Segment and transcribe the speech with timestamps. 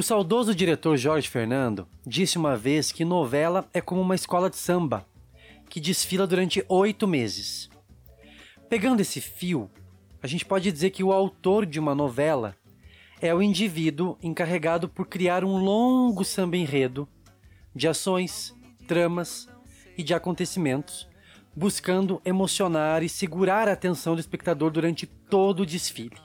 [0.00, 4.56] O saudoso diretor Jorge Fernando disse uma vez que novela é como uma escola de
[4.56, 5.06] samba,
[5.68, 7.68] que desfila durante oito meses.
[8.66, 9.70] Pegando esse fio,
[10.22, 12.56] a gente pode dizer que o autor de uma novela
[13.20, 17.06] é o indivíduo encarregado por criar um longo samba enredo
[17.74, 18.56] de ações,
[18.88, 19.50] tramas
[19.98, 21.06] e de acontecimentos,
[21.54, 26.16] buscando emocionar e segurar a atenção do espectador durante todo o desfile.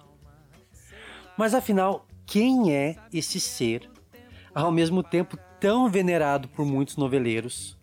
[1.38, 3.90] Mas afinal, quem é esse ser,
[4.54, 7.78] ao mesmo tempo tão venerado por muitos noveleiros,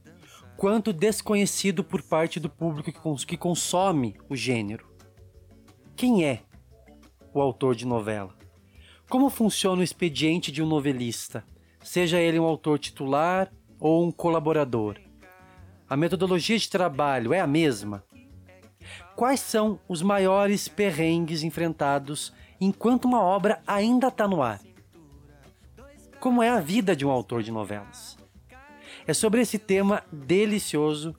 [0.57, 2.93] quanto desconhecido por parte do público
[3.27, 4.87] que consome o gênero?
[5.95, 6.43] Quem é
[7.33, 8.35] o autor de novela?
[9.09, 11.45] Como funciona o expediente de um novelista,
[11.83, 14.99] seja ele um autor titular ou um colaborador?
[15.89, 18.05] A metodologia de trabalho é a mesma?
[19.15, 22.33] Quais são os maiores perrengues enfrentados
[22.65, 24.61] enquanto uma obra ainda está no ar?
[26.21, 28.17] Como é a vida de um autor de novelas?
[29.05, 31.15] É sobre esse tema delicioso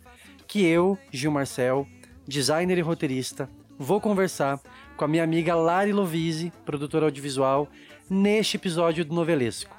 [0.47, 1.85] que eu, Gil Marcel,
[2.25, 4.57] designer e roteirista, vou conversar
[4.95, 7.67] com a minha amiga Lari Lovise, produtora audiovisual,
[8.09, 9.75] neste episódio do Novelesco,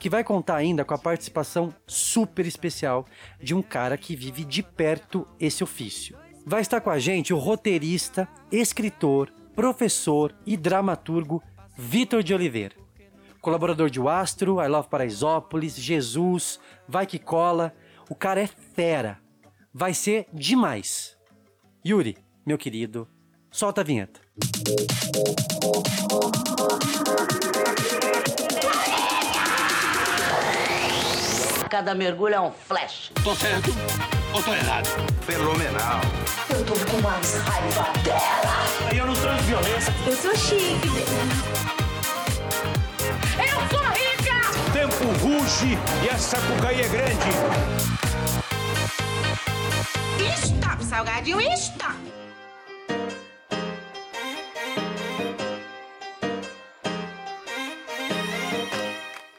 [0.00, 3.06] que vai contar ainda com a participação super especial
[3.40, 6.16] de um cara que vive de perto esse ofício.
[6.44, 11.42] Vai estar com a gente o roteirista, escritor, professor e dramaturgo
[11.76, 12.76] Vitor de Oliveira.
[13.40, 17.74] Colaborador de O Astro, I Love Paraisópolis, Jesus, Vai Que Cola.
[18.08, 19.18] O cara é fera.
[19.72, 21.16] Vai ser demais.
[21.84, 22.16] Yuri,
[22.46, 23.08] meu querido,
[23.50, 24.20] solta a vinheta.
[31.70, 33.10] Cada mergulho é um flash.
[33.22, 33.70] Tô certo
[34.32, 34.86] ou tô errado?
[35.22, 36.00] Fenomenal.
[36.50, 38.94] Eu tô com mais raiva dela.
[38.94, 39.94] Eu não transo violência.
[40.06, 40.88] Eu sou chique.
[43.38, 44.72] Eu sou rica!
[44.72, 47.28] Tempo ruge e a sapucaí é grande.
[50.42, 52.23] Stop, salgadinho, stop!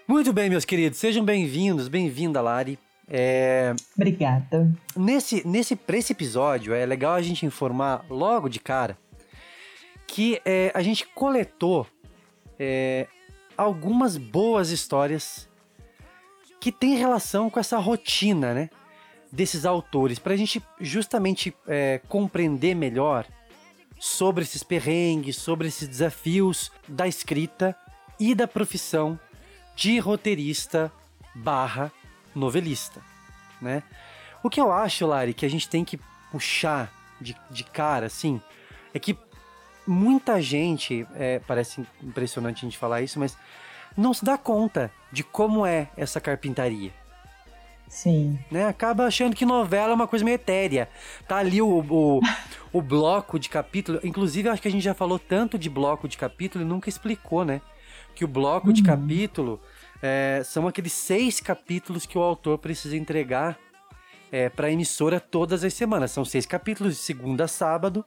[0.08, 2.78] Muito bem, meus queridos, sejam bem-vindos, bem-vinda, Lari.
[3.08, 3.74] É...
[3.96, 4.72] Obrigada.
[4.96, 8.96] Nesse, nesse, pra esse episódio, é legal a gente informar logo de cara
[10.06, 11.88] que é, a gente coletou
[12.60, 13.08] é,
[13.58, 15.50] algumas boas histórias
[16.60, 18.70] que tem relação com essa rotina, né?
[19.32, 23.26] Desses autores, para a gente justamente é, compreender melhor
[24.00, 27.76] sobre esses perrengues, sobre esses desafios da escrita
[28.20, 29.20] e da profissão
[29.76, 30.92] de roteirista
[31.34, 31.92] barra
[32.34, 33.02] novelista,
[33.62, 33.84] né?
[34.44, 36.00] O que eu acho, Lari, que a gente tem que
[36.32, 38.42] puxar de, de cara, assim,
[38.94, 39.18] é que
[39.88, 43.38] muita gente, é, parece impressionante a gente falar isso, mas
[43.98, 46.92] não se dá conta de como é essa carpintaria.
[47.88, 48.38] Sim.
[48.52, 48.66] Né?
[48.66, 50.90] Acaba achando que novela é uma coisa meio etérea.
[51.28, 52.22] Tá ali o, o,
[52.74, 54.00] o bloco de capítulo.
[54.04, 57.46] Inclusive, acho que a gente já falou tanto de bloco de capítulo e nunca explicou,
[57.46, 57.62] né?
[58.16, 58.74] Que o bloco uhum.
[58.74, 59.62] de capítulo
[60.02, 63.60] é, são aqueles seis capítulos que o autor precisa entregar
[64.32, 66.12] é, para a emissora todas as semanas.
[66.12, 68.06] São seis capítulos de segunda a sábado.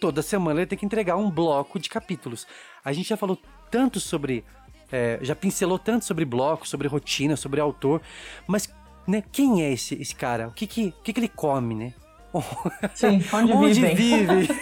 [0.00, 2.46] Toda semana ele tem que entregar um bloco de capítulos.
[2.84, 3.38] A gente já falou
[3.70, 4.44] tanto sobre.
[4.92, 8.02] É, já pincelou tanto sobre bloco, sobre rotina, sobre autor,
[8.46, 8.68] mas
[9.06, 10.48] né, quem é esse, esse cara?
[10.48, 11.94] O que que, o que que ele come, né?
[12.94, 13.96] Sim, onde, onde vivem?
[13.96, 14.48] vivem?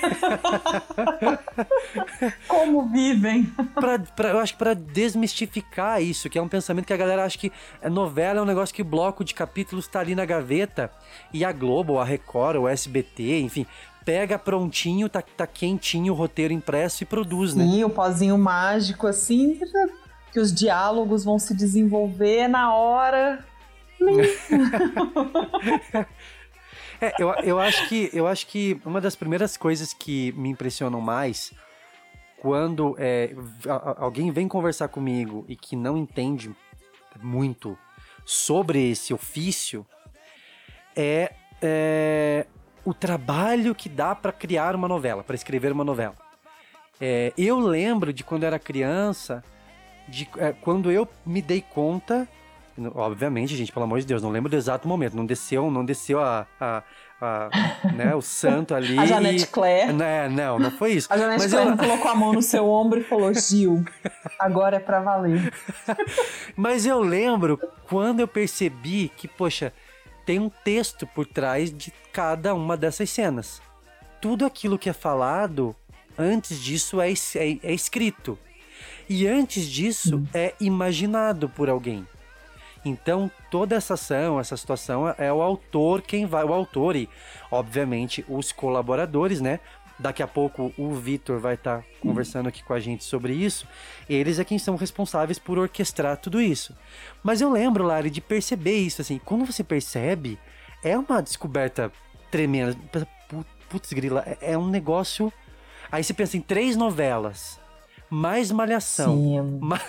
[2.46, 3.44] Como vivem?
[3.74, 7.24] pra, pra, eu acho que para desmistificar isso, que é um pensamento que a galera
[7.24, 7.52] acha que
[7.90, 10.90] novela é um negócio que bloco de capítulos tá ali na gaveta
[11.32, 13.66] e a Globo, a Record, o SBT, enfim,
[14.04, 17.64] pega prontinho, tá, tá quentinho o roteiro impresso e produz, né?
[17.64, 19.58] Sim, o pozinho mágico assim,
[20.32, 23.44] que os diálogos vão se desenvolver na hora.
[27.02, 31.00] É, eu, eu, acho que, eu acho que uma das primeiras coisas que me impressionam
[31.00, 31.52] mais
[32.40, 33.34] quando é,
[33.96, 36.50] alguém vem conversar comigo e que não entende
[37.20, 37.76] muito
[38.24, 39.86] sobre esse ofício
[40.96, 42.46] é, é
[42.84, 46.16] o trabalho que dá para criar uma novela, para escrever uma novela.
[47.00, 49.44] É, eu lembro de quando eu era criança,
[50.08, 52.28] de é, quando eu me dei conta
[52.94, 55.16] Obviamente, gente, pelo amor de Deus, não lembro do exato momento.
[55.16, 56.82] Não desceu, não desceu a, a,
[57.20, 57.50] a
[57.94, 58.98] né, o santo ali.
[58.98, 59.92] A Janete Claire.
[59.92, 61.12] Né, não, não foi isso.
[61.12, 61.76] A Janete Mas Claire eu...
[61.76, 63.84] colocou a mão no seu ombro e falou: Gil,
[64.38, 65.52] agora é pra valer.
[66.56, 67.58] Mas eu lembro
[67.88, 69.72] quando eu percebi que, poxa,
[70.24, 73.60] tem um texto por trás de cada uma dessas cenas.
[74.20, 75.74] Tudo aquilo que é falado
[76.16, 78.38] antes disso é, é, é escrito.
[79.08, 82.06] E antes disso, é imaginado por alguém.
[82.84, 87.08] Então, toda essa ação, essa situação é o autor quem vai, o autor e,
[87.50, 89.60] obviamente, os colaboradores, né?
[89.98, 93.68] Daqui a pouco o Vitor vai estar conversando aqui com a gente sobre isso.
[94.08, 96.74] Eles é quem são responsáveis por orquestrar tudo isso.
[97.22, 100.40] Mas eu lembro, Lari, de perceber isso, assim, quando você percebe,
[100.82, 101.92] é uma descoberta
[102.32, 102.76] tremenda.
[103.68, 105.32] Putz, grila, é- é um negócio.
[105.90, 107.60] Aí você pensa em três novelas,
[108.14, 109.80] mais malhação, Sim, ma-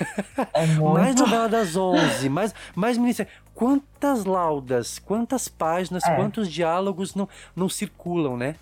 [0.53, 3.29] é mais novela das 11, mais, mais minissérie.
[3.53, 6.15] Quantas laudas, quantas páginas, É.
[6.15, 8.55] quantos diálogos não, não circulam, né?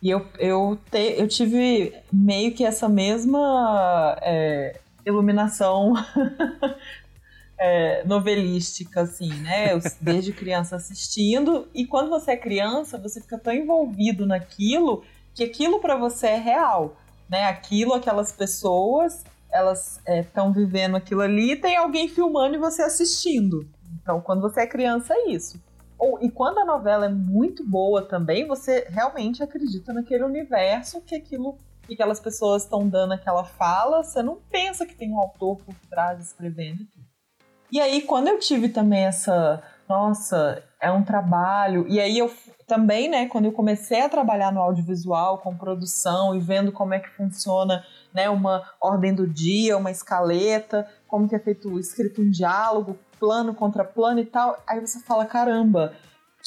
[0.00, 5.94] E eu, eu, te- eu tive meio que essa mesma é, iluminação
[7.58, 9.72] é, novelística, assim, né?
[9.72, 11.68] Eu, desde criança assistindo.
[11.74, 15.04] E quando você é criança, você fica tão envolvido naquilo
[15.34, 16.96] que aquilo pra você é real,
[17.32, 17.46] né?
[17.46, 23.66] Aquilo, aquelas pessoas, elas estão vivendo aquilo ali tem alguém filmando e você assistindo.
[24.02, 25.58] Então, quando você é criança, é isso.
[25.98, 31.14] Ou, e quando a novela é muito boa também, você realmente acredita naquele universo que
[31.14, 31.56] aquilo
[31.86, 35.74] que aquelas pessoas estão dando aquela fala, você não pensa que tem um autor por
[35.90, 36.86] trás escrevendo
[37.72, 42.30] e aí, quando eu tive também essa, nossa, é um trabalho, e aí eu
[42.72, 47.00] também, né, quando eu comecei a trabalhar no audiovisual, com produção e vendo como é
[47.00, 47.84] que funciona,
[48.14, 53.54] né, uma ordem do dia, uma escaleta, como que é feito, escrito um diálogo, plano
[53.54, 55.92] contra plano e tal, aí você fala, caramba,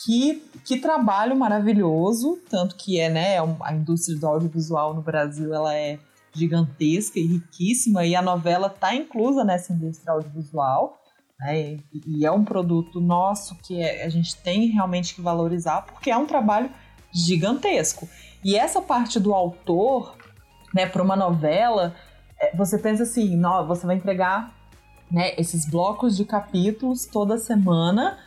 [0.04, 5.76] que, que trabalho maravilhoso, tanto que é, né, a indústria do audiovisual no Brasil, ela
[5.76, 6.00] é
[6.34, 11.00] gigantesca e riquíssima, e a novela está inclusa nessa indústria audiovisual,
[11.40, 15.82] né, e, e é um produto nosso que é- a gente tem realmente que valorizar,
[15.84, 16.70] porque é um trabalho
[17.12, 18.08] gigantesco.
[18.44, 20.16] E essa parte do autor,
[20.74, 21.96] né, para uma novela,
[22.40, 24.54] é, você pensa assim, não, você vai entregar
[25.10, 28.18] né, esses blocos de capítulos toda semana,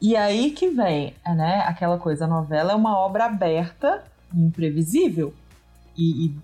[0.00, 4.04] e aí que vem, né, aquela coisa, a novela é uma obra aberta
[4.34, 5.32] e imprevisível.
[5.96, 6.36] E, e,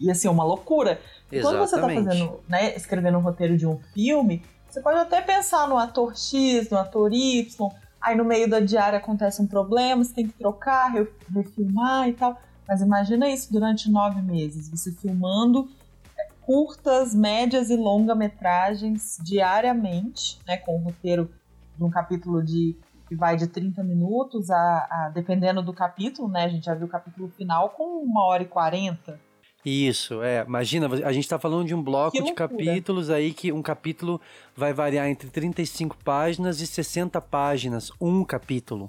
[0.00, 1.00] e, assim, uma loucura.
[1.30, 2.04] Quando você está Exatamente.
[2.04, 6.68] fazendo, né, escrevendo um roteiro de um filme, você pode até pensar no ator X,
[6.70, 7.68] no ator Y,
[8.00, 12.12] aí no meio da diária acontece um problema, você tem que trocar, re- refilmar e
[12.12, 12.38] tal.
[12.66, 15.68] Mas imagina isso durante nove meses, você filmando
[16.18, 21.30] é, curtas, médias e longa-metragens diariamente, né, com o roteiro
[21.76, 22.76] de um capítulo de
[23.08, 24.56] que vai de 30 minutos a,
[24.90, 26.44] a- dependendo do capítulo, né?
[26.44, 29.18] A gente já viu o capítulo final com uma hora e 40.
[29.64, 30.44] Isso, é.
[30.46, 34.20] Imagina, a gente tá falando de um bloco de capítulos aí que um capítulo
[34.56, 38.88] vai variar entre 35 páginas e 60 páginas, um capítulo.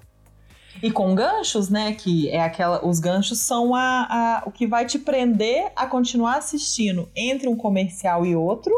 [0.81, 1.94] E com ganchos, né?
[1.94, 2.86] Que é aquela.
[2.86, 7.56] Os ganchos são a, a- o que vai te prender a continuar assistindo entre um
[7.56, 8.71] comercial e outro,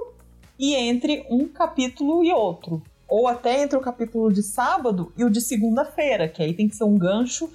[0.58, 2.82] e entre um capítulo e outro.
[3.08, 6.76] Ou até entre o capítulo de sábado e o de segunda-feira, que aí tem que
[6.78, 7.52] ser um gancho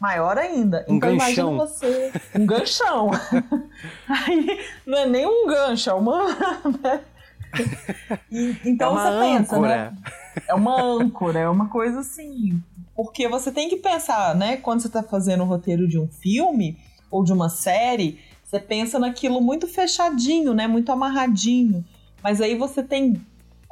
[0.00, 0.84] maior ainda.
[0.88, 1.54] Um então ganchão.
[1.54, 2.12] imagina você.
[2.34, 3.10] Um ganchão.
[4.08, 6.24] aí não é nem um gancho, é uma.
[6.82, 7.00] né?
[8.30, 9.86] E- então é uma você pensa, né?
[9.86, 9.94] âncora.
[10.46, 12.62] É uma âncora, é uma coisa assim.
[12.94, 14.56] Porque você tem que pensar, né?
[14.56, 16.78] Quando você tá fazendo o roteiro de um filme
[17.10, 20.66] ou de uma série, você pensa naquilo muito fechadinho, né?
[20.66, 21.84] Muito amarradinho.
[22.22, 23.20] Mas aí você tem.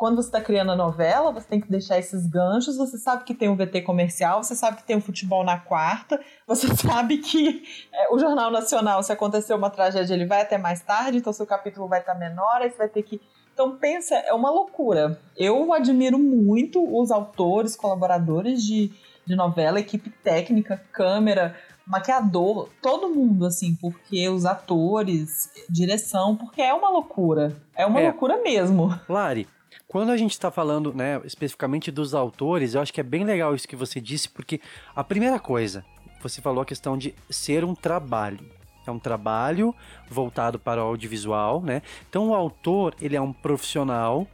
[0.05, 2.77] Quando você está criando a novela, você tem que deixar esses ganchos.
[2.77, 6.21] Você sabe que tem o VT comercial, você sabe que tem o futebol na quarta,
[6.47, 10.83] você sabe que é, o Jornal Nacional, se acontecer uma tragédia, ele vai até mais
[10.83, 13.19] tarde, então seu capítulo vai estar menor, aí você vai ter que
[13.55, 15.19] então pensa, é uma loucura.
[15.35, 18.93] Eu admiro muito os autores, colaboradores de,
[19.25, 21.57] de novela, equipe técnica, câmera,
[21.87, 27.57] maquiador, todo mundo, assim, porque os atores, direção, porque é uma loucura.
[27.75, 28.05] É uma É.
[28.05, 28.93] loucura mesmo.
[29.09, 29.49] Lari,
[29.87, 33.55] quando a gente está falando, né, especificamente dos autores, eu acho que é bem legal
[33.55, 34.61] isso que você disse, porque
[34.95, 35.85] a primeira coisa,
[36.23, 38.41] você falou a questão de ser um trabalho.
[38.87, 39.75] É um trabalho
[40.11, 41.81] voltado para o audiovisual, né?
[42.09, 44.27] Então o autor, ele é um profissional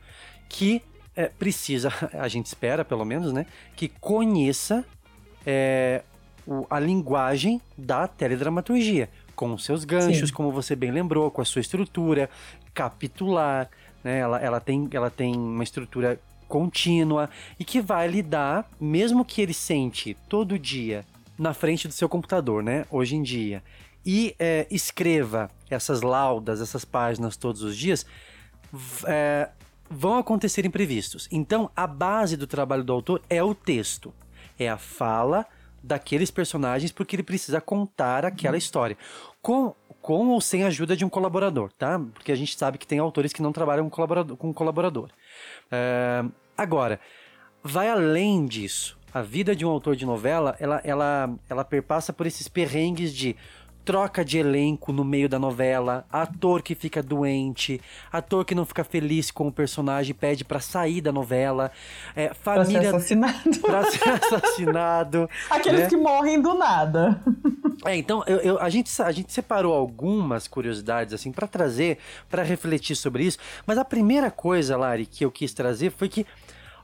[0.49, 0.83] que
[1.15, 3.47] é, precisa, a gente espera pelo menos, né?
[3.77, 4.85] Que conheça
[5.47, 6.03] é,
[6.47, 10.35] o- a linguagem da teledramaturgia, com os seus ganchos, Sim.
[10.35, 12.29] como você bem lembrou, com a sua estrutura,
[12.75, 13.69] capitular,
[14.03, 14.19] né?
[14.19, 19.55] Ela, ela, tem, ela tem uma estrutura contínua e que vai lidar, mesmo que ele
[19.55, 21.05] sente todo dia
[21.39, 22.85] na frente do seu computador, né?
[22.91, 23.63] Hoje em dia.
[24.05, 28.05] E é, escreva essas laudas, essas páginas todos os dias,
[29.07, 29.49] é,
[29.89, 31.29] vão acontecer imprevistos.
[31.31, 34.13] Então, a base do trabalho do autor é o texto,
[34.59, 35.47] é a fala
[35.83, 38.97] daqueles personagens, porque ele precisa contar aquela história.
[39.41, 42.01] Com, com ou sem a ajuda de um colaborador, tá?
[42.15, 44.37] Porque a gente sabe que tem autores que não trabalham com colaborador.
[44.37, 45.11] Com colaborador.
[45.71, 46.25] É,
[46.57, 46.99] agora,
[47.63, 48.99] vai além disso.
[49.13, 53.37] A vida de um autor de novela, ela, ela, ela perpassa por esses perrengues de
[53.85, 57.81] troca de elenco no meio da novela, ator que fica doente,
[58.13, 61.73] ator que não fica feliz com o personagem pede para sair da novela,
[62.15, 63.61] é, família Pra ser assassinado.
[63.61, 65.31] pra ser assassinado.
[65.51, 65.89] Aqueles né?
[65.89, 67.21] que morrem do nada.
[67.85, 72.43] É, então eu, eu- a, gente, a gente separou algumas curiosidades assim para trazer, para
[72.43, 73.39] refletir sobre isso.
[73.67, 76.27] Mas a primeira coisa, Lari, que eu quis trazer foi que,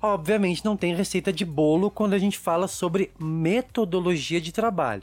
[0.01, 5.03] obviamente, não tem receita de bolo quando a gente fala sobre metodologia de trabalho.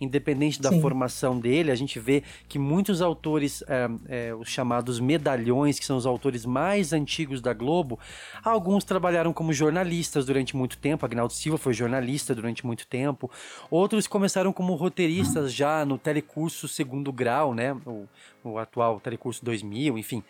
[0.00, 0.80] Independente da Sim.
[0.80, 5.96] formação dele, a gente vê que muitos autores, é, é, os chamados medalhões, que são
[5.96, 7.98] os autores mais antigos da Globo,
[8.42, 11.04] alguns trabalharam como jornalistas durante muito tempo.
[11.04, 13.30] Agnaldo Silva foi jornalista durante muito tempo.
[13.70, 17.72] Outros começaram como roteiristas já no telecurso segundo grau, né?
[17.86, 18.06] O,
[18.42, 20.22] o atual telecurso 2000, enfim.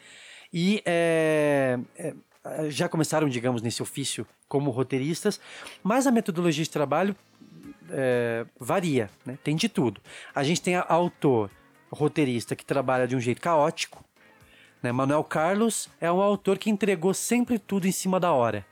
[0.52, 2.14] E é, é,
[2.70, 5.40] já começaram, digamos, nesse ofício como roteiristas,
[5.82, 7.14] mas a metodologia de trabalho
[7.90, 9.38] é, varia, né?
[9.42, 10.00] tem de tudo.
[10.34, 11.50] A gente tem autor,
[11.90, 14.04] roteirista que trabalha de um jeito caótico.
[14.82, 14.92] Né?
[14.92, 18.64] Manuel Carlos é um autor que entregou sempre tudo em cima da hora.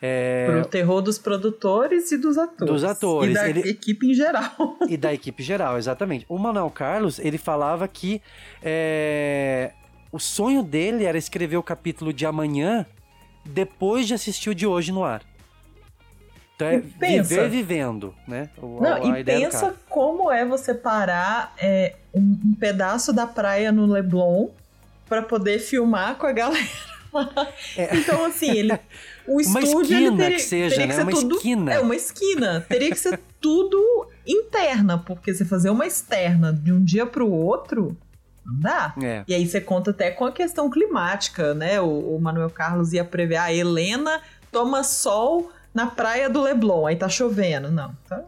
[0.00, 2.72] É, Pro terror dos produtores e dos atores.
[2.72, 4.76] Dos atores, E da ele- equipe em geral.
[4.88, 6.24] e da equipe geral, exatamente.
[6.28, 8.22] O Manuel Carlos, ele falava que
[8.62, 9.72] é,
[10.12, 12.86] o sonho dele era escrever o capítulo de amanhã
[13.44, 15.22] depois de assistir o de hoje no ar.
[16.58, 17.28] Então é E pensa.
[17.36, 18.48] viver vivendo, né?
[18.60, 23.70] O- Não, a e pensa como é você parar é, um, um pedaço da praia
[23.70, 24.48] no Leblon
[25.08, 26.66] pra poder filmar com a galera.
[27.12, 27.48] lá.
[27.92, 28.76] Então, assim, ele.
[29.30, 30.94] O Uma estúdio ele esquina teria, que seja, teria né?
[30.94, 31.36] ser Uma tudo.
[31.36, 31.72] esquina.
[31.74, 32.64] É, uma esquina.
[32.66, 37.94] Teria que ser tudo interna, porque você fazer uma externa de um dia pro outro,
[38.42, 38.94] não dá.
[39.02, 39.24] É.
[39.28, 41.78] E aí você conta até com a questão climática, né?
[41.78, 46.96] O, o Manuel Carlos ia prever, a Helena toma sol na praia do Leblon, aí
[46.96, 47.70] tá chovendo.
[47.70, 48.24] Não, tá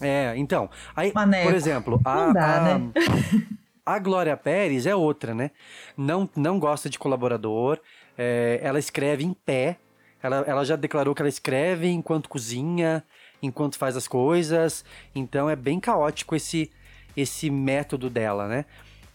[0.00, 0.70] É, então.
[0.94, 1.44] Aí, Maneco.
[1.44, 2.92] por exemplo, a, dá, a, né?
[3.84, 5.50] a Glória Pérez é outra, né?
[5.96, 7.78] Não, não gosta de colaborador,
[8.16, 9.78] é, ela escreve em pé.
[10.22, 13.04] Ela, ela já declarou que ela escreve enquanto cozinha,
[13.42, 14.84] enquanto faz as coisas.
[15.14, 16.70] Então é bem caótico esse,
[17.14, 18.64] esse método dela, né?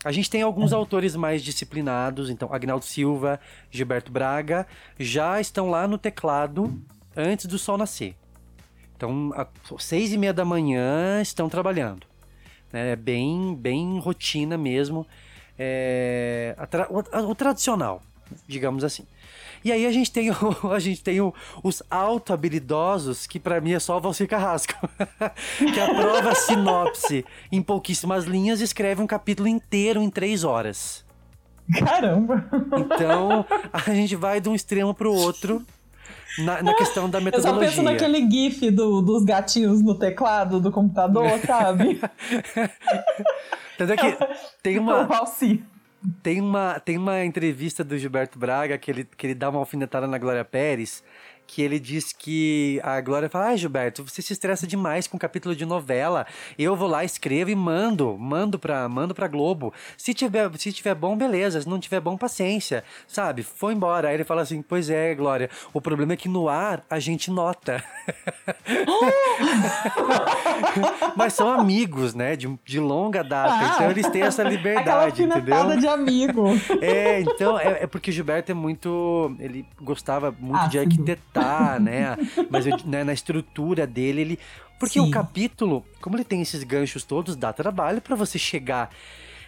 [0.03, 3.37] A gente tem alguns autores mais disciplinados, então Agnaldo Silva,
[3.69, 4.65] Gilberto Braga,
[4.97, 6.73] já estão lá no teclado
[7.19, 8.15] antes do sol nascer.
[8.95, 12.05] Então, às seis e meia da manhã estão trabalhando.
[12.73, 15.05] É bem, bem rotina mesmo.
[15.57, 16.99] É, tra- o,
[17.31, 18.01] o tradicional,
[18.47, 19.05] digamos assim.
[19.63, 21.33] E aí a gente tem, o- a gente tem o-
[21.63, 24.73] os auto-habilidosos, que pra mim é só o Valcir Carrasco.
[25.73, 31.03] que aprova a sinopse em pouquíssimas linhas e escreve um capítulo inteiro em três horas.
[31.85, 32.49] Caramba!
[32.77, 35.63] Então, a gente vai de um extremo pro outro
[36.37, 37.69] na, na questão da Eu só metodologia.
[37.69, 41.99] penso naquele gif do- dos gatinhos no teclado do computador, sabe?
[43.77, 44.17] Tanto é que
[44.61, 45.07] tem O uma,
[46.21, 50.07] tem uma, tem uma entrevista do Gilberto Braga que ele, que ele dá uma alfinetada
[50.07, 51.03] na Glória Pérez,
[51.49, 55.55] que ele diz que a Glória fala: Ai, Gilberto, você se estressa demais com capítulo
[55.55, 56.27] de novela.
[56.57, 59.73] Eu vou lá, escrevo e mando, mando pra, mando pra Globo.
[59.97, 61.59] Se tiver, se tiver bom, beleza.
[61.59, 62.83] Se não tiver bom, paciência.
[63.07, 63.41] Sabe?
[63.41, 64.09] Foi embora.
[64.09, 67.31] Aí ele fala assim: Pois é, Glória, o problema é que no ar a gente
[67.31, 67.83] nota.
[71.15, 72.35] Mas são amigos, né?
[72.35, 73.53] De, de longa data.
[73.53, 75.79] Ah, então eles têm essa liberdade, entendeu?
[75.79, 76.45] de amigo.
[76.81, 79.35] É, então, é, é porque o Gilberto é muito.
[79.39, 80.93] Ele gostava muito de Ácido.
[81.39, 82.17] Arquitetar, né?
[82.49, 84.39] Mas eu- né, na estrutura dele, ele.
[84.79, 85.07] Porque Sim.
[85.07, 88.89] o capítulo, como ele tem esses ganchos todos, dá trabalho pra você chegar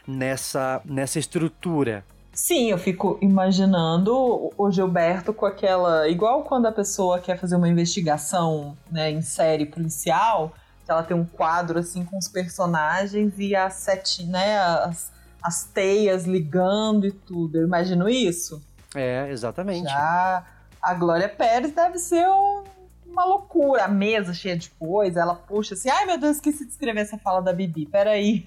[0.07, 2.03] nessa, nessa estrutura.
[2.33, 6.07] Sim, eu fico imaginando o- o Gilberto com aquela.
[6.07, 10.53] Igual quando a pessoa quer fazer uma investigação né, em série policial,
[10.85, 15.11] que ela tem um quadro assim com os personagens e as sete, né, as,
[15.43, 17.57] as teias ligando e tudo.
[17.57, 18.61] Eu imagino isso.
[18.95, 19.89] É, exatamente.
[19.89, 20.45] Já
[20.81, 22.63] a Glória Pérez deve ser um-
[23.05, 23.83] uma loucura.
[23.85, 27.17] A mesa cheia de coisa, ela puxa assim, ai meu Deus, esqueci de escrever essa
[27.17, 28.45] fala da Bibi, peraí.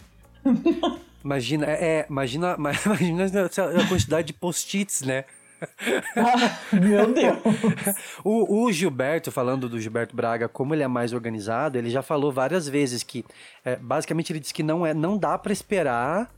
[1.25, 5.25] Imagina, é, imagina, imagina a quantidade de post-its, né?
[6.73, 7.38] meu Deus.
[8.25, 12.31] O, o Gilberto, falando do Gilberto Braga, como ele é mais organizado, ele já falou
[12.33, 13.25] várias vezes que,
[13.64, 16.31] é, basicamente, ele disse que não, é, não dá pra esperar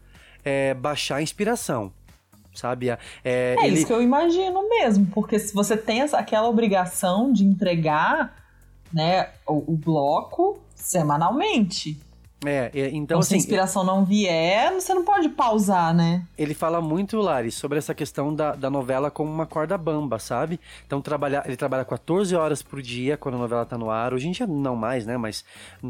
[0.45, 1.93] é, baixar a inspiração,
[2.57, 2.91] sabe?
[2.91, 7.45] É, É ele, isso que eu imagino mesmo, porque se você tem aquela obrigação de
[7.45, 8.35] entregar
[8.93, 12.01] né, o, o bloco semanalmente.
[12.45, 16.23] É, é, então Então, se a assim, inspiração não vier, você não pode pausar, né?
[16.37, 20.61] ele fala muito, Lari, sobre essa questão da, da novela como uma corda bamba, sabe?
[20.87, 24.13] Então trabalha, ele trabalha 14 horas por dia quando a novela tá no ar.
[24.13, 25.17] Hoje em dia não mais, né?
[25.17, 25.45] Mas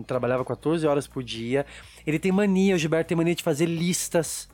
[0.06, 1.66] trabalhava 14 horas por dia.
[2.06, 4.48] Ele tem mania, o Gilberto tem mania de fazer listas.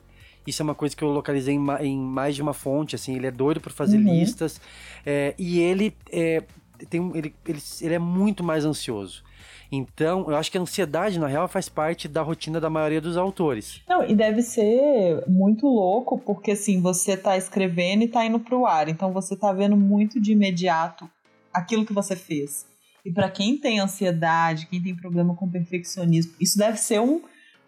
[0.45, 3.15] Isso é uma coisa que eu localizei em, ma- em mais de uma fonte, assim.
[3.15, 4.03] Ele é doido por fazer Uhum.
[4.03, 4.59] listas.
[5.05, 6.43] É, e ele é,
[6.89, 9.23] tem, ele, ele, ele é muito mais ansioso.
[9.71, 13.17] Então, eu acho que a ansiedade, na real, faz parte da rotina da maioria dos
[13.17, 13.81] autores.
[13.89, 18.65] Não, e deve ser muito louco, porque assim, você tá escrevendo e tá indo pro
[18.65, 18.87] ar.
[18.87, 21.09] Então você tá vendo muito de imediato
[21.51, 22.65] aquilo que você fez.
[23.03, 27.21] E pra quem tem ansiedade, quem tem problema com perfeccionismo, isso deve ser um,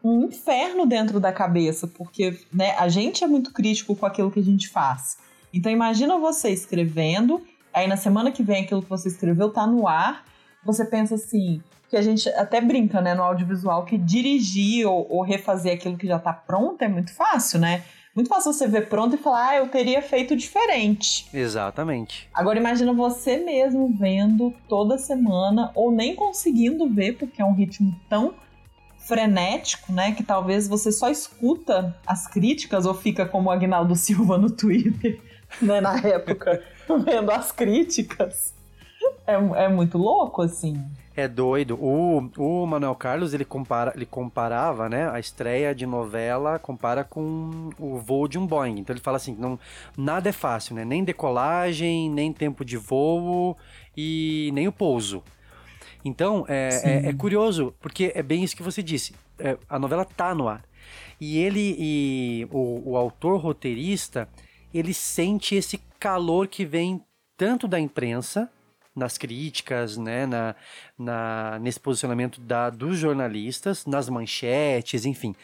[0.06, 4.40] um inferno dentro da cabeça, porque né, a gente é muito crítico com aquilo que
[4.40, 5.18] a gente faz.
[5.52, 7.42] Então imagina você escrevendo,
[7.74, 10.24] aí na semana que vem aquilo que você escreveu tá no ar,
[10.64, 11.60] você pensa assim,
[11.90, 16.06] que a gente até brinca, né, no audiovisual, que dirigir ou, ou refazer aquilo que
[16.06, 17.84] já tá pronto é muito fácil, né?
[18.16, 21.28] Muito fácil você ver pronto e falar, ah, eu teria feito diferente.
[21.34, 22.30] Exatamente.
[22.34, 27.94] Agora imagina você mesmo vendo toda semana, ou nem conseguindo ver, porque é um ritmo
[28.08, 28.36] tão
[29.08, 30.12] frenético, né?
[30.12, 35.20] Que talvez você só escuta as críticas ou fica como o Agnaldo Silva no Twitter,
[35.62, 35.80] né?
[35.82, 36.62] Na época,
[37.06, 38.54] vendo as críticas.
[39.28, 40.84] É, é muito louco, assim.
[41.16, 41.78] É doido.
[41.82, 47.70] O, o Manuel Carlos, ele, compara, ele comparava, né, a estreia de novela, compara com
[47.80, 48.80] o voo de um Boeing.
[48.80, 49.58] Então ele fala assim, não,
[49.98, 50.84] nada é fácil, né?
[50.84, 53.56] Nem decolagem, nem tempo de voo
[53.96, 55.24] e nem o pouso.
[56.06, 59.16] Então, é, é, é curioso, porque é bem isso que você disse.
[59.40, 60.64] É, a novela tá no ar.
[61.20, 64.30] E ele, e o, o autor roteirista,
[64.72, 67.02] ele sente esse calor que vem
[67.36, 68.52] tanto da imprensa,
[68.96, 70.56] nas críticas, né, na,
[70.98, 75.36] na, nesse posicionamento da, dos jornalistas, nas manchetes, enfim,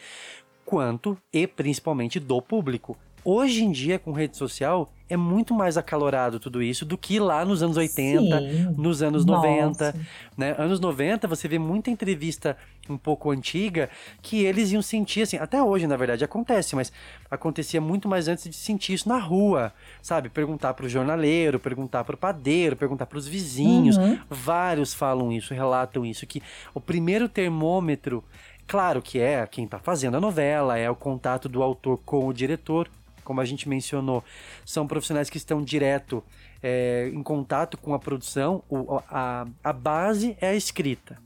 [0.64, 2.96] quanto e principalmente do público.
[3.24, 7.44] Hoje em dia, com rede social, é muito mais acalorado tudo isso do que lá
[7.44, 8.74] nos anos 80, Sim.
[8.76, 9.46] nos anos Nossa.
[9.46, 9.94] 90.
[10.36, 10.54] Né?
[10.58, 12.56] Anos 90, você vê muita entrevista
[12.88, 16.92] um pouco antiga que eles iam sentir, assim, até hoje, na verdade, acontece, mas
[17.30, 20.28] acontecia muito mais antes de sentir isso na rua, sabe?
[20.28, 23.96] Perguntar pro jornaleiro, perguntar pro padeiro, perguntar pros vizinhos.
[23.98, 24.18] Uhum.
[24.28, 26.42] Vários falam isso, relatam isso, que
[26.74, 28.24] o primeiro termômetro,
[28.66, 32.32] claro que é quem tá fazendo a novela, é o contato do autor com o
[32.32, 32.88] diretor,
[33.24, 34.22] como a gente mencionou,
[34.64, 36.22] são profissionais que estão direto
[36.62, 41.18] é, em contato com a produção, o- a, a base é a escrita,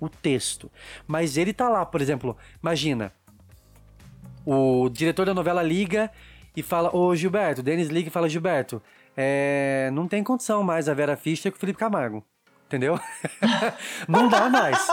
[0.00, 0.70] o texto.
[1.06, 3.12] Mas ele tá lá, por exemplo, imagina,
[4.44, 6.10] o diretor da novela liga
[6.56, 8.80] e fala, ô Gilberto, Denis liga e fala, Gilberto,
[9.16, 12.24] é, não tem condição mais a Vera Fischer com o Felipe Camargo,
[12.66, 12.98] entendeu?
[14.08, 14.86] não dá mais.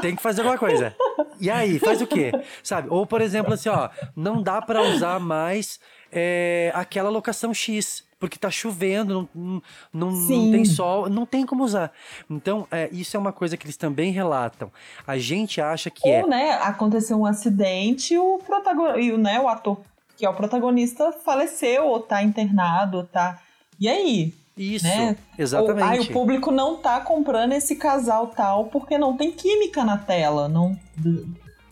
[0.00, 0.94] Tem que fazer alguma coisa.
[1.40, 2.32] E aí, faz o quê?
[2.62, 2.88] Sabe?
[2.90, 5.80] Ou, por exemplo, assim, ó, não dá pra usar mais
[6.12, 8.04] é, aquela locação X.
[8.18, 11.92] Porque tá chovendo, não, não, não, tem sol, não tem como usar.
[12.30, 14.72] Então, é, isso é uma coisa que eles também relatam.
[15.06, 16.22] A gente acha que é.
[16.22, 19.82] Ou, né, aconteceu um acidente e o protagonista, e o, né, o ator
[20.16, 23.38] que é o protagonista faleceu, ou tá internado, ou tá.
[23.78, 24.32] E aí?
[24.56, 25.16] Isso, né?
[25.38, 25.84] exatamente.
[25.84, 29.98] Ou, ai, o público não tá comprando esse casal tal porque não tem química na
[29.98, 30.48] tela.
[30.48, 30.78] Não,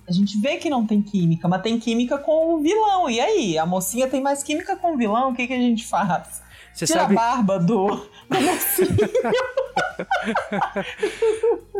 [0.06, 3.08] a gente vê que não tem química, mas tem química com o vilão.
[3.08, 3.56] E aí?
[3.56, 5.30] A mocinha tem mais química com o vilão?
[5.30, 6.42] O que, que a gente faz?
[6.74, 7.86] Você Tira sabe, a barba do,
[8.28, 8.96] do mocinho.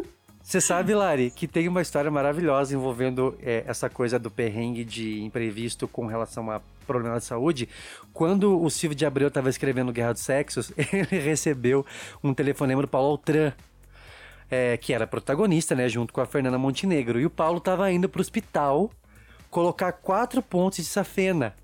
[0.44, 5.22] Você sabe, Lari, que tem uma história maravilhosa envolvendo é, essa coisa do perrengue de
[5.22, 7.66] imprevisto com relação a problema de saúde.
[8.12, 11.84] Quando o Silvio de Abreu estava escrevendo Guerra dos Sexos, ele recebeu
[12.22, 13.54] um telefonema do Paulo Altran,
[14.50, 17.18] é, que era protagonista, né, junto com a Fernanda Montenegro.
[17.18, 18.90] E o Paulo estava indo para o hospital
[19.48, 21.54] colocar quatro pontos de safena.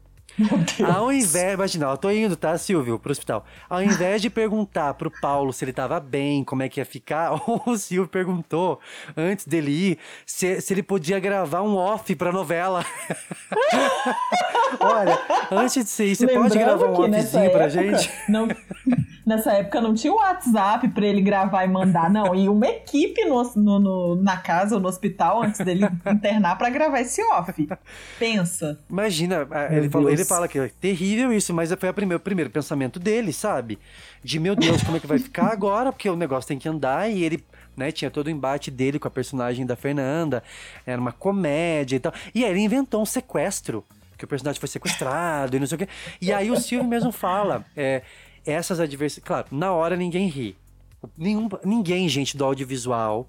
[0.84, 3.44] Ao invés, imagina, eu tô indo, tá, Silvio, pro hospital.
[3.68, 7.32] Ao invés de perguntar pro Paulo se ele tava bem, como é que ia ficar,
[7.66, 8.80] o Silvio perguntou,
[9.16, 12.84] antes dele ir, se, se ele podia gravar um off pra novela.
[14.80, 15.18] Olha,
[15.50, 18.10] antes de ser isso, você pode gravar um offzinho pra época gente?
[18.28, 18.48] Não,
[19.30, 22.34] nessa época não tinha o WhatsApp pra ele gravar e mandar, não.
[22.34, 26.68] E uma equipe no, no- no- na casa ou no hospital antes dele internar pra
[26.68, 27.66] gravar esse off.
[28.18, 28.78] Pensa.
[28.90, 32.20] Imagina, a- Meu ele, falou, ele fala que é terrível isso, mas foi o primeiro,
[32.22, 33.78] primeiro pensamento dele, sabe?
[34.22, 35.92] De meu Deus, como é que vai ficar agora?
[35.92, 37.42] Porque o negócio tem que andar e ele.
[37.76, 40.42] Né, tinha todo o embate dele com a personagem da Fernanda,
[40.84, 42.12] era uma comédia e tal.
[42.34, 43.82] E aí ele inventou um sequestro,
[44.18, 45.88] que o personagem foi sequestrado e não sei o quê.
[46.20, 48.02] E aí o Silvio mesmo fala, é,
[48.44, 49.26] essas adversidades.
[49.26, 50.56] Claro, na hora ninguém ri.
[51.16, 53.26] Nenhum, ninguém, gente, do audiovisual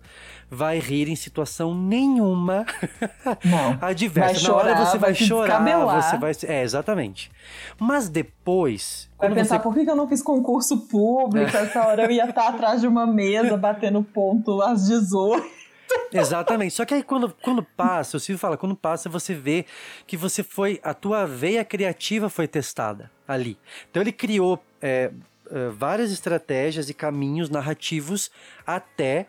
[0.50, 2.66] vai rir em situação nenhuma
[3.46, 3.78] Não.
[3.88, 4.34] adversa.
[4.34, 6.32] Vai Na hora chorar, você vai, vai chorar, você vai.
[6.54, 7.32] É, exatamente.
[7.80, 9.10] Mas depois.
[9.18, 11.56] Vai pensar, você por que que eu não fiz concurso público?
[11.56, 15.62] Essa hora eu ia estar atrás de uma mesa batendo ponto às 18.
[16.12, 16.74] Exatamente.
[16.74, 19.66] Só que aí quando, quando passa, o Silvio fala, quando passa, você vê
[20.06, 20.80] que você foi.
[20.84, 23.58] A tua veia criativa foi testada ali.
[23.90, 25.12] Então ele criou é,
[25.50, 28.32] é, várias estratégias e caminhos narrativos
[28.66, 29.28] até.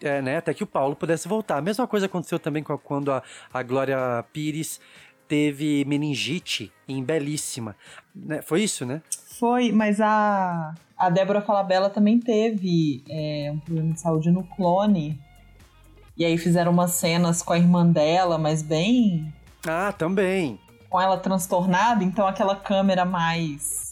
[0.00, 1.56] é, né, até que o Paulo pudesse voltar.
[1.58, 3.20] A mesma coisa aconteceu também com a- quando a,
[3.52, 4.80] a Glória Pires
[5.26, 7.74] teve meningite em Belíssima.
[8.14, 9.02] Né, Foi isso, né?
[9.40, 15.20] Foi, mas a, a Débora Falabella também teve é, um problema de saúde no clone.
[16.16, 19.32] E aí fizeram umas cenas com a irmã dela, mas bem
[19.66, 20.58] Ah, também.
[20.88, 23.87] com ela transtornada, então aquela câmera mais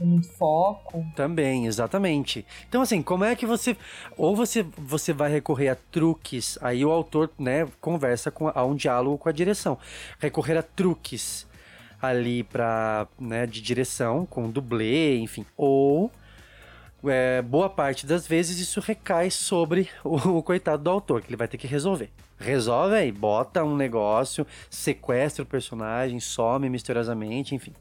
[0.00, 1.04] sem muito foco.
[1.14, 2.44] Também, exatamente.
[2.68, 3.76] Então, assim, como é que você.
[4.16, 8.74] Ou você, você vai recorrer a truques, aí o autor, né, conversa com a um
[8.74, 9.78] diálogo com a direção.
[10.18, 11.46] Recorrer a truques
[12.00, 15.44] ali pra, né, de direção, com dublê, enfim.
[15.56, 16.10] Ou.
[17.04, 21.36] é, boa parte das vezes isso recai sobre o, o coitado do autor, que ele
[21.36, 22.10] vai ter que resolver.
[22.38, 27.74] Resolve aí, bota um negócio, sequestra o personagem, some misteriosamente, enfim.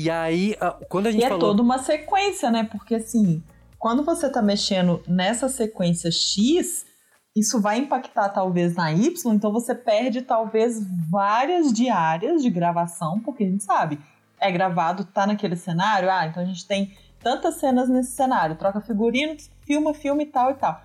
[0.00, 0.54] E aí,
[0.88, 1.48] quando a gente E é falou.
[1.48, 2.62] toda uma sequência, né?
[2.62, 3.42] Porque assim,
[3.80, 6.86] quando você tá mexendo nessa sequência X,
[7.34, 10.80] isso vai impactar talvez na Y, então você perde talvez
[11.10, 13.98] várias diárias de gravação, porque a gente sabe,
[14.38, 18.80] é gravado, tá naquele cenário, ah, então a gente tem tantas cenas nesse cenário, troca
[18.80, 20.80] figurino, filma, filme e tal e tal.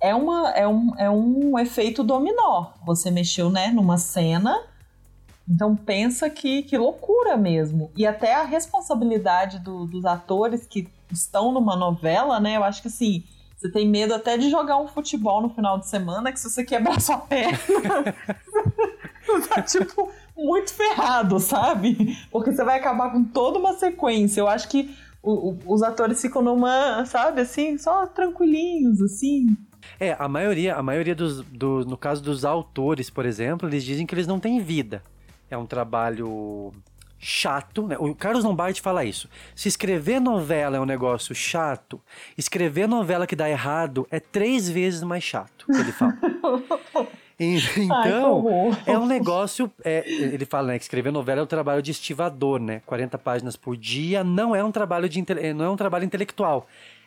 [0.00, 2.68] É, uma, é, um, é um efeito dominó.
[2.86, 4.62] Você mexeu, né, numa cena,
[5.48, 7.90] então pensa que, que loucura mesmo.
[7.96, 12.56] E até a responsabilidade do- dos atores que estão numa novela, né?
[12.56, 13.24] Eu acho que assim,
[13.56, 16.64] você tem medo até de jogar um futebol no final de semana, que se você
[16.64, 17.58] quebrar sua perna,
[19.26, 22.16] você tá tipo muito ferrado, sabe?
[22.30, 24.40] Porque você vai acabar com toda uma sequência.
[24.40, 29.46] Eu acho que o- o- os atores ficam numa, sabe, assim, só tranquilinhos, assim.
[29.98, 34.06] É, a maioria, a maioria dos, do, no caso dos autores, por exemplo, eles dizem
[34.06, 35.02] que eles não têm vida.
[35.50, 36.72] É um trabalho
[37.18, 37.96] chato, né?
[37.98, 39.28] O Carlos Lombardi fala isso.
[39.54, 42.00] Se escrever novela é um negócio chato,
[42.36, 46.16] escrever novela que dá errado é três vezes mais chato, ele fala.
[47.40, 48.76] Ai, Então, horror.
[48.84, 49.70] é um negócio.
[49.84, 52.82] é, ele fala né, que escrever novela é um trabalho de estivador, né?
[52.84, 56.66] 40 páginas por dia não é um trabalho de não é um trabalho intelectual,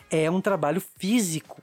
[0.09, 1.60] é um trabalho físico.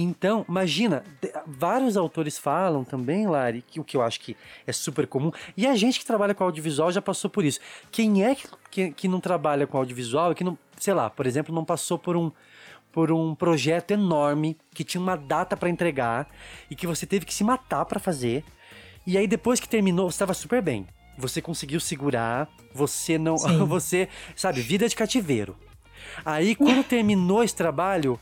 [0.00, 1.02] Então, imagina,
[1.44, 5.66] vários autores falam também, Lari, que o que eu acho que é super comum, e
[5.66, 7.58] a gente que trabalha com audiovisual já passou por isso.
[7.90, 11.52] Quem é que, que, que não trabalha com audiovisual que não, sei lá, por exemplo,
[11.52, 12.30] não passou por um
[12.90, 16.26] por um projeto enorme que tinha uma data pra entregar
[16.70, 18.42] e que você teve que se matar pra fazer.
[19.06, 20.86] E aí depois que terminou, você estava super bem.
[21.18, 23.58] Você conseguiu segurar, você não, Sim.
[23.66, 25.54] você, sabe, vida de cativeiro.
[26.24, 28.18] Aí quando terminou esse trabalho,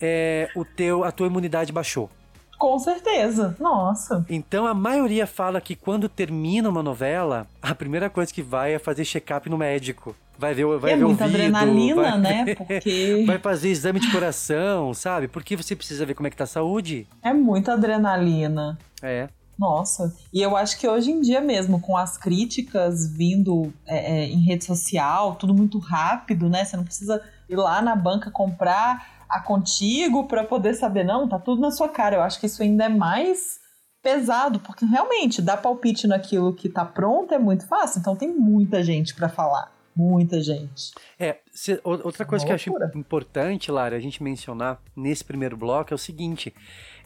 [0.00, 2.10] é, o teu, a tua imunidade baixou.
[2.58, 3.56] Com certeza.
[3.60, 4.26] Nossa.
[4.28, 8.78] Então a maioria fala que quando termina uma novela, a primeira coisa que vai é
[8.78, 10.14] fazer check-up no médico.
[10.36, 12.54] Vai ver, vai é ver muita ouvido, adrenalina, vai, né?
[12.54, 15.26] Porque vai fazer exame de coração, sabe?
[15.26, 17.08] Porque você precisa ver como é que tá a saúde.
[17.22, 18.78] é muita adrenalina.
[19.02, 19.28] É.
[19.58, 24.26] Nossa, e eu acho que hoje em dia mesmo, com as críticas vindo é, é,
[24.26, 26.64] em rede social, tudo muito rápido, né?
[26.64, 31.38] Você não precisa ir lá na banca comprar a contigo para poder saber, não, tá
[31.38, 32.16] tudo na sua cara.
[32.16, 33.60] Eu acho que isso ainda é mais
[34.02, 38.82] pesado, porque realmente dar palpite naquilo que tá pronto é muito fácil, então tem muita
[38.82, 39.72] gente para falar.
[39.94, 40.92] Muita gente.
[41.18, 42.92] É, se- outra coisa Uma que eu acho loucura.
[42.94, 46.54] importante, Lara, a gente mencionar nesse primeiro bloco é o seguinte: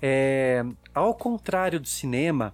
[0.03, 0.63] é,
[0.95, 2.53] ao contrário do cinema,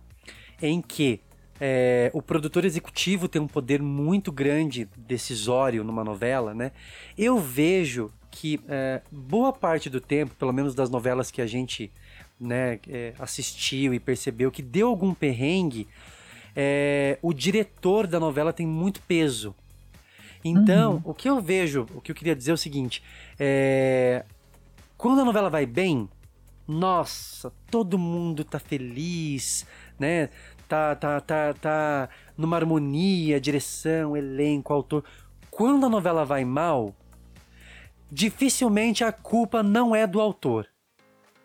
[0.62, 1.20] em que
[1.60, 6.70] é, o produtor executivo tem um poder muito grande decisório numa novela, né?
[7.16, 11.90] Eu vejo que é, boa parte do tempo, pelo menos das novelas que a gente
[12.38, 15.88] né, é, assistiu e percebeu que deu algum perrengue,
[16.54, 19.54] é, o diretor da novela tem muito peso.
[20.44, 23.02] Então, o que eu vejo, o que eu queria dizer é o seguinte:
[23.38, 24.24] é,
[24.96, 26.08] quando a novela vai bem,
[26.66, 29.66] nossa, todo mundo tá feliz,
[29.98, 30.28] né?
[30.68, 35.02] Tá, tá, tá, tá numa harmonia, direção, elenco, autor.
[35.50, 36.94] Quando a novela vai mal,
[38.10, 40.66] dificilmente a culpa não é do autor.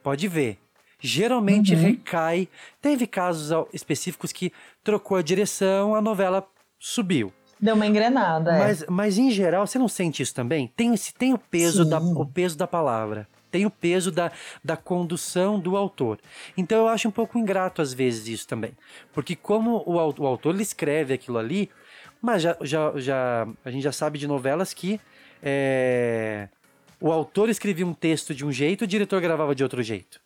[0.02, 0.58] Pode ver.
[1.00, 1.82] Geralmente Uhum.
[1.82, 2.48] recai.
[2.82, 4.52] Teve casos específicos que
[4.84, 6.48] trocou a direção, a novela
[6.80, 7.32] subiu.
[7.60, 8.60] Deu uma engrenada, é.
[8.60, 10.72] Mas, mas em geral, você não sente isso também?
[10.76, 11.90] Tem, tem o, peso Sim.
[11.90, 13.28] da, o peso da palavra.
[13.52, 14.32] tem o peso da,
[14.64, 16.20] da condução do autor.
[16.58, 18.72] Então eu acho um pouco ingrato às vezes isso também.
[19.14, 21.70] Porque como o, o autor ele escreve aquilo ali,
[22.22, 25.00] mas já, já, já, a gente já sabe de novelas que
[25.44, 26.48] é,
[27.02, 30.22] o autor escrevia um texto de um jeito, o diretor gravava de outro jeito.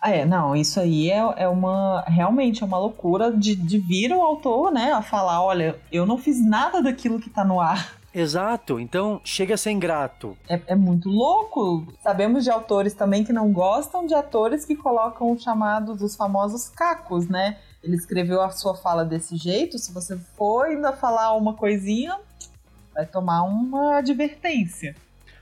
[0.00, 2.02] Ah, É, não, isso aí é, é uma.
[2.06, 6.16] Realmente é uma loucura de, de vir o autor, né, a falar: olha, eu não
[6.16, 7.98] fiz nada daquilo que tá no ar.
[8.14, 10.36] Exato, então chega a ser ingrato.
[10.48, 11.86] É, é muito louco.
[12.02, 16.68] Sabemos de autores também que não gostam de atores que colocam os chamados, os famosos
[16.68, 17.58] cacos, né?
[17.82, 22.18] Ele escreveu a sua fala desse jeito, se você for ainda falar uma coisinha,
[22.98, 24.96] vai tomar uma advertência.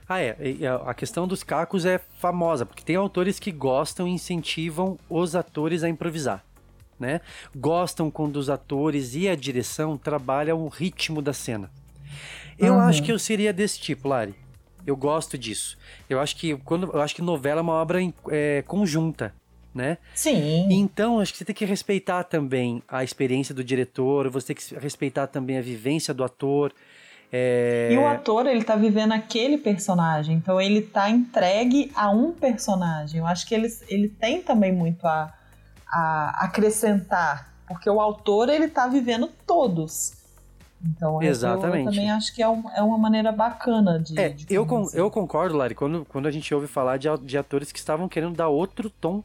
[0.07, 0.37] Ah, é.
[0.85, 5.83] a- questão dos cacos é famosa, porque tem autores que gostam e incentivam os atores
[5.83, 6.45] a improvisar.
[7.01, 7.21] Né?
[7.55, 11.71] Gostam quando os atores e a direção trabalham o ritmo da cena.
[12.59, 12.81] Eu Uhum.
[12.81, 14.35] acho que eu seria desse tipo, Lari.
[14.87, 15.77] Eu gosto disso.
[16.09, 17.99] Eu acho que quando eu acho que novela é uma obra
[18.31, 19.35] é, conjunta,
[19.75, 19.99] né?
[20.15, 20.69] Sim.
[20.71, 24.75] Então, acho que você tem que respeitar também a experiência do diretor, você tem que
[24.79, 26.73] respeitar também a vivência do ator.
[27.33, 32.33] É, E o ator, ele tá vivendo aquele personagem, então ele tá entregue a um
[32.33, 33.19] personagem.
[33.21, 35.33] Eu acho que ele, ele tem também muito a,
[35.91, 40.13] a acrescentar, porque o autor, ele tá vivendo todos.
[40.85, 41.87] Então, eu- Exatamente.
[41.87, 44.19] eu também acho que é, um- é uma maneira bacana de.
[44.21, 47.37] É, de eu, con- eu concordo, Lari, quando, quando a gente ouve falar de, de
[47.39, 49.25] atores que estavam querendo dar outro tom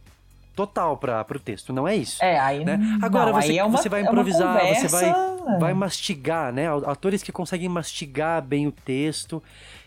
[0.55, 1.71] total para o texto.
[1.73, 2.23] Não é isso.
[2.23, 2.63] É, aí.
[2.65, 2.79] né?
[3.01, 5.73] Agora não, você, aí é uma- você vai é improvisar, você vai, conversa, vai é.
[5.73, 6.65] mastigar, né?
[6.85, 9.41] Atores que conseguem mastigar bem o texto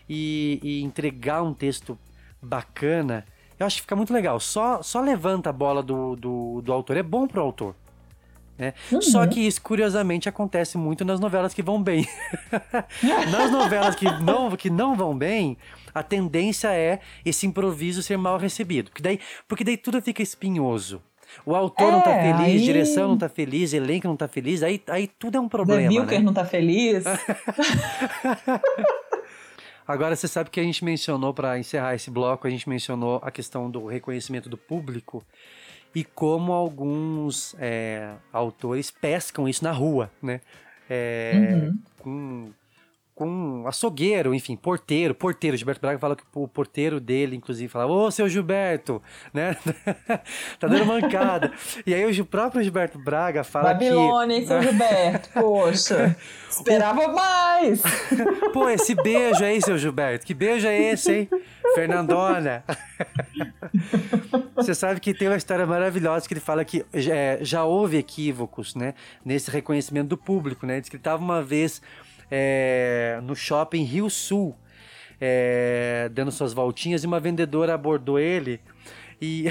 [0.09, 1.97] e, e entregar um texto
[2.41, 3.25] bacana.
[3.59, 4.39] Eu acho que fica muito legal.
[4.39, 6.97] Só, só levanta a bola do, do, do autor.
[6.97, 7.75] É bom pro autor.
[8.57, 8.73] Né?
[8.91, 9.01] Uhum.
[9.01, 12.07] Só que isso, curiosamente, acontece muito nas novelas que vão bem.
[13.31, 15.57] nas novelas que não, que não vão bem,
[15.93, 18.89] a tendência é esse improviso ser mal recebido.
[18.91, 21.01] Porque daí, porque daí tudo fica espinhoso.
[21.45, 24.63] O autor não tá É, feliz, aí- direção não tá feliz, elenco não tá feliz,
[24.63, 25.89] aí, aí tudo é um problema.
[25.89, 26.23] Vilker né?
[26.25, 27.03] não tá feliz.
[29.87, 33.29] Agora você sabe que a gente mencionou, para encerrar esse bloco, a gente mencionou a
[33.29, 35.23] questão do reconhecimento do público
[35.95, 40.41] e como alguns é, autores pescam isso na rua, né?
[40.89, 41.79] É, Uhum.
[41.99, 42.49] Com,
[43.15, 45.55] com açougueiro, enfim, porteiro, porteiro.
[45.55, 49.01] Gilberto Braga fala que o porteiro dele, inclusive, fala, ô, seu Gilberto,
[49.33, 49.55] né?
[50.59, 51.51] tá dando mancada.
[51.87, 55.29] e aí o próprio Gilberto Braga fala Babilônia, hein, seu Gilberto?
[55.29, 56.15] Poxa,
[56.49, 57.81] esperava mais.
[57.81, 58.49] que...
[58.51, 61.29] Pô, esse beijo aí, seu Gilberto, que beijo é esse, hein?
[61.73, 62.65] Fernandona.
[64.55, 68.75] Você sabe que tem uma história maravilhosa que ele fala que é, já houve equívocos,
[68.75, 68.93] né?
[69.23, 70.81] Nesse reconhecimento do público, né?
[70.81, 71.81] Diz que ele estava uma vez
[72.29, 74.55] é, no shopping Rio Sul,
[75.19, 78.61] é, dando suas voltinhas, e uma vendedora abordou ele
[79.21, 79.45] e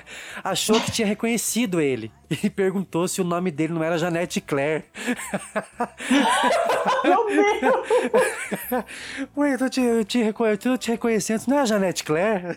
[0.42, 2.10] achou que tinha reconhecido ele.
[2.42, 4.84] E perguntou se o nome dele não era Janete Claire.
[7.04, 8.84] Meu Deus.
[9.36, 12.56] Ué, eu tô te, eu te, eu tô te reconhecendo, não é a Janete Claire?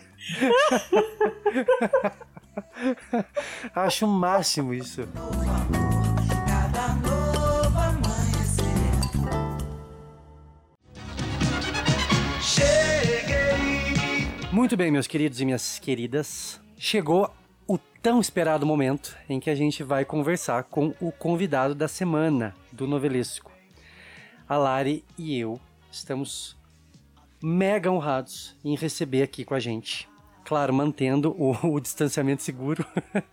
[3.74, 5.08] Acho o máximo isso.
[14.54, 16.60] Muito bem, meus queridos e minhas queridas.
[16.78, 17.28] Chegou
[17.66, 22.54] o tão esperado momento em que a gente vai conversar com o convidado da semana
[22.70, 23.50] do Novelesco.
[24.48, 26.56] A Lari e eu estamos
[27.42, 30.08] mega honrados em receber aqui com a gente.
[30.44, 32.86] Claro, mantendo o, o distanciamento seguro.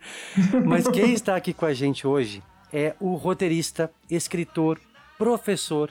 [0.66, 4.80] Mas quem está aqui com a gente hoje é o roteirista, escritor,
[5.16, 5.88] professor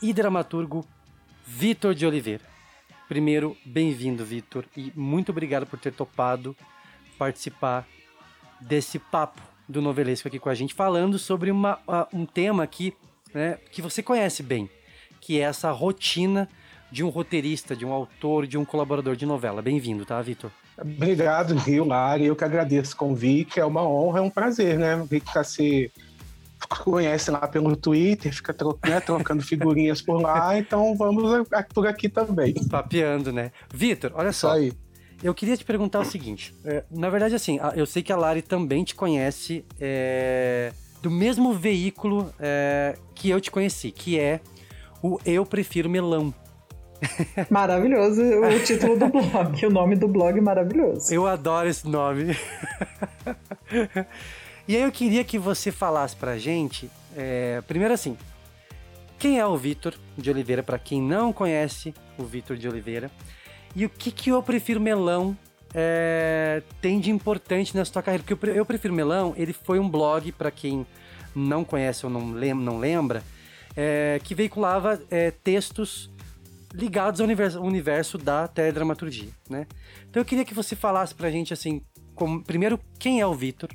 [0.00, 0.86] e dramaturgo
[1.44, 2.57] Vitor de Oliveira.
[3.08, 6.54] Primeiro, bem-vindo, Vitor, e muito obrigado por ter topado
[7.18, 7.88] participar
[8.60, 11.80] desse papo do novelesco aqui com a gente, falando sobre uma,
[12.12, 12.68] um tema
[13.32, 14.68] né, que você conhece bem,
[15.22, 16.50] que é essa rotina
[16.92, 19.62] de um roteirista, de um autor, de um colaborador de novela.
[19.62, 20.50] Bem-vindo, tá, Vitor?
[20.76, 22.26] Obrigado, Rio Lari.
[22.26, 23.58] Eu que agradeço o convite.
[23.58, 25.02] É uma honra, é um prazer, né?
[25.08, 25.90] Ver que você
[26.66, 30.58] conhece lá pelo Twitter, fica tro- né, trocando figurinhas por lá.
[30.58, 32.54] Então vamos por aqui também.
[32.68, 33.52] Papeando, né?
[33.72, 34.52] Vitor, olha só.
[34.52, 34.72] aí.
[35.22, 36.54] Eu queria te perguntar o seguinte.
[36.64, 41.52] é, na verdade, assim, eu sei que a Lari também te conhece é, do mesmo
[41.54, 44.40] veículo é, que eu te conheci, que é
[45.02, 46.32] o Eu Prefiro Melão.
[47.50, 51.12] Maravilhoso o título do blog, o nome do blog maravilhoso.
[51.14, 52.36] Eu adoro esse nome.
[54.68, 58.16] e aí eu queria que você falasse pra gente, é, primeiro assim,
[59.18, 63.10] quem é o Vitor de Oliveira, pra quem não conhece o Vitor de Oliveira,
[63.74, 65.36] e o que que eu prefiro melão
[65.74, 68.22] é, tem de importante nessa tua carreira?
[68.22, 70.86] Porque eu, Pre- eu Prefiro Melão, ele foi um blog, pra quem
[71.34, 73.22] não conhece ou não, lem não lembra,
[73.76, 76.10] é, que veiculava é, textos
[76.72, 79.66] ligados ao universo, universo da teledramaturgia, né?
[80.08, 81.82] Então eu queria que você falasse pra gente, assim,
[82.14, 83.70] como- primeiro, quem é o Vitor?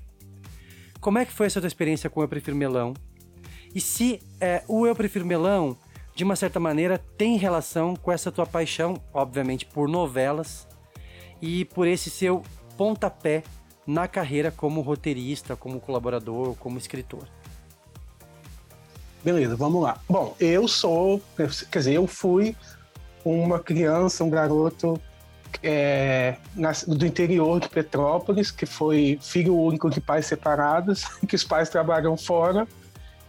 [1.03, 2.93] Como é que foi essa tua experiência com o Eu Prefiro Melão?
[3.75, 5.75] E se é, o Eu Prefiro Melão,
[6.15, 10.65] de uma certa maneira, tem relação com essa tua paixão, obviamente, por novelas
[11.41, 12.41] e por esse seu
[12.77, 13.43] pontapé
[13.85, 17.27] na carreira como roteirista, como colaborador, como escritor.
[19.21, 19.99] Beleza, vamos lá.
[20.07, 22.55] Bom, eu sou, quer dizer, eu fui
[23.25, 24.97] uma criança, um garoto
[25.61, 26.35] é,
[26.87, 32.17] do interior de Petrópolis, que foi filho único de pais separados, que os pais trabalham
[32.17, 32.67] fora.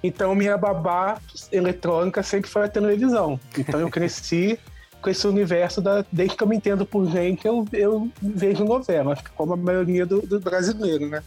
[0.02, 1.18] Então, minha babá
[1.50, 3.40] eletrônica sempre foi a televisão.
[3.56, 4.58] Então, eu cresci
[5.00, 6.04] com esse universo da.
[6.12, 10.22] Desde que eu me entendo por gente, eu, eu vejo novela, como a maioria do,
[10.22, 11.22] do brasileiro, né?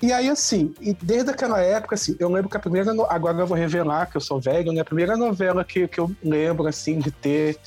[0.00, 2.92] E aí, assim, e desde aquela época, assim, eu lembro que a primeira.
[3.08, 4.80] Agora eu vou revelar que eu sou velho, né?
[4.80, 7.58] A primeira novela que, que eu lembro, assim, de ter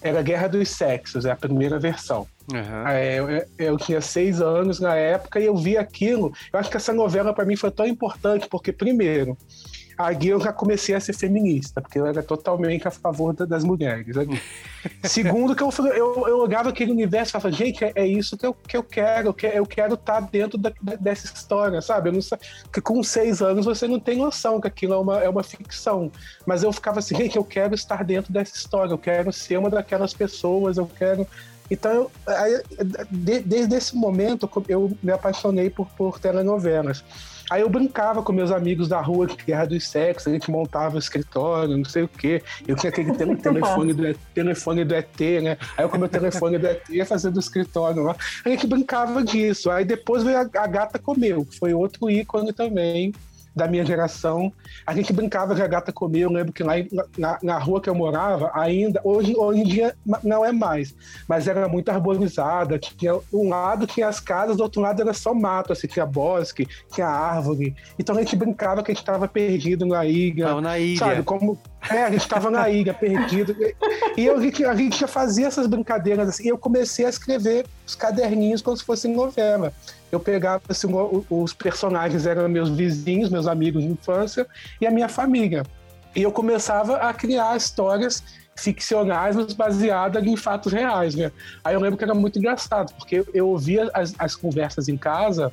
[0.00, 2.26] era Guerra dos Sexos, é a primeira versão.
[2.88, 3.26] É, eu,
[3.58, 6.32] eu tinha seis anos na época e eu vi aquilo.
[6.52, 9.36] Eu acho que essa novela para mim foi tão importante, porque, primeiro,
[9.98, 13.64] ali eu já comecei a ser feminista, porque eu era totalmente a favor da- das
[13.64, 14.16] mulheres.
[14.16, 14.40] ali.
[15.02, 18.46] Segundo, que eu, eu, eu olhava aquele universo e falava, gente, é, é isso que
[18.46, 22.10] eu, que eu quero, quero, eu quero estar dentro da- dessa história, sabe?
[22.10, 22.38] Eu não sei,
[22.72, 26.12] que com seis anos você não tem noção que aquilo é uma, é uma ficção.
[26.46, 29.68] Mas eu ficava assim, gente, eu quero estar dentro dessa história, eu quero ser uma
[29.68, 31.26] daquelas pessoas, eu quero.
[31.70, 32.62] Então, eu,
[33.10, 37.04] desde esse momento, eu me apaixonei por, por telenovelas.
[37.50, 40.96] Aí eu brincava com meus amigos da rua, de Guerra dos Sexos, a gente montava
[40.96, 42.42] o escritório, não sei o quê.
[42.66, 45.56] Eu tinha aquele tele- telefone, do, telefone do ET, né?
[45.76, 48.16] Aí eu com meu telefone do ET ia fazer do escritório lá.
[48.44, 49.70] A gente brincava disso.
[49.70, 53.12] Aí depois veio a, a Gata Comeu, que foi outro ícone também
[53.58, 54.50] da minha geração.
[54.86, 56.20] A gente brincava de a gata comer.
[56.20, 56.74] Eu lembro que lá
[57.18, 59.94] na, na rua que eu morava, ainda, hoje, hoje em dia
[60.24, 60.94] não é mais,
[61.28, 62.78] mas era muito arborizada.
[62.78, 66.66] Tinha, um lado tinha as casas, do outro lado era só mato, assim, tinha bosque,
[66.94, 67.74] tinha árvore.
[67.98, 70.44] Então a gente brincava que a gente estava perdido na ilha.
[70.44, 70.98] Então, na ilha.
[70.98, 71.58] Sabe, como.
[71.90, 73.54] É, a gente estava na ilha, perdido.
[74.16, 76.44] E eu, a gente- a gente já fazia essas brincadeiras assim.
[76.46, 79.72] E eu comecei a escrever os caderninhos como se fosse novela.
[80.10, 80.88] Eu pegava assim,
[81.28, 84.46] os personagens eram meus vizinhos, meus amigos de infância
[84.80, 85.64] e a minha família.
[86.16, 88.22] E eu começava a criar histórias
[88.56, 91.30] ficcionais, mas baseadas em fatos reais, né?
[91.62, 95.52] Aí eu lembro que era muito engraçado, porque eu ouvia as, as conversas em casa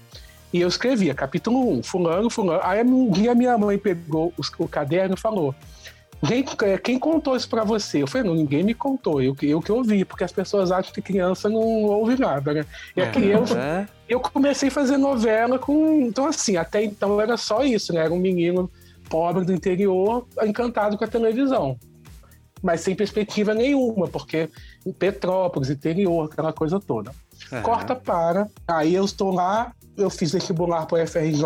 [0.52, 2.62] e eu escrevia capítulo 1, fulano, fulano.
[2.64, 5.54] Aí um dia minha mãe pegou os- o caderno e falou:
[6.28, 8.02] Gente, é, quem contou isso pra você?
[8.02, 10.94] Eu falei, não, ninguém me contou, eu, que- eu que ouvi, porque as pessoas acham
[10.94, 12.66] que criança não ouve nada, né?
[12.96, 13.88] E aqui eu, É.
[14.10, 16.02] eu comecei a fazer novela com.
[16.02, 18.04] Então, assim, até então era só isso, né?
[18.06, 18.70] Era um menino
[19.10, 21.78] pobre do interior, encantado com a televisão.
[22.64, 24.50] Mas sem perspectiva nenhuma, porque
[24.86, 27.12] em Petrópolis, interior, aquela coisa toda.
[27.52, 27.62] Aham.
[27.62, 28.48] Corta para.
[28.68, 31.44] Aí eu estou lá, eu fiz vestibular para o FRJ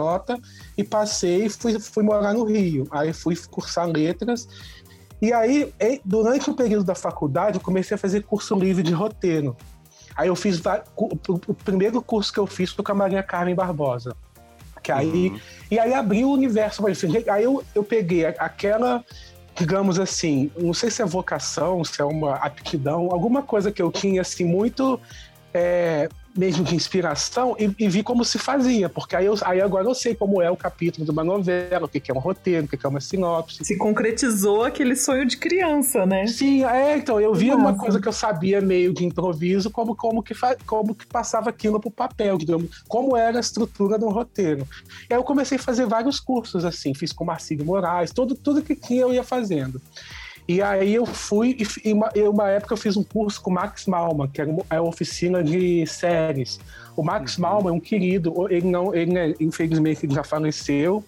[0.77, 2.88] e passei e fui, fui morar no Rio.
[2.91, 4.47] Aí fui cursar letras.
[5.21, 5.73] E aí,
[6.05, 9.55] durante o período da faculdade, eu comecei a fazer curso livre de roteiro.
[10.15, 10.62] Aí eu fiz
[10.97, 14.15] o primeiro curso que eu fiz foi com a Maria Carmen Barbosa.
[14.81, 16.83] Que aí, E aí abriu o universo.
[16.93, 17.29] gente.
[17.29, 19.03] Aí eu, eu peguei aquela,
[19.55, 23.91] digamos assim, não sei se é vocação, se é uma aptidão, alguma coisa que eu
[23.91, 24.99] tinha assim muito
[25.53, 29.85] é, mesmo de inspiração e, e vi como se fazia, porque aí, eu, aí agora
[29.85, 32.65] eu sei como é o capítulo de uma novela, o que, que é um roteiro,
[32.65, 33.63] o que, que é uma sinopse.
[33.63, 36.27] Se concretizou aquele sonho de criança, né?
[36.27, 40.23] Sim, é, então, eu via uma coisa que eu sabia meio de improviso, como, como,
[40.23, 40.33] que,
[40.65, 44.67] como que passava aquilo pro papel, digamos, como era a estrutura do roteiro.
[45.09, 48.62] E aí eu comecei a fazer vários cursos, assim, fiz com Marcílio Moraes, tudo, tudo
[48.62, 49.81] que tinha eu ia fazendo.
[50.49, 53.53] E aí eu fui, e uma, e uma época eu fiz um curso com o
[53.53, 56.59] Max Malman, que era uma, é uma oficina de séries.
[56.95, 61.06] O Max Malman é um querido, ele não, ele, né, infelizmente ele já faleceu,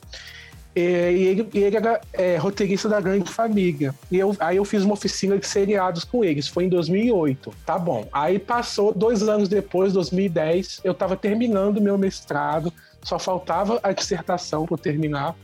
[0.75, 3.95] e ele, ele era é, roteirista da Grande Família.
[4.11, 6.47] E eu, aí eu fiz uma oficina de seriados com eles.
[6.47, 7.51] Foi em 2008.
[7.65, 8.07] Tá bom.
[8.13, 12.71] Aí passou dois anos depois, 2010, eu estava terminando meu mestrado.
[13.01, 15.35] Só faltava a dissertação para terminar.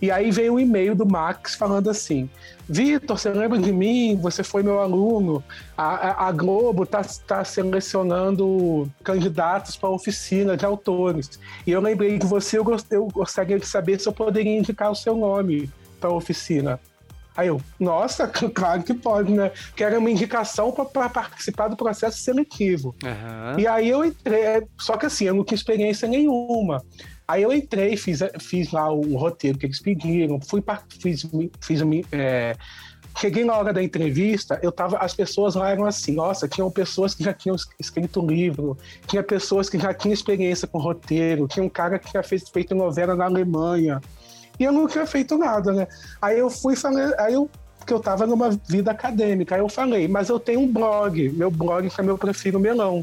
[0.00, 2.30] E aí veio um e-mail do Max falando assim:
[2.68, 4.16] Vitor, você lembra de mim?
[4.22, 5.42] Você foi meu aluno.
[5.76, 5.84] A,
[6.24, 11.38] a- a Globo está tá selecionando candidatos para a oficina de autores.
[11.66, 14.90] E eu lembrei de você, eu, gost- eu gostaria de saber se eu poderia indicar
[14.90, 15.70] o seu nome
[16.00, 16.78] para a oficina.
[17.36, 19.50] Aí eu, nossa, claro que pode, né?
[19.76, 22.94] Que era uma indicação para participar do processo seletivo.
[23.04, 23.56] Aham.
[23.58, 26.82] E aí eu entrei, só que assim, eu não tinha experiência nenhuma.
[27.28, 31.26] Aí eu entrei, fiz, fiz lá o roteiro que eles pediram, fui par- fiz,
[31.60, 32.56] fiz é,
[33.18, 37.14] cheguei na hora da entrevista, eu tava, as pessoas lá eram assim, nossa, tinham pessoas
[37.14, 41.62] que já tinham es- escrito livro, tinha pessoas que já tinham experiência com roteiro, tinha
[41.62, 44.00] um cara que já fez feito novela na Alemanha.
[44.58, 45.86] E eu não tinha feito nada, né?
[46.22, 49.54] Aí eu fui falei, aí eu porque eu tava numa vida acadêmica.
[49.54, 53.02] Aí eu falei, mas eu tenho um blog, meu blog que é meu Prefiro Melão.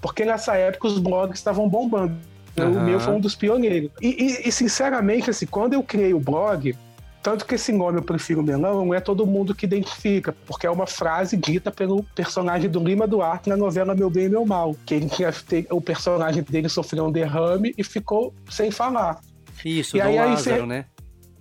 [0.00, 2.16] Porque nessa época os blogs estavam bombando.
[2.56, 2.84] O Aham.
[2.84, 3.90] meu foi um dos pioneiros.
[4.00, 6.76] E, e- e, sinceramente, assim, quando eu criei o blog,
[7.22, 10.70] tanto que esse nome eu prefiro melão, não é todo mundo que identifica, porque é
[10.70, 14.76] uma frase dita pelo personagem do Lima Duarte na novela Meu Bem e Meu Mal,
[14.84, 15.32] que ele tinha,
[15.70, 19.20] o personagem dele sofreu um derrame e ficou sem falar.
[19.64, 20.84] Isso, E Dom aí Lázaro, enfer- né?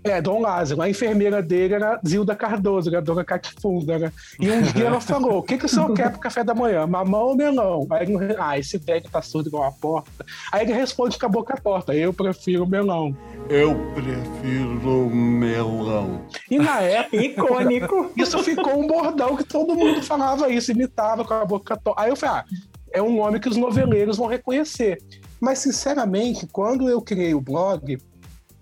[0.04, 0.82] É, Dom Lázaro.
[0.82, 4.12] A enfermeira dele era Zilda Cardoso, era a dona Catifunda, né?
[4.40, 6.88] E um dia ela falou: o que, que o senhor quer pro café da manhã?
[6.88, 7.88] Mamão ou melão?
[7.92, 10.26] Aí ele, ah, esse velho tá surdo igual a porta.
[10.52, 13.16] Aí ele responde com a boca torta: eu prefiro melão.
[13.48, 16.22] Eu prefiro melão.
[16.50, 17.18] E na época.
[17.18, 18.12] Icônico.
[18.18, 22.02] Isso ficou um bordão que todo mundo falava isso, imitava com a boca torta.
[22.02, 22.46] Aí eu falei, ah,
[22.92, 24.98] é um nome que os noveleiros vão reconhecer.
[25.40, 27.98] Mas, sinceramente, quando eu criei o blog,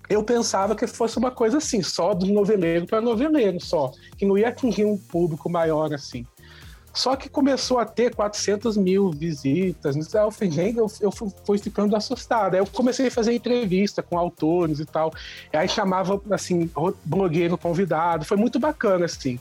[0.10, 4.38] eu pensava que fosse uma coisa assim, só do noveleiro para noveleiro só, que não
[4.38, 6.26] ia atingir um público maior assim.
[6.92, 9.96] Só que começou a ter 400 mil visitas.
[9.96, 12.56] Então eu, falei, eu, eu fui- ficando assustado.
[12.56, 15.14] Aí eu comecei a fazer entrevista com autores e tal.
[15.54, 18.26] Aí chamava, assim, ro- blogueiro convidado.
[18.26, 19.40] Foi muito bacana, assim.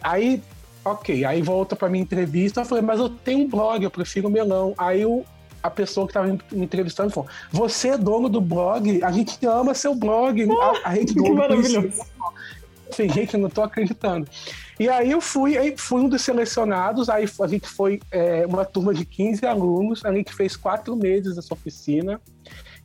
[0.00, 0.40] Aí,
[0.84, 1.24] ok.
[1.24, 2.60] Aí volta pra minha entrevista.
[2.60, 4.72] Eu falei, mas eu tenho um blog, eu prefiro melão.
[4.78, 5.24] Aí o-
[5.62, 9.02] a pessoa que estava me entrevistando falou: Você é dono do blog?
[9.02, 10.46] A gente ama seu blog.
[10.50, 12.02] A, a gente Que maravilhoso.
[12.92, 14.26] falei, gente, eu não tô acreditando.
[14.78, 18.64] E aí eu fui, aí fui um dos selecionados, aí a gente foi é, uma
[18.64, 22.20] turma de 15 alunos, a gente fez quatro meses essa oficina,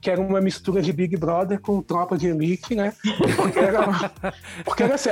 [0.02, 2.94] que era uma mistura de Big Brother com tropa de elite, né?
[3.38, 4.12] Porque era,
[4.66, 5.10] porque era assim,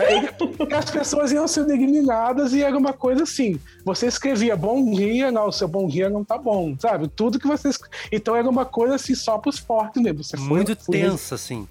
[0.75, 5.47] as pessoas iam sendo eliminadas e era uma coisa assim, você escrevia bom dia, não,
[5.47, 7.07] o seu bom dia não tá bom, sabe?
[7.07, 7.69] Tudo que você...
[7.69, 10.23] escre- Então era uma coisa assim, só pros fortes mesmo.
[10.23, 11.65] Você foi- Muito foi tenso, assim.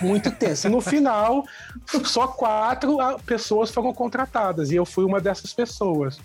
[0.00, 0.68] Muito tenso.
[0.68, 1.44] No final,
[2.04, 6.18] só quatro ah, pessoas foram contratadas e eu fui uma dessas pessoas.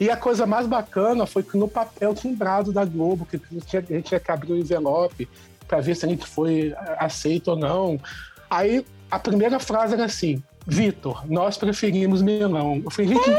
[0.00, 3.66] E a coisa mais bacana foi que no papel timbrado da Globo, que a gente
[4.02, 5.28] tinha- que abrir o envelope
[5.66, 8.00] para ver se a gente foi ah, aceito ou não.
[8.48, 12.82] Aí a primeira frase era assim: Vitor, nós preferimos melão.
[12.84, 13.30] Eu falei, gente.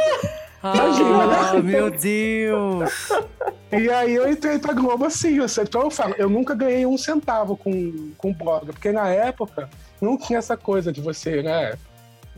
[0.64, 1.62] Imagina, Ah, né?
[1.62, 3.10] meu Deus!
[3.72, 6.86] E aí eu entrei pra Globo assim, eu sei- então eu falo, eu nunca ganhei
[6.86, 9.70] um centavo com, com blog, porque na época
[10.02, 11.74] não tinha essa coisa de você, né,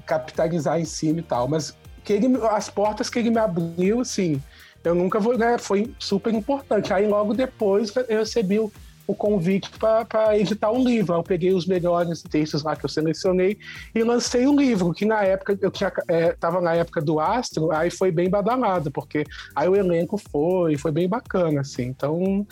[0.06, 4.42] capitalizar em cima e tal, mas que ele, as portas que ele me abriu, assim,
[4.84, 6.92] eu nunca vou, né, foi super importante.
[6.94, 8.72] Aí logo depois eu recebi o,
[9.12, 11.16] o convite para editar um livro.
[11.16, 13.58] Eu peguei os melhores textos lá que eu selecionei
[13.94, 17.72] e lancei um livro, que na época eu tinha, é, tava na época do Astro,
[17.72, 21.84] aí foi bem badalado, porque aí o elenco foi, foi bem bacana, assim.
[21.84, 22.46] Então,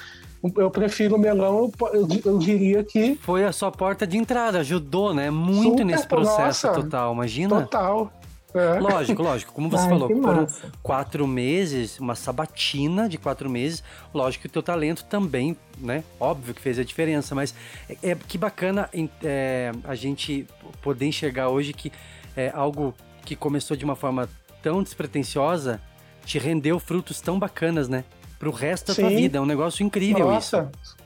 [0.56, 5.14] eu prefiro o melão, eu, eu diria que Foi a sua porta de entrada, ajudou,
[5.14, 5.30] né?
[5.30, 6.82] Muito Super, nesse processo nossa.
[6.82, 7.62] total, imagina?
[7.62, 8.12] total.
[8.54, 8.80] É.
[8.80, 9.54] Lógico, lógico.
[9.54, 10.48] Como você Ai, falou, foram
[10.82, 13.84] quatro meses, uma sabatina de quatro meses.
[14.14, 16.04] Lógico que o teu talento também, né?
[16.20, 17.54] Óbvio que fez a diferença, mas
[17.90, 18.90] é, é que bacana
[19.24, 20.48] é, a gente
[20.82, 21.92] poder enxergar hoje que
[22.36, 24.28] é algo que começou de uma forma
[24.62, 25.82] tão despretensiosa
[26.26, 28.04] te rendeu frutos tão bacanas, né?
[28.38, 29.16] Pro resto da tua Sim.
[29.16, 29.38] vida.
[29.38, 30.70] É um negócio incrível Nossa.
[30.82, 30.99] isso.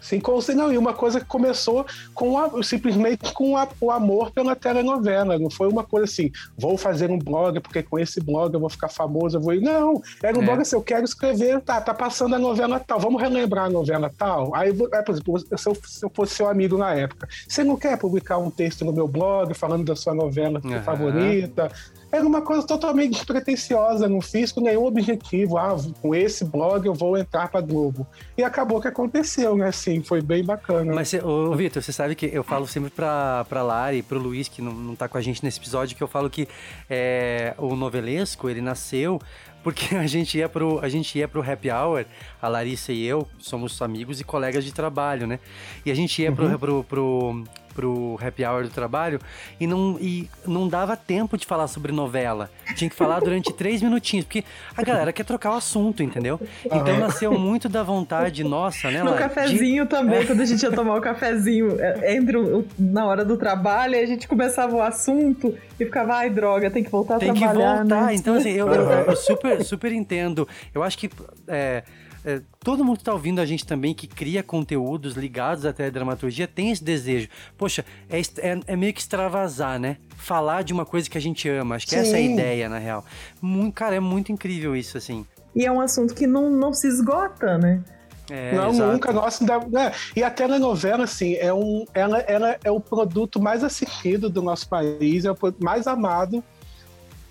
[0.00, 1.84] Sim, com, não, e uma coisa que começou
[2.14, 5.38] com a- simplesmente com a- o amor pela telenovela.
[5.38, 8.68] Não foi uma coisa assim, vou fazer um blog, porque com esse blog eu vou
[8.70, 9.60] ficar famoso, eu vou ir.
[9.60, 10.44] Não, era um É.
[10.44, 14.10] blog assim, eu quero escrever, tá, tá passando a novela tal, vamos relembrar a novela
[14.16, 14.54] tal.
[14.54, 17.76] Aí, é, por exemplo, se eu, se eu fosse seu amigo na época, você não
[17.76, 20.82] quer publicar um texto no meu blog falando da sua novela Aham.
[20.82, 21.70] favorita?
[22.16, 25.58] Era uma coisa totalmente despretensiosa, não fiz com nenhum objetivo.
[25.58, 28.06] Ah, com esse blog eu vou entrar pra Globo.
[28.38, 29.68] E acabou que aconteceu, né?
[29.68, 30.94] Assim, foi bem bacana.
[30.94, 34.48] Mas, ô, Vitor, você sabe que eu falo sempre pra, pra Lari e pro Luiz,
[34.48, 36.48] que não, não tá com a gente nesse episódio, que eu falo que
[36.88, 39.20] é, o novelesco, ele nasceu
[39.62, 42.06] porque a gente ia pro, a gente ia pro happy hour,
[42.40, 45.38] a Larissa e eu somos amigos e colegas de trabalho, né?
[45.84, 47.44] E a gente ia pro, pro, pro,
[47.76, 49.20] pro happy hour do trabalho
[49.60, 52.50] e não, e não dava tempo de falar sobre novela.
[52.74, 54.42] Tinha que falar durante três minutinhos, porque
[54.76, 56.40] a galera quer trocar o assunto, entendeu?
[56.64, 60.96] Então nasceu muito da vontade nossa, né, No cafezinho também, quando a gente ia tomar
[60.96, 65.84] o cafezinho é, entre o- na hora do trabalho, a gente começava o assunto e
[65.84, 68.06] ficava, ai, droga, tem que voltar a Tem que trabalhar, voltar.
[68.06, 68.14] né?
[68.14, 70.48] Então, assim, eu, eu- eu super, super entendo.
[70.74, 71.10] Eu acho que
[71.46, 71.82] é,
[72.26, 76.48] é, todo mundo que tá ouvindo a gente também, que cria conteúdos ligados à teledramaturgia,
[76.48, 77.28] tem esse desejo.
[77.56, 79.96] Poxa, é, é- é meio que extravasar, né?
[80.16, 81.76] Falar de uma coisa que a gente ama.
[81.76, 82.34] Acho que essa é a Sim.
[82.34, 83.04] ideia, na real.
[83.40, 85.24] Muito, cara, é muito incrível isso, assim.
[85.54, 87.80] E é um assunto que não, não se esgota, né?
[88.28, 88.92] É, não, exato.
[88.92, 89.12] nunca.
[89.12, 89.92] Nossa, né?
[90.16, 94.68] E a telenovela, assim, é um, ela, ela é o produto mais assistido do nosso
[94.68, 96.42] país, é o produto mais amado,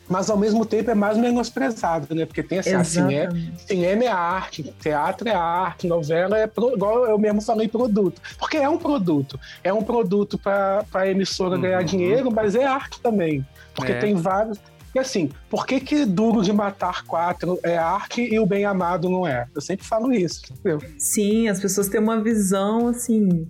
[0.09, 2.25] mas ao mesmo tempo é mais menosprezado, né?
[2.25, 3.65] Porque tem assim, Exatamente.
[3.67, 8.21] cinema é arte, teatro é arte, novela é, pro- igual eu mesmo falei, produto.
[8.37, 9.39] Porque é um produto.
[9.63, 11.85] É um produto para a emissora ganhar Uhum.
[11.85, 13.45] dinheiro, mas é arte também.
[13.73, 13.95] Porque É.
[13.99, 14.57] tem vários.
[14.93, 19.09] E assim, por que que Duro de Matar Quatro é arte e o Bem Amado
[19.09, 19.45] não é?
[19.53, 20.79] Eu sempre falo isso, entendeu?
[20.97, 23.45] Sim, as pessoas têm uma visão, assim,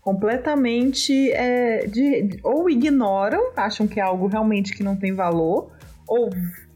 [0.00, 5.70] completamente é, de- ou ignoram, acham que é algo realmente que não tem valor,
[6.08, 6.30] ou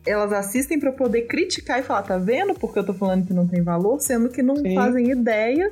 [0.07, 3.47] elas assistem para poder criticar e falar, tá vendo porque eu tô falando que não
[3.47, 4.75] tem valor, sendo que não Sim.
[4.75, 5.71] fazem ideia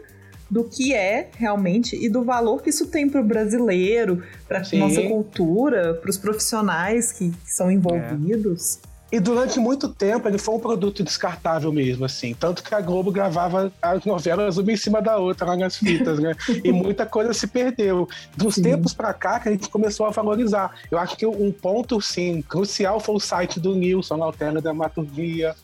[0.50, 4.78] do que é realmente e do valor que isso tem pro brasileiro, pra Sim.
[4.78, 8.80] nossa cultura, pros profissionais que, que são envolvidos.
[9.10, 12.34] E durante muito tempo ele foi um produto descartável mesmo, assim.
[12.34, 16.18] Tanto que a Globo gravava as novelas uma em cima da outra lá nas fitas,
[16.18, 16.34] né?
[16.62, 18.06] e muita coisa se perdeu.
[18.36, 18.62] Dos Sim.
[18.62, 20.72] tempos pra cá que a gente começou a valorizar.
[20.90, 25.54] Eu acho que um ponto, sim, crucial foi o site do Nilson, lá, o Teledramaturgia.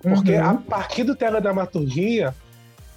[0.00, 0.48] Porque Uhum.
[0.48, 2.34] a partir do Teledramaturgia,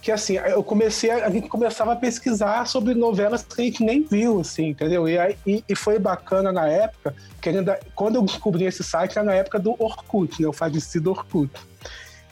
[0.06, 3.84] que assim, eu comecei, a, a gente começava a pesquisar sobre novelas que a gente
[3.84, 5.10] nem viu, assim, entendeu?
[5.10, 9.18] E, aí, e, e foi bacana na época, que ainda, quando eu descobri esse site,
[9.18, 10.47] era na época do Orkut, né?
[10.47, 11.49] O falecido Orkut.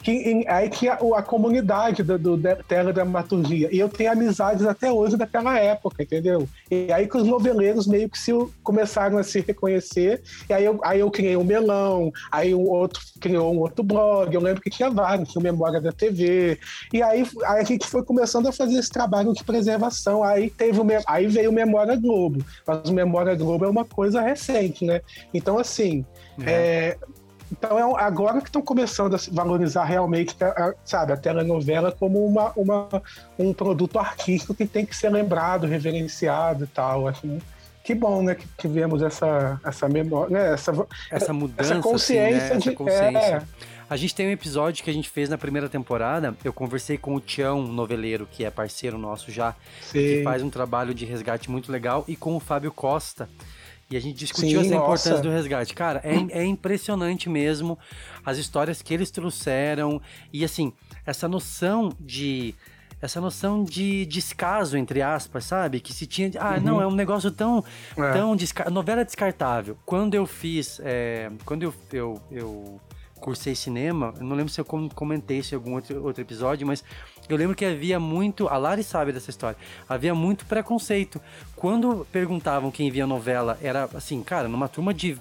[0.04, 3.68] Que, em- aí tinha o- a comunidade do, do de- Teledramaturgia.
[3.72, 6.46] E eu tenho amizades até hoje daquela época, entendeu?
[6.70, 8.30] E aí que os noveleiros meio que se,
[8.62, 10.22] começaram a se reconhecer.
[10.48, 14.32] E aí eu, aí eu criei um melão, aí o outro criou um outro blog.
[14.34, 16.58] Eu lembro que tinha vários, tinha o Memória da TV.
[16.92, 20.22] E aí, aí a gente foi começando a fazer esse trabalho de preservação.
[20.22, 22.44] Aí, teve o, aí veio o Memória Globo.
[22.66, 25.00] Mas o Memória Globo é uma coisa recente, né?
[25.32, 26.04] Então, assim,
[26.44, 26.98] é,
[27.52, 31.92] então é agora que estão começando a se valorizar realmente, a- a- sabe, a telenovela
[31.92, 33.02] como uma, uma,
[33.38, 37.06] um produto artístico que tem que ser lembrado, reverenciado e tal.
[37.08, 37.40] Assim,
[37.82, 40.72] que bom, né, que tivemos essa, essa memória, né, essa,
[41.10, 42.56] essa mudança, essa consciência assim, né?
[42.56, 43.36] essa de- consciência.
[43.60, 43.74] é.
[43.90, 46.34] A gente tem um episódio que a gente fez na primeira temporada.
[46.42, 49.54] Eu conversei com o Tião, noveleiro, que é parceiro nosso já,
[49.92, 50.24] que Sim.
[50.24, 53.28] faz um trabalho de resgate muito legal, e com o Fábio Costa.
[53.90, 55.22] E a gente discutiu Sim, essa importância nossa.
[55.22, 55.74] do resgate.
[55.74, 57.78] Cara, é, é impressionante mesmo
[58.24, 60.00] as histórias que eles trouxeram.
[60.32, 60.72] E assim,
[61.04, 62.54] essa noção de.
[63.02, 65.78] Essa noção de descaso, entre aspas, sabe?
[65.80, 66.30] Que se tinha.
[66.38, 67.62] Ah, não, é um negócio tão.
[67.98, 68.12] É.
[68.12, 68.70] tão desca...
[68.70, 69.76] Novela descartável.
[69.84, 70.80] Quando eu fiz.
[70.82, 72.80] é, Quando eu, eu, eu
[73.24, 76.84] cursei cinema, não lembro se eu com- comentei isso em algum outro, outro episódio, mas
[77.26, 78.46] eu lembro que havia muito.
[78.48, 79.56] A Lari sabe dessa história.
[79.88, 81.18] Havia muito preconceito.
[81.56, 85.16] Quando perguntavam quem via novela, era assim, cara, numa turma de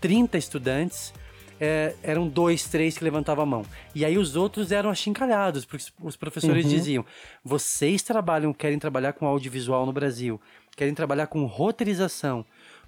[0.00, 1.12] 30 estudantes.
[1.60, 3.64] é, eram dois, três que levantavam a mão.
[3.92, 7.04] E aí os outros eram achincalhados, porque os- professores diziam:
[7.44, 10.40] vocês trabalham, querem trabalhar com audiovisual no Brasil,
[10.76, 12.44] querem trabalhar com roteirização,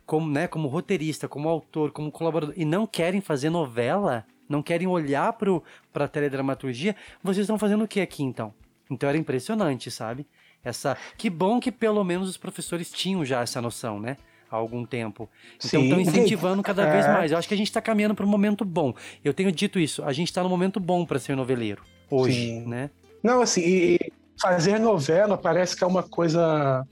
[0.06, 4.86] como, né, como roteirista, como autor, como colaborador, e não querem fazer novela, não querem
[4.88, 8.52] olhar para a teledramaturgia, vocês estão fazendo o que aqui então?
[8.90, 10.26] Então era impressionante, sabe?
[10.62, 14.16] Essa, que bom que pelo menos os professores tinham já essa noção, né?
[14.50, 15.30] Há algum tempo.
[15.64, 17.12] Então estão incentivando cada vez É.
[17.12, 17.30] mais.
[17.30, 18.92] Eu acho que a gente está caminhando para um momento bom.
[19.24, 22.66] Eu tenho dito isso, a gente está no momento bom para ser noveleiro hoje, Sim.
[22.66, 22.90] né?
[23.22, 23.96] Não, assim,
[24.42, 26.84] fazer novela parece que é uma coisa.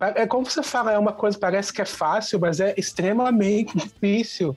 [0.00, 3.76] É é como você fala, é uma coisa, parece que é fácil, mas é extremamente
[3.78, 4.56] difícil.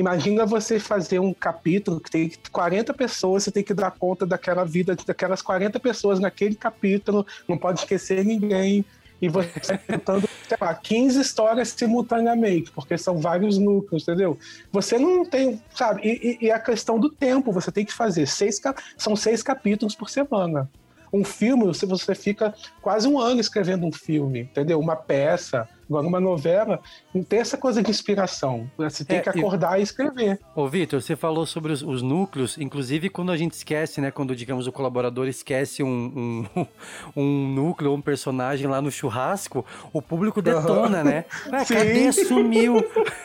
[0.00, 4.64] Imagina você fazer um capítulo que tem 40 pessoas, você tem que dar conta daquela
[4.64, 8.82] vida, daquelas 40 pessoas naquele capítulo, não pode esquecer ninguém.
[9.20, 14.38] E você tentando, sei lá, 15 histórias simultaneamente, porque são vários núcleos, entendeu?
[14.72, 16.00] Você não tem, sabe?
[16.02, 18.58] E, e- e a questão do tempo, você tem que fazer seis,
[18.96, 20.66] são seis capítulos por semana.
[21.12, 24.80] Um filme, você, você fica quase um ano escrevendo um filme, entendeu?
[24.80, 26.78] Uma peça, Agora, uma novela
[27.12, 28.70] não tem essa coisa de inspiração.
[28.78, 30.38] Você tem É, que acordar e escrever.
[30.54, 34.12] Ô, Vitor, você falou sobre os, os núcleos, inclusive quando a gente esquece, né?
[34.12, 36.66] Quando, digamos, o colaborador esquece um, um,
[37.20, 41.24] um núcleo, um personagem lá no churrasco, o público detona, né?
[41.52, 41.74] Ué, Sim.
[41.74, 42.12] cadê?
[42.12, 42.76] Sumiu.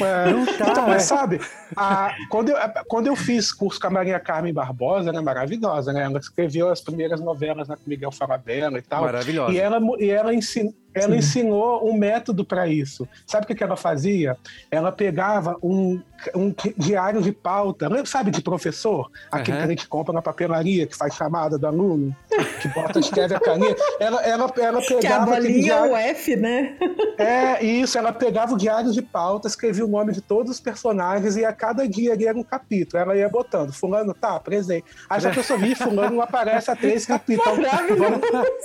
[0.00, 0.88] É, Não tá, então, é.
[0.88, 1.38] mas sabe,
[1.76, 2.56] a- quando, eu,
[2.88, 6.02] quando eu fiz curso com a Maria Carmen Barbosa, ela é maravilhosa, né?
[6.04, 9.02] Ela escreveu as primeiras novelas né, com Miguel Falabella e tal.
[9.02, 9.52] Maravilhosa.
[9.52, 13.08] E ela, e ela, ensin, ela ensinou um método para isso.
[13.26, 14.36] Sabe o que, que ela fazia?
[14.70, 16.00] Ela pegava um,
[16.34, 19.10] um diário de pauta, lembra, sabe, de professor?
[19.30, 19.66] Aquele Aham.
[19.66, 22.14] que a gente compra na papelaria, que faz chamada do aluno,
[22.60, 23.82] que bota, escreve a caneta.
[23.98, 25.92] Ela, ela, ela Que a pegava bolinha é diário.
[25.92, 26.76] o F, né?
[27.20, 31.36] É, isso, ela pegava o diário de pauta, escrevia o nome de todos os personagens
[31.36, 33.02] e a cada dia ali era um capítulo.
[33.02, 34.86] Ela ia botando, fulano tá, presente.
[35.08, 37.58] Aí a pessoa via, fulano não aparece há três capítulos.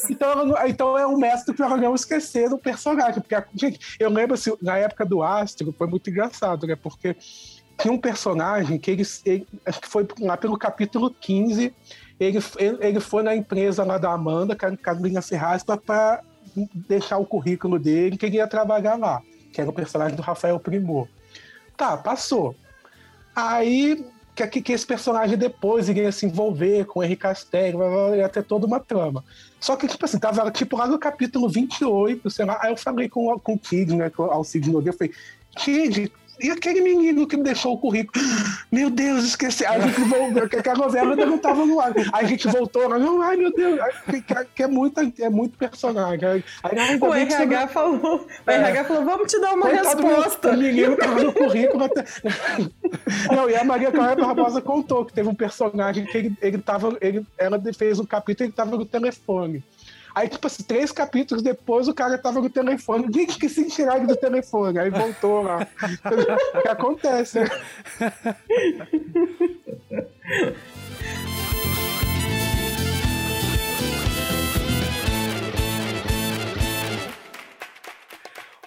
[0.10, 3.22] Então, então, então é um mestre para ela não esquecer do personagem.
[3.22, 6.76] Porque, gente, eu lembro, assim, na época do Astro, foi muito engraçado, né?
[6.76, 7.16] Porque
[7.78, 11.74] tinha um personagem que ele, ele acho que foi lá pelo capítulo 15,
[12.20, 16.22] ele, ele, ele foi na empresa lá da Amanda, Car- Carolina Ferraz, para
[16.88, 20.60] deixar o currículo dele, que ele ia trabalhar lá, que era o personagem do Rafael
[20.60, 21.08] Primor.
[21.76, 22.56] Tá, passou.
[23.36, 24.06] Aí,
[24.36, 27.78] que, que, esse personagem depois iria se envolver com o Henrique Castelli,
[28.18, 29.24] ia ter toda uma trama.
[29.60, 33.08] Só que, tipo assim, tava tipo lá no capítulo 28, sei lá, aí eu falei
[33.08, 35.14] com, com o Kid, né, com o Alcide Nogueira, eu falei,
[35.56, 38.24] Kid, e aquele menino que me deixou o currículo?
[38.72, 39.66] Meu Deus, esqueci.
[39.66, 41.94] Aí a gente voltou, que que a novela ainda não tava no ar.
[42.14, 43.80] Aí a gente voltou, ela, não, ai meu Deus,
[44.54, 46.28] que, é, muita, é muito personagem.
[46.28, 48.56] Aí, O você não- RH falou, o É.
[48.56, 50.52] RH falou, vamos te dar uma Coitado do resposta.
[50.52, 52.06] meu- O menino tava no currículo até.
[53.36, 56.98] Não, e a Maria Clara Barbosa contou que teve um personagem que ele, ele tava.
[57.02, 59.64] Ele, ela fez um capítulo e ele tava no telefone.
[60.16, 63.12] Aí, tipo assim, três capítulos depois o cara tava no telefone.
[63.14, 64.80] Gente, que se tirar do telefone.
[64.80, 65.68] Aí voltou lá.
[66.56, 67.40] O que acontece?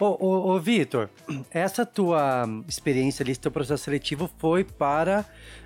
[0.01, 1.09] Ô, ô, ô Vitor,
[1.51, 5.25] essa tua experiência ali, esse teu processo seletivo foi para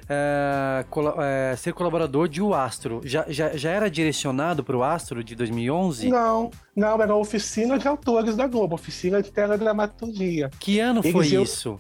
[0.09, 3.03] eh, cola- eh, ser colaborador de O Astro.
[3.05, 6.09] Já, já, já era direcionado para o Astro de 2011?
[6.09, 10.51] Não, não, era a oficina de autores da Globo, oficina de teledramaturgia.
[10.59, 11.79] Que ano Eles foi iam- isso?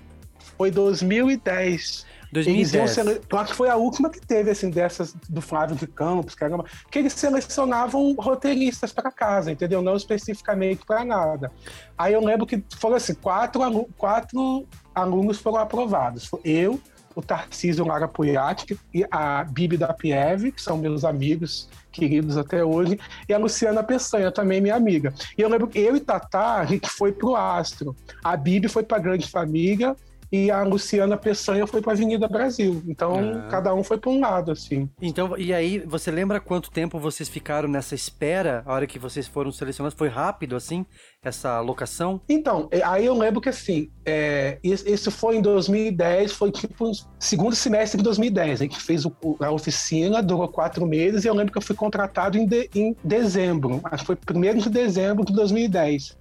[0.58, 2.04] Foi 2010.
[2.34, 2.90] Eles iam 2010.
[2.90, 6.34] sele- Eu acho que foi a última que teve, assim, dessas do Flávio de Campos,
[6.34, 9.82] caramba, que eles selecionavam roteiristas para casa, entendeu?
[9.82, 11.52] Não especificamente para nada.
[11.96, 16.30] Aí eu lembro que foram assim, quatro, alu- quatro alunos foram aprovados.
[16.44, 16.80] Eu,
[17.14, 22.64] o Tarcísio Lara Puiati e a Bibi da Pieve, que são meus amigos queridos até
[22.64, 25.12] hoje, e a Luciana Peçanha, também minha amiga.
[25.36, 27.94] E eu lembro que eu e Tatá, a gente foi pro Astro.
[28.24, 29.94] A Bibi foi pra Grande Família
[30.32, 32.82] e a Luciana Peçanha foi pra Avenida Brasil.
[32.88, 33.48] Então, Ah.
[33.50, 34.88] cada um foi pra um lado, assim.
[35.00, 39.28] Então, e aí, você lembra quanto tempo vocês ficaram nessa espera, a hora que vocês
[39.28, 39.96] foram selecionados?
[39.98, 40.86] Foi rápido, assim,
[41.22, 42.20] essa locação?
[42.28, 47.54] Então, é, aí eu lembro que assim, é, isso foi em 2010, foi tipo segundo
[47.54, 48.60] semestre de 2010.
[48.60, 51.76] A gente fez o- a oficina, durou quatro meses, e eu lembro que eu fui
[51.76, 53.80] contratado em, de- em dezembro.
[53.84, 56.16] Acho que foi primeiro de dezembro de 2010.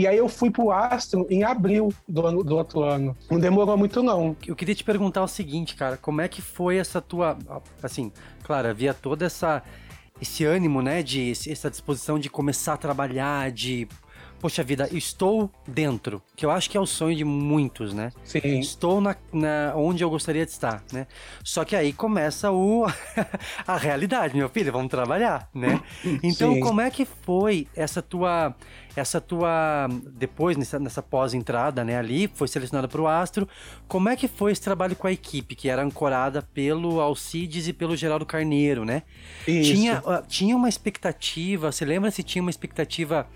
[0.00, 3.14] E aí eu fui pro Astro em abril do, ano, do outro ano.
[3.30, 4.34] Não demorou muito, não.
[4.46, 7.36] Eu queria te perguntar o seguinte, cara, como é que foi essa tua,
[7.82, 8.10] assim,
[8.42, 9.62] claro, havia toda essa
[10.18, 13.86] esse ânimo, né, de essa disposição de começar a trabalhar, de
[14.40, 18.10] poxa vida, estou dentro, que eu acho que é o sonho de muitos, né?
[18.24, 18.58] Sim.
[18.58, 21.06] Estou na, na- onde eu gostaria de estar, né?
[21.44, 22.86] Só que aí começa o
[23.66, 25.80] a realidade, meu filho, vamos trabalhar, né?
[26.22, 26.60] Então, Sim.
[26.60, 28.54] como é que foi essa tua
[28.96, 33.48] essa tua depois nessa, nessa pós-entrada, né, ali, foi selecionada para o Astro.
[33.86, 37.72] Como é que foi esse trabalho com a equipe que era ancorada pelo Alcides e
[37.72, 39.02] pelo Geraldo Carneiro, né?
[39.46, 39.72] Isso.
[39.74, 43.28] Tinha, tinha uma expectativa, você lembra se tinha uma expectativa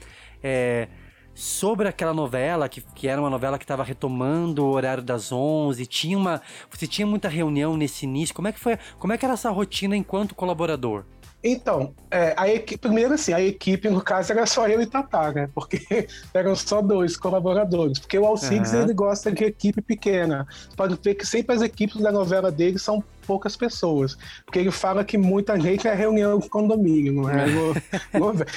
[0.44, 0.88] é,
[1.34, 5.86] sobre aquela novela, que, que era uma novela que estava retomando o horário das 11,
[5.86, 9.24] tinha uma, você tinha muita reunião nesse início, como é que foi, como é que
[9.24, 11.04] era essa rotina enquanto colaborador?
[11.46, 15.30] Então, é, a equipe, primeiro assim, a equipe, no caso, era só eu e Tatá,
[15.30, 15.46] né?
[15.54, 15.78] Porque
[16.32, 17.98] eram só dois colaboradores.
[18.00, 18.84] Porque o Alcides, Aham.
[18.84, 20.46] ele gosta de equipe pequena.
[20.74, 24.16] Pode ver que sempre as equipes da novela dele são poucas pessoas.
[24.46, 27.46] Porque ele fala que muita gente é reunião de condomínio, não é?
[27.46, 27.74] No-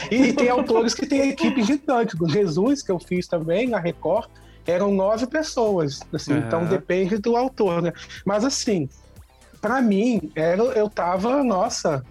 [0.09, 2.15] e tem autores que têm equipe gigante.
[2.21, 4.27] O Jesus, que eu fiz também, na Record,
[4.65, 5.99] eram nove pessoas.
[6.13, 6.43] Assim, Aham.
[6.47, 7.91] Então depende do autor, né?
[8.25, 8.87] Mas assim,
[9.59, 12.01] para mim, era, eu tava, nossa,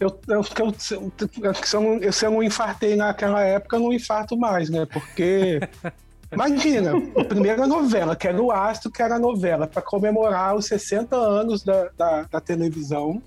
[0.00, 4.36] eu, eu, eu, se, eu não, se eu não infartei naquela época, eu não infarto
[4.36, 4.86] mais, né?
[4.86, 5.60] Porque.
[6.32, 10.66] Imagina, a primeira novela, que era o Astro, que era a novela, para comemorar os
[10.66, 13.22] 60 anos da, da, da televisão,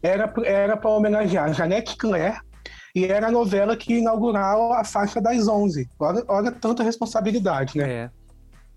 [0.00, 2.38] era era para homenagear Janete Claire,
[2.94, 5.90] e era a novela que inaugurava a faixa das 11.
[5.98, 7.90] Olha, olha tanta responsabilidade, né?
[7.90, 8.10] É.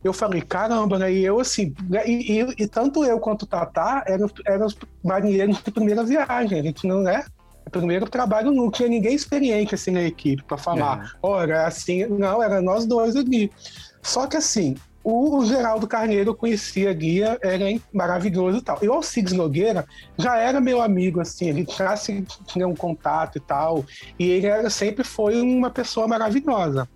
[0.03, 1.11] Eu falei, caramba, né?
[1.11, 2.07] E eu, assim, né?
[2.07, 6.59] e, e, e tanto eu quanto o Tatá eram, eram os marinheiros de primeira viagem.
[6.59, 7.25] A gente não é.
[7.71, 11.17] Primeiro trabalho não tinha ninguém experiente assim na equipe para falar, É.
[11.21, 13.51] olha, assim, não, era nós dois ali.
[14.01, 18.77] Só que assim, o, o Geraldo Carneiro eu conhecia a guia, era maravilhoso e tal.
[18.81, 19.85] E o Alcides Nogueira
[20.17, 23.85] já era meu amigo, assim, ele já se, tinha um contato e tal,
[24.19, 26.87] e ele era, sempre foi uma pessoa maravilhosa.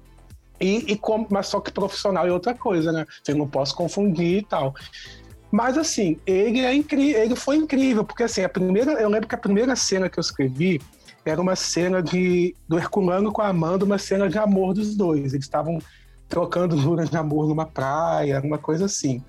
[0.61, 3.05] E, e como, mas só que profissional é outra coisa, né?
[3.27, 4.75] Eu não posso confundir e tal.
[5.51, 9.35] Mas assim, ele é incrível, ele foi incrível, porque assim, a primeira, eu lembro que
[9.35, 10.79] a primeira cena que eu escrevi
[11.25, 15.33] era uma cena de do Herculano com a Amanda, uma cena de amor dos dois.
[15.33, 15.79] Eles estavam
[16.29, 19.21] trocando juras de amor numa praia, uma coisa assim.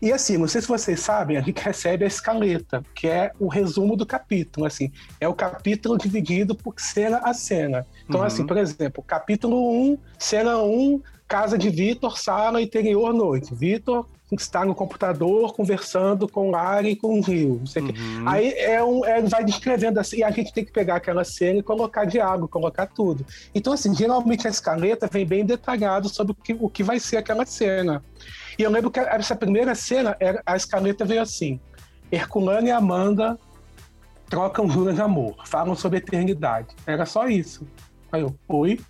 [0.00, 3.48] E assim, não sei se vocês sabem, a gente recebe a escaleta, que é o
[3.48, 4.90] resumo do capítulo, assim.
[5.20, 7.86] É o capítulo dividido por cena a cena.
[8.08, 8.26] Então, Uhum.
[8.26, 13.54] assim, por exemplo, capítulo 1, cena 1, casa de Vitor, sala interior, noite.
[13.54, 17.82] Vitor está no computador conversando com Lari e com o Rio, não sei.
[17.82, 18.28] Uhum.
[18.28, 21.58] Aí é um, é, vai descrevendo assim, e a gente tem que pegar aquela cena
[21.58, 23.26] e colocar diálogo, colocar tudo.
[23.54, 27.16] Então, assim, geralmente a escaleta vem bem detalhado sobre o que, o que vai ser
[27.16, 28.04] aquela cena.
[28.58, 31.60] E eu lembro que essa primeira cena, a escaleta veio assim:
[32.10, 33.38] Herculano e Amanda
[34.28, 36.68] trocam juras de amor, falam sobre eternidade.
[36.86, 37.66] Era só isso.
[38.12, 38.80] Aí eu, oi?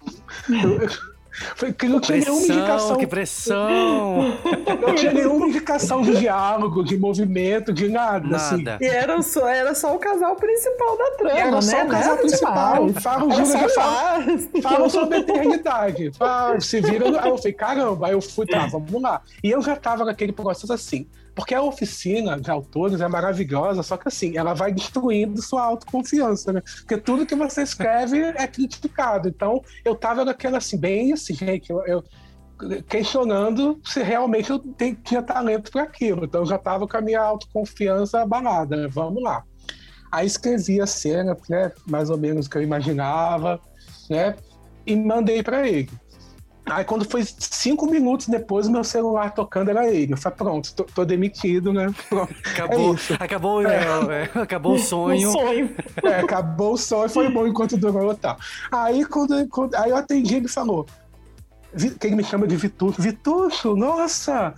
[1.56, 2.96] Foi que não tinha nenhuma Pressão, indicação.
[2.96, 4.38] que pressão!
[4.80, 8.36] Não tinha nenhuma indicação de diálogo, de movimento, de nada.
[8.36, 8.62] Assim.
[8.62, 8.78] Nada.
[8.84, 11.60] E era só, era só o casal principal da trama, Era né?
[11.62, 12.86] só o casal Nada principal.
[12.86, 13.02] demais.
[13.02, 16.10] Falam Era só falam, falam sobre eternidade.
[16.16, 17.08] Falam, se viram.
[17.18, 19.20] Aí eu falei, caramba, aí eu fui, tá, vamos lá.
[19.42, 21.06] E eu já tava naquele processo assim.
[21.40, 26.52] Porque a oficina de autores é maravilhosa, só que assim, ela vai destruindo sua autoconfiança,
[26.52, 26.60] né?
[26.80, 29.26] Porque tudo que você escreve é criticado.
[29.26, 32.04] Então, eu tava naquela assim, bem assim, gente, eu, eu
[32.86, 36.26] questionando se realmente eu te- tinha talento para aquilo.
[36.26, 38.88] Então, eu já tava com a minha autoconfiança abalada, né?
[38.92, 39.42] Vamos lá.
[40.12, 43.58] Aí escrevi a cena, né, mais ou menos o que eu imaginava,
[44.10, 44.36] né,
[44.84, 45.88] e mandei para ele.
[46.66, 50.12] Aí quando foi cinco minutos depois, o meu celular tocando era ele.
[50.12, 51.90] Eu falei, pronto, tô, tô demitido, né?
[52.08, 52.34] Pronto.
[52.44, 53.76] Acabou, É acabou, é,
[54.34, 55.28] é, acabou o sonho.
[55.30, 55.74] Um sonho.
[56.04, 58.36] É, acabou o e foi bom enquanto durou e tal.
[58.70, 60.86] Aí, quando, quando- aí eu atendi, ele falou,
[61.72, 63.00] Vi- que ele me chama de Vitucho.
[63.00, 64.54] Vitucho, nossa,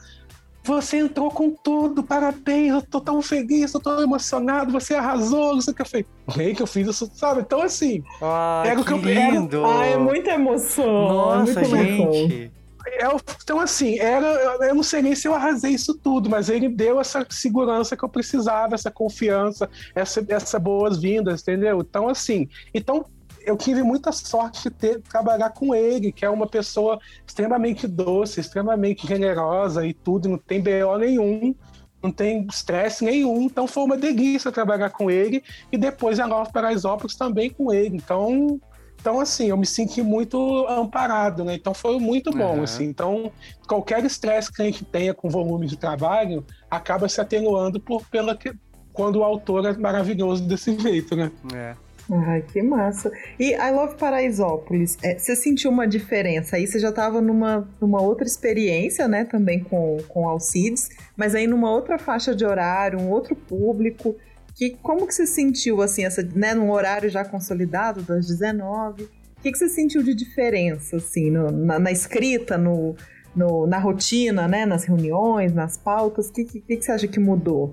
[0.64, 5.60] você entrou com tudo, parabéns, eu tô tão feliz, eu tô emocionado, você arrasou, não
[5.60, 6.06] sei o que eu falei.
[6.36, 7.40] Gente, eu fiz isso, sabe?
[7.40, 9.02] Então, assim, Ah, Era o que que eu-
[9.32, 9.64] lindo!
[9.64, 10.86] Ah, é muita emoção.
[11.08, 12.12] Nossa, é emoção.
[12.12, 12.52] gente!
[12.98, 16.28] é o- então, assim, era, eu- eu não sei nem se eu arrasei isso tudo,
[16.28, 21.80] mas ele deu essa segurança que eu precisava, essa confiança, essa, essa boas-vindas, entendeu?
[21.80, 23.04] Então, assim, então
[23.44, 28.40] eu tive muita sorte de ter, trabalhar com ele, que é uma pessoa extremamente doce,
[28.40, 31.54] extremamente generosa e tudo, não tem BO nenhum,
[32.02, 36.50] não tem estresse nenhum, então foi uma delícia trabalhar com ele e depois a Nova
[36.50, 38.60] Paraisópolis também com ele, então
[39.02, 41.56] então, assim, eu me senti muito amparado, né?
[41.56, 42.62] Então foi muito bom, Aham.
[42.62, 42.84] assim.
[42.84, 43.32] Então,
[43.66, 48.36] qualquer estresse que a gente tenha com volume de trabalho acaba se atenuando por, pela
[48.36, 48.54] que,
[48.92, 51.32] quando o autor é maravilhoso desse jeito, né?
[51.52, 51.74] É.
[52.14, 53.10] Ai, que massa.
[53.40, 56.56] E I Love Paraisópolis, é, você sentiu uma diferença?
[56.56, 61.46] Aí você já estava numa, numa outra experiência, né, também com, com Alcides, mas aí
[61.46, 64.14] numa outra faixa de horário, um outro público.
[64.54, 69.04] Que, como que você sentiu, assim, essa, né, num horário já consolidado, das 19?
[69.04, 69.08] O
[69.42, 72.94] que, que você sentiu de diferença, assim, no- na, na escrita, no,
[73.34, 76.28] no- na rotina, né, nas reuniões, nas pautas?
[76.28, 77.72] O que, que, que você acha que mudou?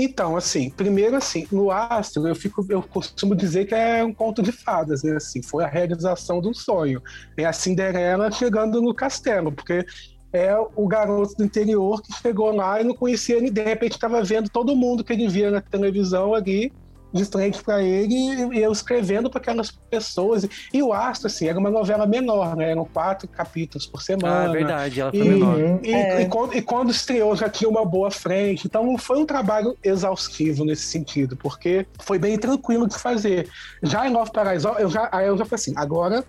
[0.00, 4.40] Então, assim, primeiro assim, no Astro, eu fico, eu costumo dizer que é um conto
[4.40, 5.16] de fadas, né?
[5.16, 7.02] Assim, foi a realização um sonho.
[7.36, 9.84] É a Cinderela chegando no castelo, porque
[10.32, 14.22] é o garoto do interior que chegou lá e não conhecia ele, de repente estava
[14.22, 16.72] vendo todo mundo que ele via na televisão ali,
[17.12, 18.14] de frente para ele,
[18.54, 20.46] e eu escrevendo para aquelas pessoas.
[20.72, 22.70] E o Astro, assim, era uma novela menor, né?
[22.72, 24.42] Eram quatro capítulos por semana.
[24.42, 25.58] Ah, é verdade, ela foi E, menor.
[25.82, 26.20] e- É.
[26.22, 29.74] e quando, e quando estreou já tinha uma boa frente, então não foi um trabalho
[29.82, 33.48] exaustivo nesse sentido, porque foi bem tranquilo de fazer.
[33.82, 36.24] Já em Nova Paraíso, eu já, aí eu já falei assim, agora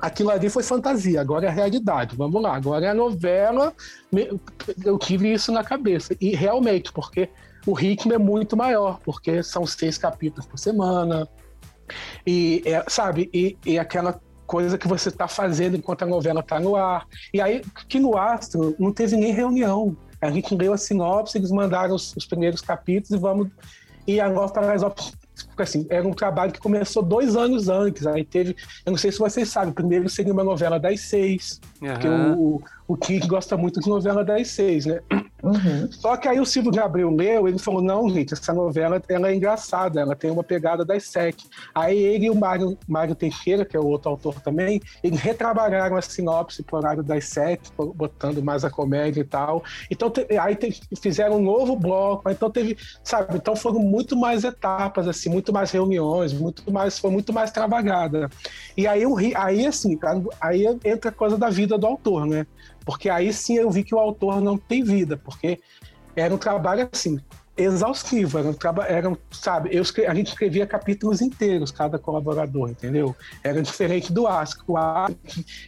[0.00, 2.16] aquilo ali foi fantasia, agora é realidade.
[2.16, 3.72] Vamos lá, agora é a novela.
[4.12, 4.28] Me-
[4.84, 6.14] Eu tive isso na cabeça.
[6.20, 7.28] E realmente, porque
[7.66, 11.28] o ritmo é muito maior, porque são seis capítulos por semana.
[12.26, 16.60] E, é, sabe, e, e aquela coisa que você está fazendo enquanto a novela está
[16.60, 17.06] no ar.
[17.34, 19.96] E aí, que no Astro não teve nem reunião.
[20.20, 23.48] A gente leu a sinopse, eles mandaram os, os primeiros capítulos e vamos.
[24.06, 25.12] E a Nova Paraisópolis,
[25.48, 28.06] porque, assim, era um trabalho que começou dois anos antes.
[28.06, 28.54] Aí teve,
[28.84, 32.36] eu não sei se vocês sabem, primeiro seria uma novela das seis, porque Aham.
[32.36, 32.96] o, o
[33.26, 35.00] gosta muito de novela das seis, né?
[35.46, 35.88] Uhum.
[35.92, 39.34] Só que aí o Silvio Gabriel leu, ele falou, não, gente, essa novela ela é
[39.34, 41.46] engraçada, ela tem uma pegada das sete.
[41.74, 45.96] Aí ele e o Mário, Mário Teixeira, que é o outro autor também, eles retrabalharam
[45.96, 49.62] a sinopse pro horário das sete, botando mais a comédia e tal.
[49.90, 50.58] Então, aí
[51.00, 55.70] fizeram um novo bloco, então teve, sabe, então foram muito mais etapas, assim, muito mais
[55.70, 58.28] reuniões, muito mais, foi muito mais trabalhada.
[58.76, 59.02] E aí,
[59.36, 59.98] aí assim,
[60.40, 62.46] aí entra a coisa da vida do autor, né?
[62.86, 65.60] Porque aí sim eu vi que o autor não tem vida, porque
[66.14, 67.20] era um trabalho assim
[67.56, 73.16] exaustivo, era um trabalho, era sabe, eu a gente escrevia capítulos inteiros cada colaborador, entendeu?
[73.42, 75.16] Era diferente do Ask, o Ask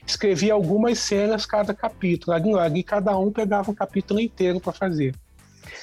[0.06, 5.14] escrevia algumas cenas cada capítulo, ali, ali cada um pegava um capítulo inteiro para fazer.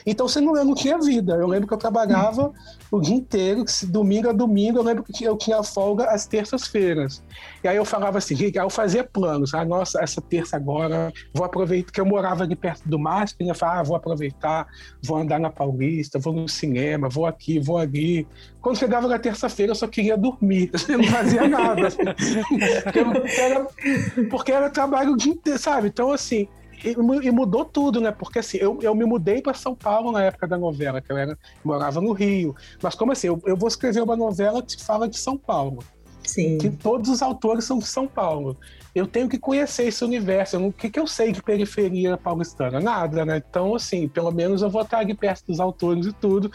[0.05, 1.33] Então você não, eu não tinha vida.
[1.33, 2.53] Eu lembro que eu trabalhava
[2.91, 7.23] o dia inteiro, que domingo a domingo, eu lembro que eu tinha folga às terças-feiras.
[7.63, 9.53] E aí eu falava assim, aí eu fazia planos.
[9.53, 13.49] Ah, nossa, essa terça agora, vou aproveitar, porque eu morava ali perto do MASP, e
[13.49, 14.67] eu falava, ah, vou aproveitar,
[15.03, 18.27] vou andar na Paulista, vou no cinema, vou aqui, vou ali.
[18.61, 21.89] Quando chegava na terça-feira, eu só queria dormir, eu não fazia nada.
[22.83, 22.99] porque,
[23.39, 23.67] era,
[24.29, 25.87] porque era trabalho o dia inteiro, sabe?
[25.87, 26.47] Então, assim,
[26.91, 28.11] e, mu- e mudou tudo, né?
[28.11, 31.17] Porque assim, eu, eu me mudei para São Paulo na época da novela, que eu
[31.17, 32.55] era, morava no Rio.
[32.81, 35.83] Mas como assim, eu, eu vou escrever uma novela que fala de São Paulo,
[36.23, 36.57] Sim.
[36.57, 38.57] que todos os autores são de São Paulo.
[38.93, 40.57] Eu tenho que conhecer esse universo.
[40.57, 42.79] O que, que eu sei de periferia paulistana?
[42.79, 43.43] Nada, né?
[43.47, 46.49] Então, assim, pelo menos eu vou estar aqui perto dos autores e tudo.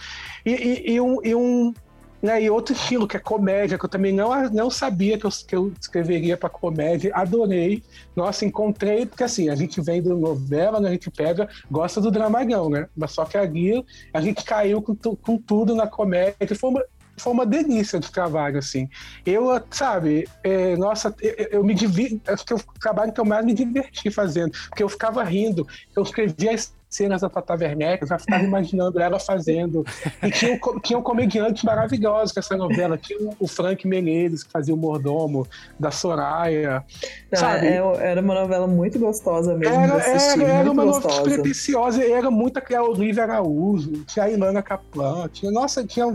[0.47, 1.75] E, e- e um, e um
[2.23, 5.31] né, e outro estilo, que é comédia, que eu também não, não sabia que eu,
[5.31, 7.83] que eu escreveria para comédia, adorei.
[8.15, 12.11] Nossa, encontrei, porque assim, a gente vem do novela, né, a gente pega, gosta do
[12.11, 12.89] dramalhão, né?
[12.97, 16.85] Mas só que ali a gente caiu com, com tudo na comédia, foi uma,
[17.17, 18.89] foi uma delícia de trabalho, assim.
[19.25, 23.25] Eu, sabe, é, nossa, eu, eu me divirto, acho que é o trabalho que eu
[23.25, 28.03] mais me diverti fazendo, porque eu ficava rindo, eu escrevia as cenas da Tata Werneck,
[28.03, 29.87] eu já ficava imaginando ela fazendo.
[30.23, 32.99] E tinha, um tinham comediantes maravilhosos com essa novela.
[32.99, 35.47] Tinha o Frank Menezes, que fazia o mordomo,
[35.79, 36.85] da Soraya.
[37.31, 37.69] Não, sabe?
[37.69, 37.81] é-
[38.11, 41.23] era uma novela muito gostosa mesmo Era, assistir, era, era uma novela gostosa.
[41.23, 46.07] pretensiosa, era muita que a Olivia Araújo, tinha a Ilana Kaplan, tinha, nossa, tinha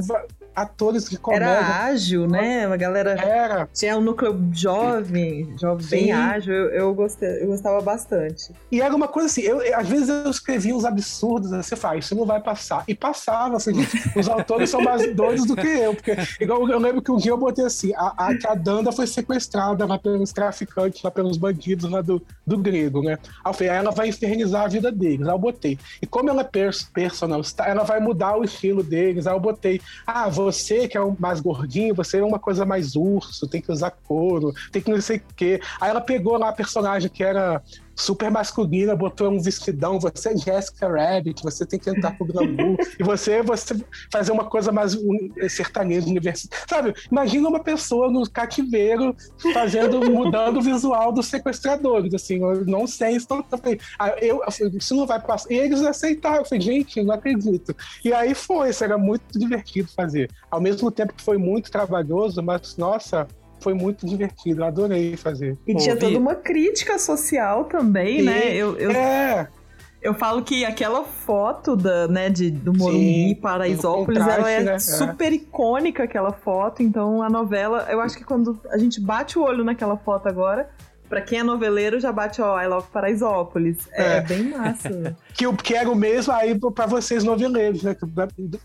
[0.56, 1.46] atores de comédia.
[1.46, 2.66] Era ágil, né?
[2.66, 3.70] A galera Era.
[3.74, 6.54] tinha um núcleo jovem, jovem bem ágil.
[6.54, 8.54] Eu, eu, gostei, eu gostava bastante.
[8.72, 11.98] E era uma coisa assim, eu, às vezes eu escrevia uns absurdos, né, você fala,
[11.98, 12.84] isso não vai passar.
[12.88, 13.74] E passava, assim,
[14.16, 17.32] os autores são mais doidos do que eu, porque igual eu lembro que um dia
[17.32, 21.38] eu botei assim, a, a, que a Danda foi sequestrada lá pelos traficantes, lá pelos
[21.38, 23.18] bandidos lá do, do grego, né?
[23.44, 25.28] Aí eu falei, "Ah, ela vai infernizar a vida deles.
[25.28, 25.78] Aí eu botei.
[26.02, 29.28] E como ela é pers personal, ela vai mudar o estilo deles.
[29.28, 32.96] Aí eu botei, ah, você que é um mais gordinho, você é uma coisa mais
[32.96, 35.60] urso, tem que usar couro, tem que não sei o quê.
[35.82, 37.64] Aí ela pegou lá a personagem que era
[37.96, 42.78] super masculina, botou um vestidão, você é Jessica Rabbit, você tem que entrar pro glamour,
[43.00, 43.76] e você, você
[44.12, 46.66] fazer uma coisa mais um, sertaneja universitária.
[46.68, 49.16] Sabe, imagina uma pessoa no cativeiro
[49.54, 54.42] fazendo, mudando o visual dos sequestradores, assim, eu não sei, isso, eu falei, ah, eu,
[54.60, 55.52] eu isso não vai passar.
[55.52, 57.76] E eles aceitaram, eu falei, gente, não acredito.
[58.04, 60.30] E aí foi, isso era muito divertido fazer.
[60.50, 63.28] Ao mesmo tempo que foi muito trabalhoso, mas, nossa,
[63.60, 65.58] foi muito divertido, eu adorei fazer.
[65.66, 68.54] E tinha toda uma crítica social também, né?
[68.54, 69.48] E- Eu, eu, É,
[70.02, 74.52] eu falo que aquela foto da, né, de, do Morumbi, Sim, Paraisópolis, do contraste, ela
[74.52, 74.74] é né?
[74.76, 74.80] É.
[74.80, 76.84] super icônica, aquela foto.
[76.84, 80.70] Então a novela, eu acho que quando a gente bate o olho naquela foto agora,
[81.10, 83.78] pra quem é noveleiro, já bate, ó, I Love Paraisópolis.
[83.94, 84.22] É, É.
[84.22, 85.16] bem massa.
[85.34, 87.96] que, o- que era o mesmo aí para vocês noveleiros, né?
[87.96, 88.06] Que-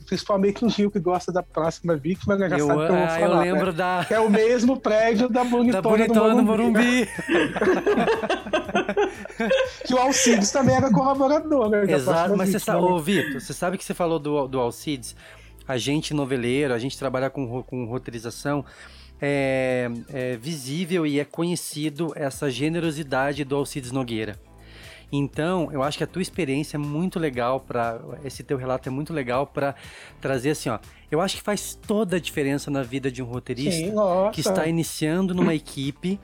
[0.06, 2.48] Principalmente o Rio que gosta da próxima vítima, né?
[2.48, 3.72] Já Eu, sabe o que eu vou ah, eu falar, lembro né?
[3.72, 7.08] da, É o mesmo prédio da Bonitona, da Bonitona do do Morumbi.
[9.86, 11.84] Que o Alcides também era colaborador, né?
[11.90, 12.86] Exato, mas você sabe, né?
[12.88, 15.16] ô Vitor, você sabe que você falou do, do Alcides,
[15.66, 18.64] a gente noveleiro, a gente trabalha com, com roteirização,
[19.20, 24.38] é, é visível e é conhecido essa generosidade do Alcides Nogueira.
[25.12, 28.92] Então, eu acho que a tua experiência é muito legal para esse teu relato é
[28.92, 29.74] muito legal para
[30.20, 30.78] trazer assim, ó.
[31.10, 33.92] Eu acho que faz toda a diferença na vida de um roteirista Sim,
[34.32, 36.20] que está iniciando numa equipe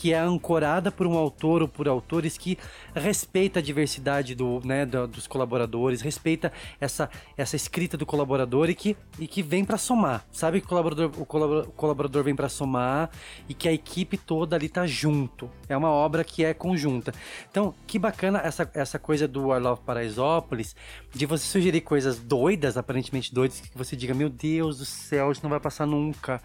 [0.00, 2.56] que é ancorada por um autor ou por autores que
[2.94, 8.74] respeita a diversidade do, né, do- dos colaboradores, respeita essa, essa escrita do colaborador e
[8.74, 10.24] que, e que vem para somar.
[10.32, 13.10] Sabe que o colaborador, o colabora- o colaborador vem para somar
[13.46, 15.50] e que a equipe toda ali tá junto.
[15.68, 17.12] É uma obra que é conjunta.
[17.50, 20.74] Então, que bacana essa, essa coisa do I Love Paraisópolis,
[21.14, 25.42] de você sugerir coisas doidas, aparentemente doidas, que você diga, meu Deus do céu, isso
[25.42, 26.40] não vai passar nunca.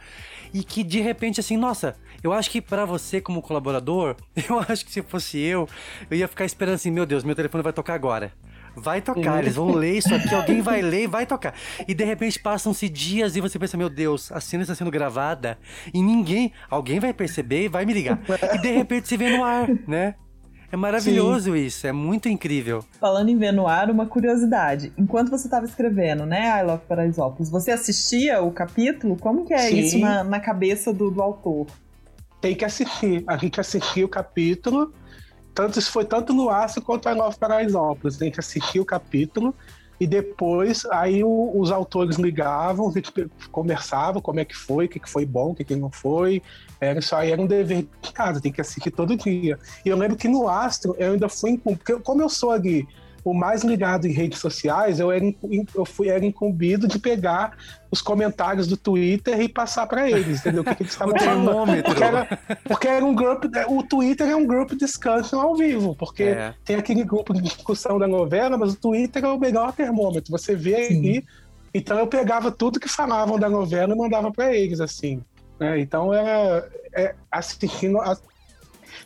[0.54, 4.16] E que de repente, assim, nossa, eu acho que pra você como colaborador,
[4.50, 5.68] eu acho que se fosse eu,
[6.10, 8.32] eu ia ficar esperando assim, meu Deus, meu telefone vai tocar agora.
[8.76, 11.54] Vai tocar, eles vão ler isso aqui, alguém vai ler e vai tocar.
[11.88, 15.58] E de repente passam-se dias e você pensa, meu Deus, a cena está sendo gravada
[15.94, 18.20] e ninguém, alguém vai perceber e vai me ligar.
[18.54, 20.16] E de repente se vê no ar, né?
[20.72, 22.84] É maravilhoso isso, é muito incrível.
[23.00, 24.92] Falando em ver no ar, uma curiosidade.
[24.98, 29.16] Enquanto você estava escrevendo, né, I Love Paraisópolis, você assistia o capítulo?
[29.16, 29.80] Como que é Sim.
[29.80, 31.68] isso na, na cabeça do, do autor?
[32.42, 33.24] Tem que assistir.
[33.28, 34.94] A gente assistiu o capítulo.
[35.54, 38.18] Tanto isso foi tanto no Aço quanto a Nova Paraisópolis.
[38.18, 39.56] Tem que assistir o capítulo.
[39.98, 43.12] E depois, aí o- os autores ligavam, a gente
[43.50, 46.42] conversava como é que foi, o que, que foi bom, o que, que não foi.
[46.82, 49.58] Era, isso aí era um dever de casa, tem que assistir todo dia.
[49.86, 52.86] E eu lembro que no Astro eu ainda fui porque como eu sou ali
[53.26, 55.26] o mais ligado em redes sociais, eu, era,
[55.74, 57.58] eu fui, era incumbido de pegar
[57.92, 60.62] os comentários do Twitter e passar para eles, entendeu?
[60.62, 61.46] O que, que eles estavam falando.
[61.46, 61.84] termômetro.
[61.86, 65.96] Porque era, porque era um grupo, o Twitter é um grupo de discussion ao vivo,
[65.96, 66.54] porque É.
[66.64, 70.32] tem aquele grupo de discussão da novela, mas o Twitter é o melhor termômetro.
[70.32, 71.02] Você vê Sim.
[71.02, 71.26] aí.
[71.74, 75.22] Então eu pegava tudo que falavam da novela e mandava para eles, assim.
[75.60, 75.80] né?
[75.80, 78.00] Então era é, assistindo.
[78.00, 78.18] a-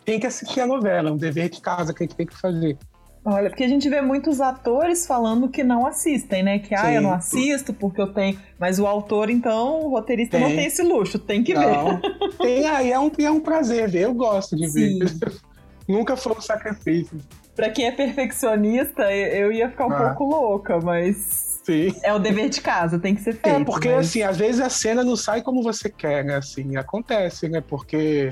[0.06, 2.36] tem que assistir a novela, é um dever de casa que a gente tem que
[2.38, 2.78] fazer.
[3.24, 6.60] Olha, porque a gente vê muitos atores falando que não assistem, né?
[6.60, 6.94] Que, ah, Sim.
[6.96, 8.40] eu não assisto porque eu tenho.
[8.58, 10.56] Mas o autor, então, o roteirista não Tem.
[10.56, 11.68] tem esse luxo, tem que ver.
[11.68, 12.00] Não,
[12.38, 15.00] tem aí, é um, é um prazer ver, eu gosto de Sim.
[15.00, 15.12] ver.
[15.88, 17.18] Nunca foi um sacrifício.
[17.56, 20.14] Pra quem é perfeccionista, eu eu ia ficar um Ah.
[20.16, 21.94] pouco louca, mas Sim.
[22.04, 23.62] é o dever de casa, tem que ser feito.
[23.62, 26.36] É, porque mas- assim, às vezes a cena não sai como você quer, né?
[26.38, 27.60] Assim, acontece, né?
[27.62, 28.30] Porque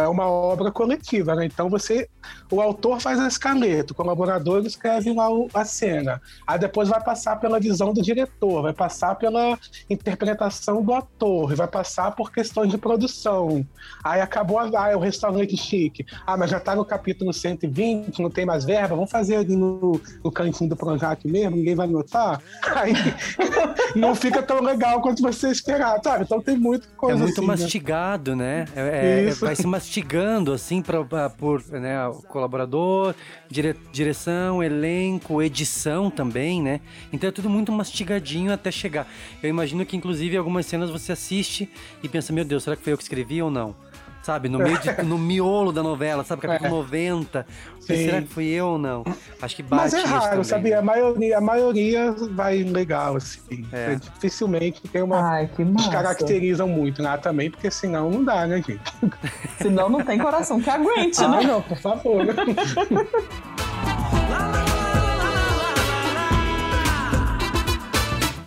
[0.00, 1.44] é uma obra coletiva, né?
[1.46, 2.08] Então você.
[2.50, 6.20] O autor faz a escaleta, o colaborador escreve lá a cena.
[6.46, 11.66] Aí depois vai passar pela visão do diretor, vai passar pela interpretação do ator, vai
[11.66, 13.66] passar por questões de produção.
[14.04, 14.68] Aí acabou a.
[14.78, 16.04] Ah, é o restaurante chique.
[16.26, 20.00] Ah, mas já tá no capítulo 120, não tem mais verba, vamos fazer ali no,
[20.22, 22.40] no cantinho do Projac mesmo, ninguém vai notar.
[22.76, 22.92] Aí
[23.96, 26.24] não fica tão legal quanto você esperar, sabe?
[26.24, 27.46] Então tem muita É coisa muito assim, né?
[27.46, 28.64] mastigado, né?
[28.76, 28.80] É,
[29.24, 29.44] é- Isso.
[29.44, 29.87] vai se mastigando,
[30.52, 31.96] assim, pra, pra- por né,
[32.28, 33.14] colaborador,
[33.50, 36.80] dire- direção, elenco, edição também, né?
[37.12, 39.06] Então é tudo muito mastigadinho até chegar.
[39.42, 41.68] Eu imagino que, inclusive, algumas cenas você assiste
[42.02, 43.74] e pensa, meu Deus, será que foi eu que escrevi ou não?
[44.28, 46.42] Sabe, no, meio de- no miolo da novela, sabe?
[46.42, 47.46] Capítulo 90.
[47.80, 47.96] Sim.
[47.96, 49.02] Será que fui eu ou não?
[49.40, 50.72] Acho que bate Mas é isso raro, sabia?
[50.74, 50.76] né?
[50.76, 53.66] A maioria, a maioria vai legal, assim.
[53.72, 53.92] É.
[53.92, 55.18] É, dificilmente tem uma.
[55.30, 55.90] Ai, que massa.
[55.90, 58.82] Caracterizam muito lá também, porque senão não dá, né, gente?
[59.62, 61.42] Senão não tem coração que aguente, Ah, né?
[61.44, 62.22] não, por favor.
[62.26, 62.34] né?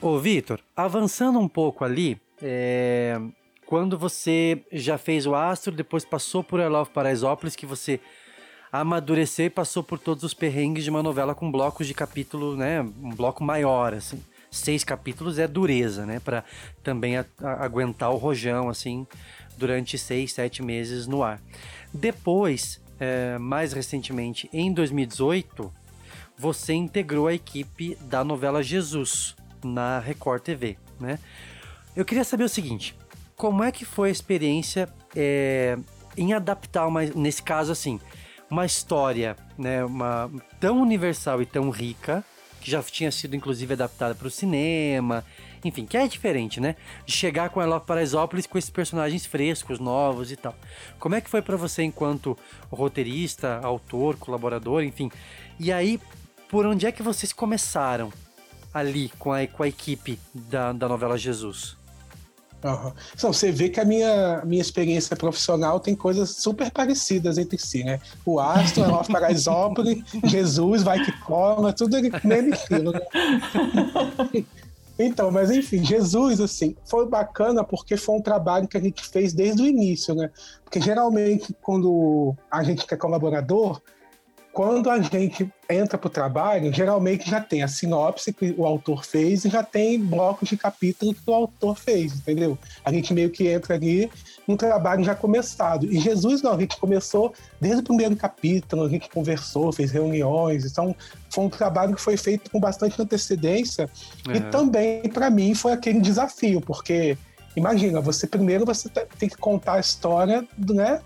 [0.01, 3.19] Ô, Vitor, avançando um pouco ali, é,
[3.71, 8.01] quando você já fez o Astro, depois passou por I Love Paraisópolis, que você
[8.69, 12.81] amadureceu e passou por todos os perrengues de uma novela com blocos de capítulo, né?
[12.81, 14.21] Um bloco maior, assim.
[14.51, 16.19] Seis capítulos é dureza, né?
[16.19, 16.43] Pra
[16.83, 19.07] também a- a- aguentar o rojão, assim,
[19.57, 21.39] durante seis, sete meses no ar.
[21.93, 25.73] Depois, é, mais recentemente, em 2018,
[26.37, 31.17] você integrou a equipe da novela Jesus na Record TV, né?
[31.95, 32.99] Eu queria saber o seguinte:
[33.41, 35.75] como é que foi a experiência é,
[36.15, 37.99] em adaptar uma, nesse caso assim,
[38.47, 40.29] uma história, né, uma
[40.59, 42.23] tão universal e tão rica
[42.61, 45.25] que já tinha sido inclusive adaptada para o cinema,
[45.65, 46.75] enfim, que é diferente, né?
[47.03, 50.55] De chegar com ela Paraisópolis com esses personagens frescos, novos e tal.
[50.99, 52.37] Como é que foi para você enquanto
[52.69, 55.11] roteirista, autor, colaborador, enfim?
[55.59, 55.99] E aí,
[56.47, 58.13] por onde é que vocês começaram
[58.71, 61.80] ali com a, com a equipe da, da novela Jesus?
[62.63, 62.93] Aham.
[63.15, 67.83] Então, você vê que a minha, minha experiência profissional tem coisas super parecidas entre si,
[67.83, 67.99] né?
[68.25, 73.01] O Astro, a Nova Paraisópolis, Jesus, vai que cola, tudo é mesmo estilo, né?
[74.99, 79.33] Então, mas enfim, Jesus, assim, foi bacana porque foi um trabalho que a gente fez
[79.33, 80.29] desde o início, né?
[80.63, 83.81] Porque geralmente, quando a gente que é colaborador,
[84.53, 89.05] quando a gente entra para o trabalho, geralmente já tem a sinopse que o autor
[89.05, 92.57] fez e já tem blocos de capítulo que o autor fez, entendeu?
[92.83, 94.11] A gente meio que entra ali
[94.45, 95.85] num trabalho já começado.
[95.85, 100.65] E Jesus não, a gente começou desde o primeiro capítulo, a gente conversou, fez reuniões,
[100.65, 100.93] então
[101.29, 103.89] foi um trabalho que foi feito com bastante antecedência
[104.33, 107.17] e também para mim foi aquele desafio, porque
[107.55, 110.99] imagina, você primeiro você tem que contar a história, né,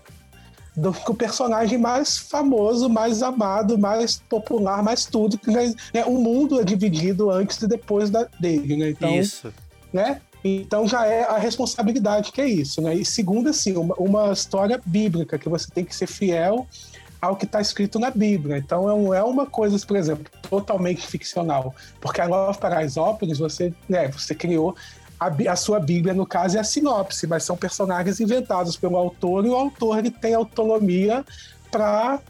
[0.76, 5.38] do que o personagem mais famoso, mais amado, mais popular, mais tudo.
[5.38, 5.74] Que né,
[6.06, 8.90] o mundo é dividido antes e depois da, dele, né?
[8.90, 9.52] Então, Isso.
[9.92, 10.20] Né?
[10.44, 12.94] Então já é a responsabilidade que é isso, né?
[12.94, 16.66] E segundo, assim, uma, uma história bíblica, que você tem que ser fiel
[17.20, 18.58] ao que está escrito na Bíblia.
[18.58, 21.74] Então não é uma coisa, por exemplo, totalmente ficcional.
[22.00, 24.76] Porque a Love Paraisópolis, você, né, você criou
[25.18, 29.44] a, a, sua Bíblia, no caso, é a sinopse, mas são personagens inventados pelo autor
[29.46, 31.24] e o autor ele tem autonomia
[31.70, 32.20] para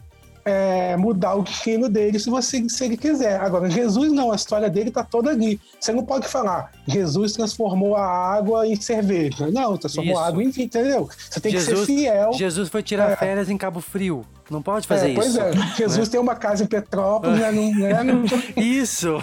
[0.47, 3.37] é, mudar o destino dele se, você, se ele quiser.
[3.41, 5.59] Agora, Jesus não, a história dele está toda ali.
[5.77, 9.47] Você não pode falar, Jesus transformou a água em cerveja.
[9.51, 10.23] Não, transformou Isso.
[10.23, 11.09] a água em vinho, entendeu?
[11.29, 12.31] Você tem Jesus, que ser fiel.
[12.33, 13.15] Jesus foi tirar É.
[13.17, 14.23] férias em Cabo Frio.
[14.49, 15.41] Não pode fazer É, pois isso.
[15.41, 17.51] é, Jesus tem uma casa em Petrópolis, né?
[17.51, 18.29] Não, né?
[18.55, 19.21] Isso!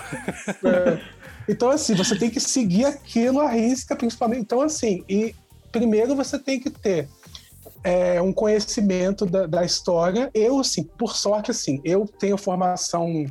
[0.62, 1.23] É.
[1.48, 4.42] Então, assim, você tem que seguir aquilo à risca, principalmente.
[4.42, 5.34] Então, assim, e
[5.70, 7.08] primeiro você tem que ter
[7.84, 10.30] é, um conhecimento da, da história.
[10.32, 13.26] Eu, assim, por sorte, assim, eu tenho formação.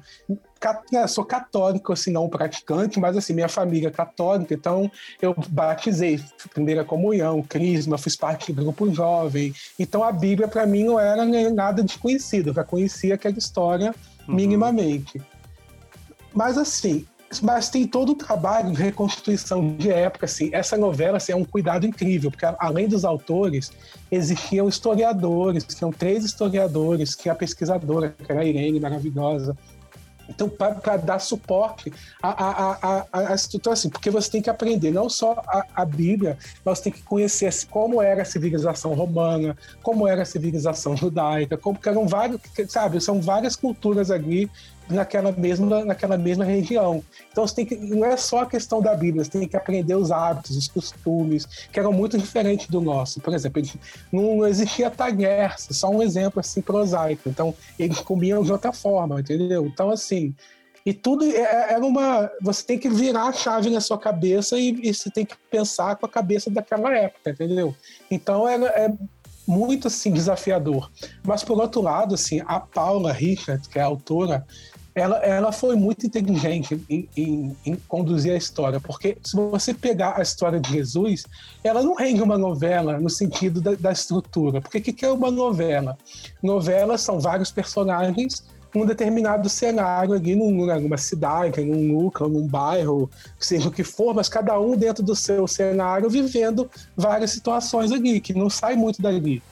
[0.92, 4.90] né, Sou católico, assim, não praticante, mas assim, minha família é católica, então
[5.20, 6.22] eu batizei
[6.54, 9.54] primeira comunhão, crisma, fiz parte do grupo jovem.
[9.78, 13.94] Então a Bíblia para mim não era nada desconhecido, eu já conhecia aquela história
[14.28, 15.20] minimamente.
[16.34, 17.06] Mas assim,
[17.42, 20.50] mas tem todo o trabalho de reconstituição de época, assim.
[20.54, 23.72] Essa novela assim, é um cuidado incrível, porque além dos autores,
[24.12, 29.56] existiam historiadores, tinham três historiadores, tinha a pesquisadora, que era a Irene, maravilhosa.
[30.30, 34.50] Então, para dar suporte a, a, a, a, a então, assim, porque você tem que
[34.50, 38.94] aprender não só a, a Bíblia, mas tem que conhecer assim, como era a civilização
[38.94, 44.50] romana, como era a civilização judaica, como que eram vários, sabe, são várias culturas ali
[44.94, 47.04] naquela mesma, naquela mesma região.
[47.32, 49.96] Então você tem que, não é só a questão da Bíblia, você tem que aprender
[49.96, 53.20] os hábitos, os costumes, que eram muito diferentes do nosso.
[53.20, 53.62] Por exemplo,
[54.12, 57.28] não existia talher, só um exemplo assim prosaico.
[57.28, 59.66] Então eles comiam de outra forma, entendeu?
[59.66, 60.34] Então assim,
[60.86, 62.30] e tudo é- era uma.
[62.42, 65.96] Você tem que virar a chave na sua cabeça e, e você tem que pensar
[65.96, 67.74] com a cabeça daquela época, entendeu?
[68.12, 68.94] Então era, é
[69.48, 70.92] muito assim desafiador.
[71.24, 74.46] Mas por outro lado, assim, a Paula Richard, que é a autora,
[74.96, 80.16] ela, ela foi muito inteligente em, em- em conduzir a história, porque se você pegar
[80.18, 81.26] a história de Jesus,
[81.64, 84.62] ela não rende uma novela no sentido da, da estrutura.
[84.62, 85.98] Porque o que, que é uma novela?
[86.42, 93.10] Novelas são vários personagens num determinado cenário ali, num, numa cidade, num núcleo, num bairro,
[93.40, 98.20] seja o que for, mas cada um dentro do seu cenário vivendo várias situações ali,
[98.20, 99.44] que não sai muito dali.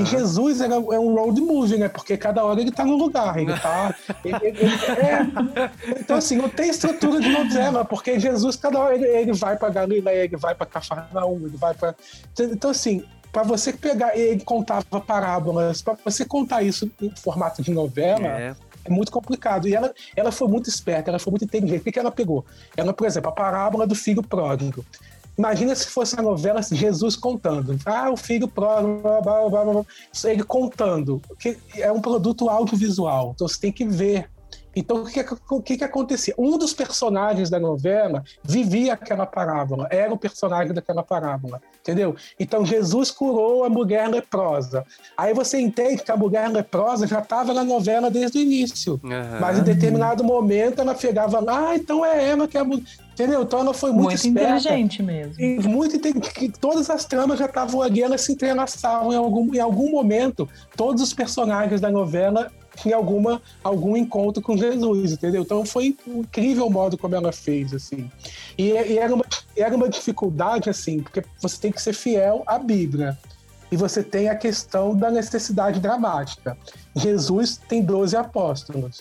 [0.00, 1.88] E Jesus era, é um road movie, né?
[1.88, 3.94] Porque cada hora ele tá num lugar, ele tá.
[4.24, 5.70] ele- ele- ele- é.
[6.00, 9.68] Então, assim, não tem estrutura de novela, porque Jesus, cada hora ele, ele vai pra
[9.70, 11.94] Galileia, ele vai pra Cafarnaum, ele vai pra.
[12.38, 14.16] Então, assim, para você pegar.
[14.16, 18.26] Ele contava parábolas, para você contar isso em formato de novela.
[18.26, 18.54] É.
[18.84, 19.68] É muito complicado.
[19.68, 21.80] E ela, ela foi muito esperta, ela foi muito inteligente.
[21.82, 22.44] O que, que ela pegou?
[22.76, 24.84] Ela, por exemplo, a parábola do filho pródigo.
[25.36, 27.78] Imagina se fosse a novela assim, Jesus contando.
[27.86, 29.84] Ah, o filho pródigo, blá, blá, blá, blá, blá.
[30.24, 31.20] ele contando.
[31.38, 33.32] Que é um produto audiovisual.
[33.34, 34.28] Então você tem que ver.
[34.74, 36.34] Então o que, o que, que acontecia?
[36.38, 42.16] Um dos personagens da novela vivia aquela parábola, era o personagem daquela parábola, entendeu?
[42.40, 44.84] Então Jesus curou a mulher leprosa.
[45.16, 49.00] Aí você entende que a mulher leprosa já estava na novela desde o início.
[49.04, 49.38] Aham.
[49.40, 52.84] Mas em determinado momento ela pegava lá, ah, então é ela que é a mulher.
[53.12, 53.42] Entendeu?
[53.42, 55.34] Então ela foi muito, Muito inteligente mesmo.
[55.38, 59.60] E muito inteligente, todas as tramas já estavam ali, elas se entrelaçavam em algum, em
[59.60, 60.48] algum momento.
[60.76, 65.42] Todos os personagens da novela tinham alguma, algum encontro com Jesus, entendeu?
[65.42, 68.10] Então foi incrível o modo como ela fez, assim.
[68.56, 69.24] E, e era, uma,
[69.56, 73.18] era uma dificuldade, assim, porque você tem que ser fiel à Bíblia.
[73.70, 76.56] E você tem a questão da necessidade dramática.
[76.94, 79.00] Jesus tem 12 apóstolos.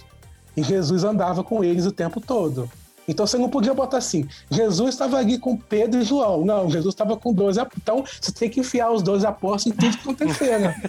[0.55, 2.69] E Jesus andava com eles o tempo todo.
[3.07, 6.45] Então você não podia botar assim, Jesus estava ali com Pedro e João.
[6.45, 7.81] Não, Jesus estava com 12 apóstolos.
[7.81, 10.81] Então você tem que enfiar os 12 apóstolos em tudo que acontecer, né?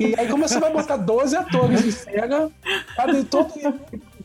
[0.00, 2.50] E aí como você vai botar 12 atores em cena,
[2.94, 3.52] sabe, todo...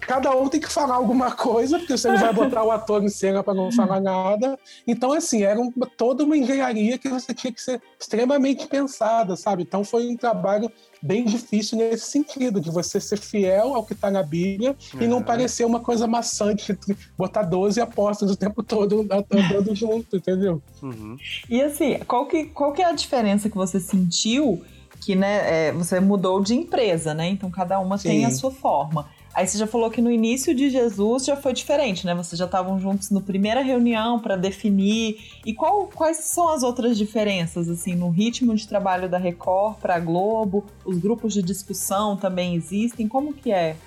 [0.01, 3.09] cada um tem que falar alguma coisa, porque você não vai botar o ator em
[3.09, 4.57] cena para não falar nada.
[4.85, 9.63] Então, assim, era uma, toda uma engenharia que você tinha que ser extremamente pensada, sabe?
[9.63, 10.71] Então, foi um trabalho
[11.01, 15.21] bem difícil nesse sentido, de você ser fiel ao que está na Bíblia e não
[15.23, 16.77] parecer uma coisa maçante,
[17.17, 20.61] botar 12 apóstolos o tempo todo andando junto, entendeu?
[20.81, 21.17] Uhum.
[21.49, 24.61] E assim, qual que, qual que é a diferença que você sentiu
[25.01, 27.27] que né, é, você mudou de empresa, né?
[27.27, 28.09] Então cada uma Sim.
[28.09, 29.09] tem a sua forma.
[29.33, 32.13] Aí você já falou que no início de Jesus já foi diferente, né?
[32.13, 35.19] Vocês já estavam juntos na primeira reunião para definir.
[35.45, 39.95] E qual, quais são as outras diferenças, assim, no ritmo de trabalho da Record para
[39.95, 40.65] a Globo?
[40.83, 43.07] Os grupos de discussão também existem?
[43.07, 43.77] Como que é?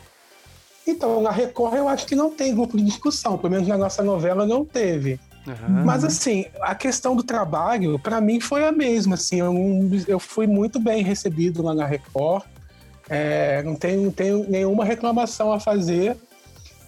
[0.87, 4.03] Então, na Record eu acho que não tem grupo de discussão, pelo menos na nossa
[4.03, 5.19] novela não teve.
[5.47, 5.85] Uhum.
[5.85, 9.15] Mas assim, a questão do trabalho, para mim foi a mesma.
[9.15, 9.55] Assim, eu,
[10.09, 12.45] eu fui muito bem recebido lá na Record.
[13.09, 16.17] É, não, tenho, não tenho nenhuma reclamação a fazer.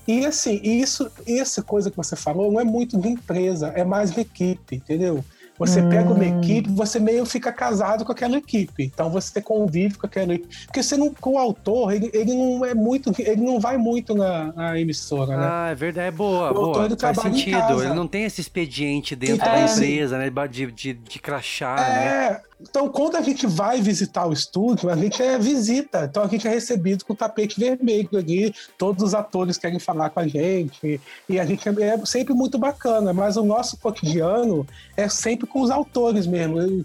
[0.08, 4.12] E assim, isso, essa coisa que você falou não é muito de empresa, é mais
[4.12, 5.24] de equipe, entendeu?
[5.58, 5.88] Você Hum.
[5.88, 8.84] pega uma equipe, você meio fica casado com aquela equipe.
[8.84, 10.54] Então você convive com aquela equipe.
[10.66, 14.14] Porque você não, com o autor, ele, ele não é muito, ele não vai muito
[14.14, 15.48] na, na emissora, né?
[15.50, 16.66] Ah, é verdade, é boa, O boa.
[16.66, 17.58] autor, ele Faz sentido.
[17.58, 17.84] casa.
[17.86, 20.30] Ele não tem esse expediente dentro Então, da assim, empresa, né?
[20.50, 22.40] De, de, de crachá, né?
[22.60, 26.04] É, então quando a gente vai visitar o estúdio, a gente é visita.
[26.04, 30.10] Então a gente é recebido com o tapete vermelho ali, todos os atores querem falar
[30.10, 34.66] com a gente, e a gente é, é sempre muito bacana, mas o nosso cotidiano
[34.96, 36.84] é sempre com os autores mesmo,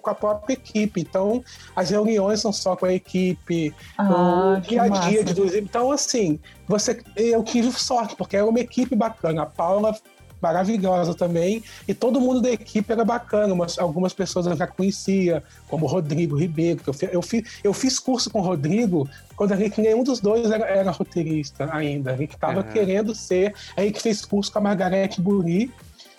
[0.00, 1.00] com a própria equipe.
[1.00, 1.42] Então
[1.74, 6.38] as reuniões são só com a equipe, Ah, o dia a dia de Então, assim,
[6.66, 9.42] você, eu tive sorte, porque era uma equipe bacana.
[9.42, 9.96] A Paula
[10.40, 13.52] maravilhosa também, e todo mundo da equipe era bacana.
[13.54, 16.80] Umas- algumas pessoas eu já conhecia, como o Rodrigo Ribeiro.
[16.82, 20.02] Que eu, fi- eu, fi- eu fiz curso com o Rodrigo quando a gente, nenhum
[20.02, 22.12] dos dois era, era roteirista ainda.
[22.12, 22.72] A gente estava Aham.
[22.72, 23.54] querendo ser.
[23.76, 25.70] A gente fez curso com a Margarete Buri.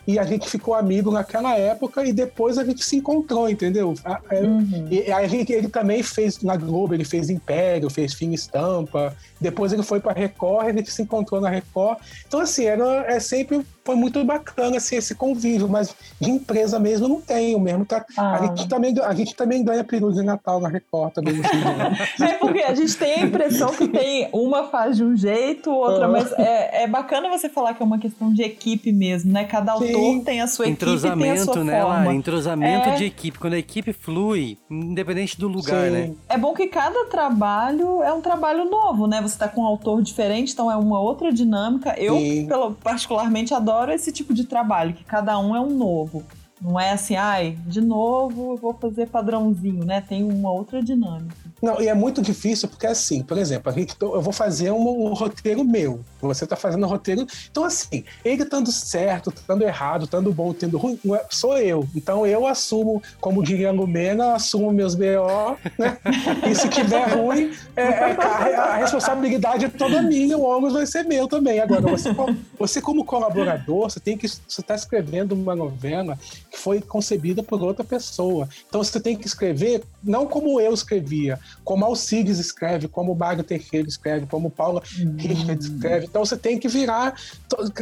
[0.08, 3.94] E a gente ficou amigo naquela época e depois a gente se encontrou, entendeu?
[4.32, 4.88] É- Uhum.
[4.90, 9.16] e a gente, ele também fez na Globo, ele fez Império, fez Fina Estampa.
[9.40, 12.00] Depois ele foi para Record, a gente se encontrou na Record.
[12.28, 17.08] Então, assim, era, é sempre foi muito bacana assim, esse convívio, mas de empresa mesmo
[17.08, 17.84] não tenho mesmo.
[17.86, 18.36] Tá, Ah.
[18.36, 21.34] a, gente também, a gente também ganha peru de Natal na Record também.
[21.38, 21.98] ano.
[22.22, 26.06] É porque a gente tem a impressão que tem uma faz de um jeito, outra,
[26.06, 26.08] Ah.
[26.08, 29.46] mas é, é bacana você falar que é uma questão de equipe mesmo, né?
[29.46, 30.22] Cada autor Sim.
[30.24, 32.14] tem a sua equipe e tem a Entrosamento, sua né, forma.
[32.14, 32.96] Entrosamento É.
[32.96, 33.40] de equipe.
[33.40, 35.92] Quando a equipe flui, independente do lugar, Sim.
[35.92, 36.12] né?
[36.30, 39.20] É bom que cada trabalho é um trabalho novo, né?
[39.24, 41.96] Você tá com um autor diferente, então é uma outra dinâmica.
[41.98, 42.16] Eu,
[42.48, 46.26] pelo- particularmente, adoro esse tipo de trabalho, que cada um é um novo.
[46.62, 50.02] Não é assim, ai, de novo eu vou fazer padrãozinho, né?
[50.02, 51.36] Tem uma outra dinâmica.
[51.62, 55.64] Não, e é muito difícil porque assim, por exemplo, eu vou fazer um, um roteiro
[55.64, 60.78] meu, você está fazendo roteiro, então assim, ele estando certo, estando errado, estando bom, tendo
[60.78, 61.88] ruim, é- sou eu.
[61.96, 65.98] Então eu assumo, como diria Lumena, assumo meus BO, né?
[66.50, 68.16] E se tiver ruim, é, é,
[68.56, 71.60] a, a responsabilidade é toda minha, o ônus vai ser meu também.
[71.60, 76.18] Agora, você, como- você como colaborador, você tem que você está escrevendo uma novela
[76.52, 78.48] que foi concebida por outra pessoa.
[78.68, 83.44] Então você tem que escrever não como eu escrevia, como Alcides escreve, como o Mário
[83.44, 84.82] Teixeira escreve, como Paula
[85.18, 86.09] Richard escreve.
[86.10, 87.14] Então você tem que virar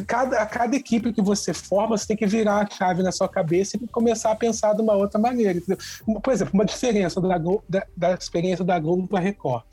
[0.05, 3.27] cada, a cada equipe que você forma, você tem que virar a chave na sua
[3.27, 5.57] cabeça e começar a pensar de uma outra maneira.
[5.57, 5.77] entendeu?
[6.21, 9.63] Por exemplo, uma diferença da, da, da experiência da Globo para Record.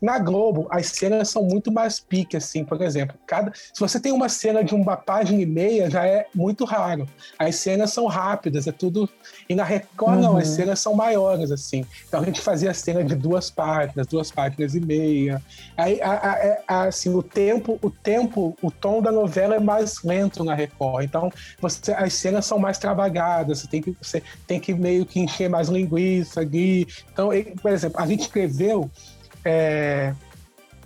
[0.00, 3.16] Na Globo, as cenas são muito mais pique, assim, por exemplo.
[3.26, 7.06] Cada, se você tem uma cena de uma página e meia, já é muito raro.
[7.38, 9.08] As cenas são rápidas, é tudo.
[9.48, 11.84] E na Record, não, as cenas são maiores, assim.
[12.08, 15.42] Então a gente fazia cena de duas páginas, duas páginas e meia.
[15.76, 19.60] Aí, a- a- a- a- assim, o tempo, o tempo, o tom da novela é
[19.60, 21.04] mais lento na Record.
[21.04, 25.20] Então, você, as cenas são mais trabalhadas, você tem que, você tem que meio que
[25.20, 26.86] encher mais linguiça ali.
[27.12, 28.90] Então, ele- por exemplo, a gente escreveu
[29.44, 30.14] é,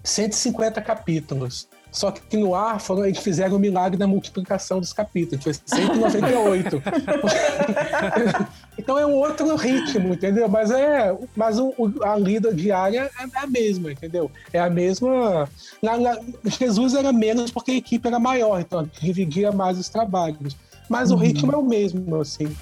[0.03, 1.69] 150 capítulos.
[1.95, 6.83] Só que no ar foram, eles fizeram o milagre da multiplicação dos capítulos, foi 198.
[8.77, 10.49] então é um outro ritmo, entendeu?
[10.49, 11.73] Mas é, mas o,
[12.03, 14.29] a lida diária é a mesma, entendeu?
[14.53, 15.49] É a mesma.
[15.81, 20.57] Na, na- Jesus era menos porque a equipe era maior, então dividia mais os trabalhos.
[20.89, 22.55] Mas o ritmo é o mesmo, assim.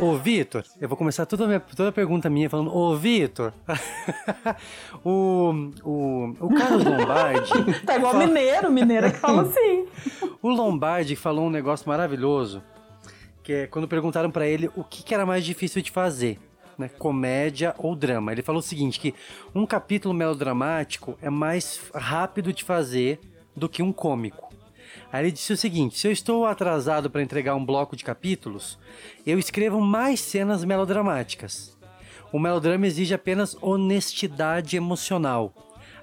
[0.00, 3.52] Ô, Vitor, eu vou começar toda a, minha, toda a pergunta minha falando, ô, Vitor,
[5.04, 7.50] o, o, o Carlos Lombardi...
[7.84, 9.86] Tá igual fala- mineiro, mineiro que fala assim.
[10.42, 12.62] O Lombardi falou um negócio maravilhoso,
[13.42, 16.38] que é quando perguntaram pra ele o que, que era mais difícil de fazer,
[16.78, 16.88] né?
[16.98, 18.32] Comédia ou drama.
[18.32, 19.14] Ele falou o seguinte, que
[19.54, 23.20] um capítulo melodramático é mais rápido de fazer
[23.54, 24.49] do que um cômico.
[25.12, 28.78] Aí ele disse o seguinte: se eu estou atrasado para entregar um bloco de capítulos,
[29.26, 31.76] eu escrevo mais cenas melodramáticas.
[32.32, 35.52] O melodrama exige apenas honestidade emocional.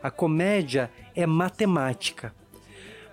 [0.04, 2.34] A comédia é matemática.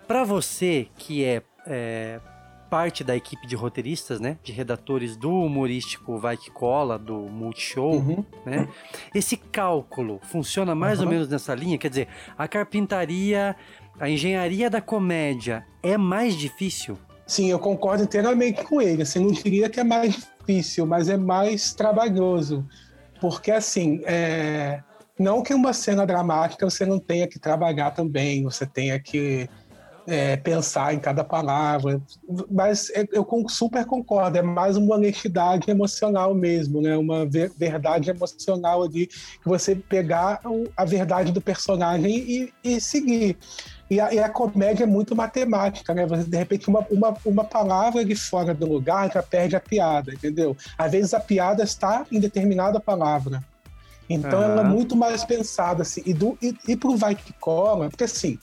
[0.09, 2.21] Para você que é, é,
[2.69, 7.93] parte da equipe de roteiristas, né, de redatores do humorístico Vai que Cola, do Multishow,
[7.95, 8.25] Uhum.
[8.45, 8.69] né,
[9.15, 11.12] esse cálculo funciona mais ou Uhum.
[11.12, 11.79] menos nessa linha?
[11.79, 13.57] Quer dizer, a carpintaria,
[13.99, 16.99] a engenharia da comédia é mais difícil?
[17.27, 19.03] Sim, eu concordo inteiramente com ele.
[19.03, 22.66] Assim, não diria que é mais difícil, mas é mais trabalhoso.
[23.21, 24.81] Porque, assim, é,
[25.19, 29.49] não que uma cena dramática você não tenha que trabalhar também, você tenha que
[30.07, 32.01] é, pensar em cada palavra,
[32.51, 36.97] mas é- eu super concordo, é mais uma honestidade emocional mesmo, né?
[36.97, 40.41] uma ver- verdade emocional ali, que você pegar
[40.77, 43.39] a verdade do personagem e, e seguir.
[43.90, 46.06] E a, e a comédia é muito matemática, né?
[46.06, 50.12] Você, de repente, uma, uma, uma palavra de fora do lugar já perde a piada,
[50.12, 50.56] entendeu?
[50.78, 53.43] Às vezes a piada está em determinada palavra.
[54.09, 54.51] Então Aham.
[54.52, 56.02] ela é muito mais pensada, assim.
[56.06, 58.39] E, do, e, e pro Vai Que Cola, porque assim,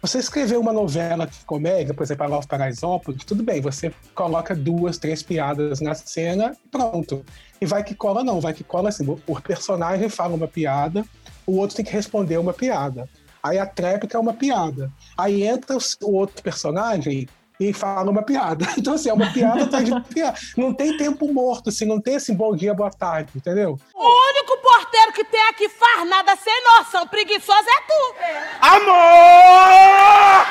[0.00, 4.54] você escrever uma novela de comédia, por exemplo, a Love Paraisópolis, tudo bem, você coloca
[4.54, 7.24] duas, três piadas na cena e pronto.
[7.60, 11.04] E Vai Que Cola não, Vai Que Cola assim, o- o personagem fala uma piada,
[11.46, 13.08] o outro tem que responder uma piada.
[13.46, 14.90] Aí a tréplica é uma piada.
[15.16, 17.28] Aí entra o outro personagem
[17.58, 18.66] e fala uma piada.
[18.76, 20.38] Então, assim, é uma piada atrás de piada.
[20.56, 23.78] Não tem tempo morto, assim, não tem assim, bom dia, boa tarde, entendeu?
[23.94, 27.06] O único porteiro que tem aqui faz nada sem noção.
[27.06, 28.14] Preguiçoso é tu.
[28.60, 30.46] Amor!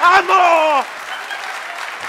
[0.00, 0.86] Amor!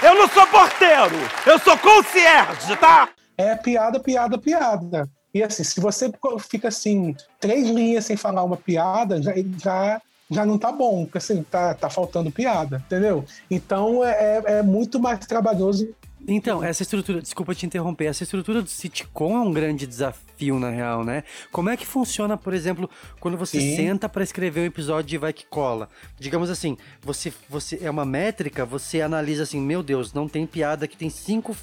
[0.02, 3.10] Eu não sou porteiro, eu sou concierge, tá?
[3.36, 5.10] É piada, piada, piada.
[5.32, 6.10] E assim, se você
[6.48, 11.18] fica assim, três linhas sem falar uma piada, já, já, já não tá bom, porque
[11.18, 13.24] assim, tá, tá faltando piada, entendeu?
[13.50, 14.10] Então é,
[14.46, 15.88] é- é muito mais trabalhoso.
[16.28, 20.70] Então, essa estrutura, desculpa te interromper, essa estrutura do sitcom é um grande desafio, na
[20.70, 21.24] real, né?
[21.52, 22.88] Como é que funciona, por exemplo,
[23.18, 23.76] quando você Sim.
[23.76, 25.88] senta pra escrever um episódio de Vai Que Cola?
[26.18, 30.88] Digamos assim, você, você é uma métrica, você analisa assim, meu Deus, não tem piada,
[30.88, 31.54] que tem cinco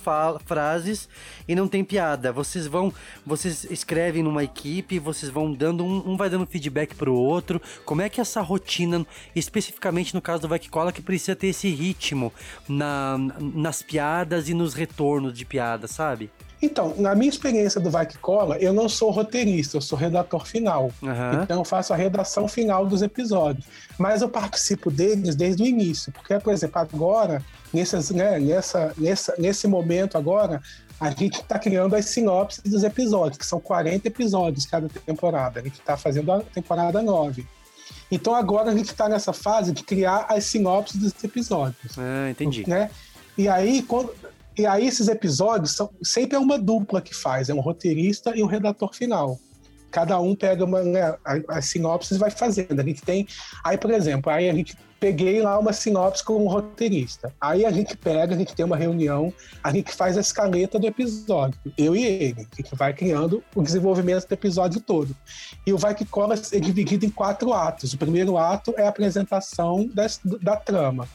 [0.46, 1.10] frases
[1.48, 2.32] e não tem piada.
[2.32, 2.94] Vocês vão,
[3.26, 7.62] vocês escrevem numa equipe, vocês vão dando, um, um vai dando feedback pro outro.
[7.86, 9.06] Como é que essa rotina,
[9.36, 12.32] especificamente no caso do Vai Que Cola, que precisa ter esse ritmo
[12.68, 16.30] na, nas piadas e nos retornos de piada, sabe?
[16.62, 20.46] Então, na minha experiência do Vai Que Cola, eu não sou roteirista, eu sou redator
[20.46, 20.92] final.
[21.04, 21.42] Aham.
[21.44, 23.66] Então eu faço a redação final dos episódios.
[23.98, 26.12] Mas eu participo deles desde o início.
[26.12, 30.62] Porque, por exemplo, agora, nessas, né, nessa, nessa, nesse momento agora,
[31.00, 35.60] a gente está criando as sinopses dos episódios, que são 40 episódios cada temporada.
[35.60, 37.46] A gente está fazendo a temporada 9.
[38.12, 42.68] Então agora a gente está nessa fase de criar as sinopses dos episódios Ah, entendi.
[42.68, 42.90] né?
[43.38, 44.12] E aí, quando,
[44.58, 48.44] e aí esses episódios são sempre é uma dupla que faz, é um roteirista e
[48.44, 49.40] um redator final.
[49.90, 52.80] Cada um pega uma, né, a, a sinopse e vai fazendo.
[52.80, 53.26] A gente tem,
[53.64, 57.34] aí por exemplo, aí a gente peguei lá uma sinopse com um roteirista.
[57.40, 59.32] Aí a gente pega, a gente tem uma reunião,
[59.64, 62.48] a gente faz a escaleta do episódio, eu e ele.
[62.52, 65.16] A gente vai criando o desenvolvimento do episódio todo.
[65.66, 67.94] E o Vai Que Cola é dividido em quatro atos.
[67.94, 71.08] O primeiro ato é a apresentação das- da trama.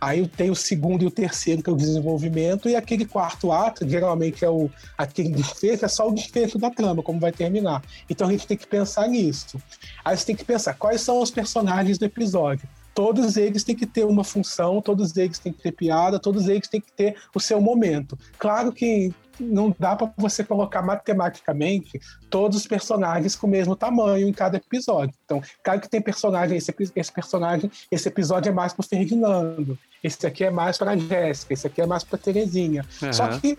[0.00, 3.88] Aí tem o segundo e o terceiro, que é o desenvolvimento, e aquele quarto ato,
[3.88, 7.82] geralmente é o aquele desfecho, é só o desfecho da trama, como vai terminar.
[8.08, 9.60] Então a gente tem que pensar nisso.
[10.04, 12.68] Aí você tem que pensar quais são os personagens do episódio.
[12.94, 16.66] Todos eles têm que ter uma função, todos eles têm que ter piada, todos eles
[16.66, 18.18] têm que ter o seu momento.
[18.38, 22.00] Claro que não dá para você colocar matematicamente
[22.30, 25.14] todos os personagens com o mesmo tamanho em cada episódio.
[25.24, 30.26] Então, claro que tem personagem, esse, esse personagem, esse episódio é mais pro Ferdinando, esse
[30.26, 32.84] aqui é mais pra Jéssica, esse aqui é mais pra Terezinha.
[33.02, 33.12] Aham.
[33.12, 33.58] Só que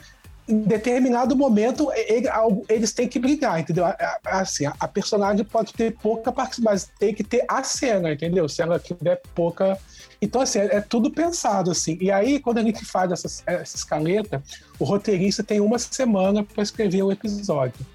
[0.50, 2.28] em determinado momento ele-
[2.68, 3.86] eles têm que brigar, entendeu?
[4.26, 8.50] Assim, a, personagem pode ter pouca participação, mas tem que ter a cena, entendeu?
[8.50, 9.78] Se ela tiver pouca.
[10.20, 12.00] Então, assim, é, é tudo pensado, assim.
[12.02, 14.42] E aí, quando a gente faz essa, essa escaleta,
[14.80, 17.86] o roteirista tem uma semana para escrever o episódio.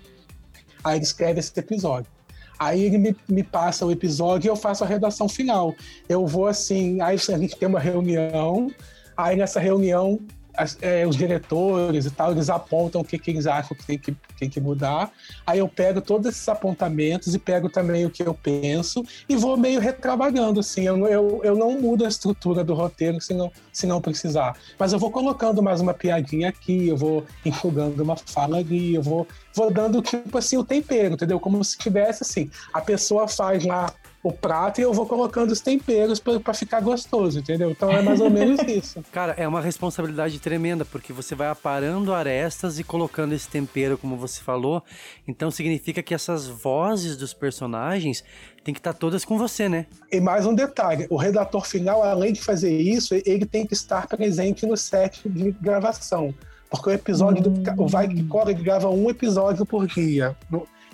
[0.84, 2.10] Aí ele escreve esse episódio.
[2.56, 5.74] Aí ele me, me passa o episódio e eu faço a redação final.
[6.08, 8.70] Eu vou assim, aí a gente tem uma reunião,
[9.16, 10.20] aí nessa reunião
[10.56, 13.98] as- é, os diretores e tal, eles apontam o que, que eles acham que tem,
[13.98, 15.10] que tem que mudar.
[15.46, 19.56] Aí eu pego todos esses apontamentos e pego também o que eu penso e vou
[19.56, 20.82] meio retrabalhando, assim.
[20.82, 24.56] Eu, eu, eu não mudo a estrutura do roteiro se não, se não precisar.
[24.78, 29.02] Mas eu vou colocando mais uma piadinha aqui, eu vou enxugando uma fala ali, eu
[29.02, 31.38] vou, vou dando, tipo assim, o tempero, entendeu?
[31.40, 33.92] Como se tivesse, assim, a pessoa faz lá
[34.24, 37.70] o prato e eu vou colocando os temperos pra ficar gostoso, entendeu?
[37.70, 39.04] Então é mais ou menos isso.
[39.12, 44.16] Cara, é uma responsabilidade tremenda, porque você vai aparando arestas e colocando esse tempero, como
[44.16, 44.82] você falou.
[45.28, 48.24] Então significa que essas vozes dos personagens
[48.64, 49.84] têm que estar todas com você, né?
[50.10, 54.06] E mais um detalhe: o redator final, além de fazer isso, ele tem que estar
[54.06, 56.34] presente no set de gravação.
[56.70, 60.34] Porque o episódio do o Vai que Corre ele grava um episódio por dia.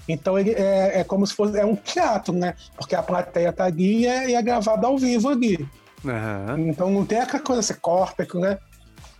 [0.09, 2.55] Então ele é, é como se fosse é um teatro, né?
[2.77, 5.68] Porque a plateia tá ali e é, é gravado ao vivo ali.
[6.05, 6.56] Aham.
[6.60, 8.59] Então não tem aquela coisa, você corta, né?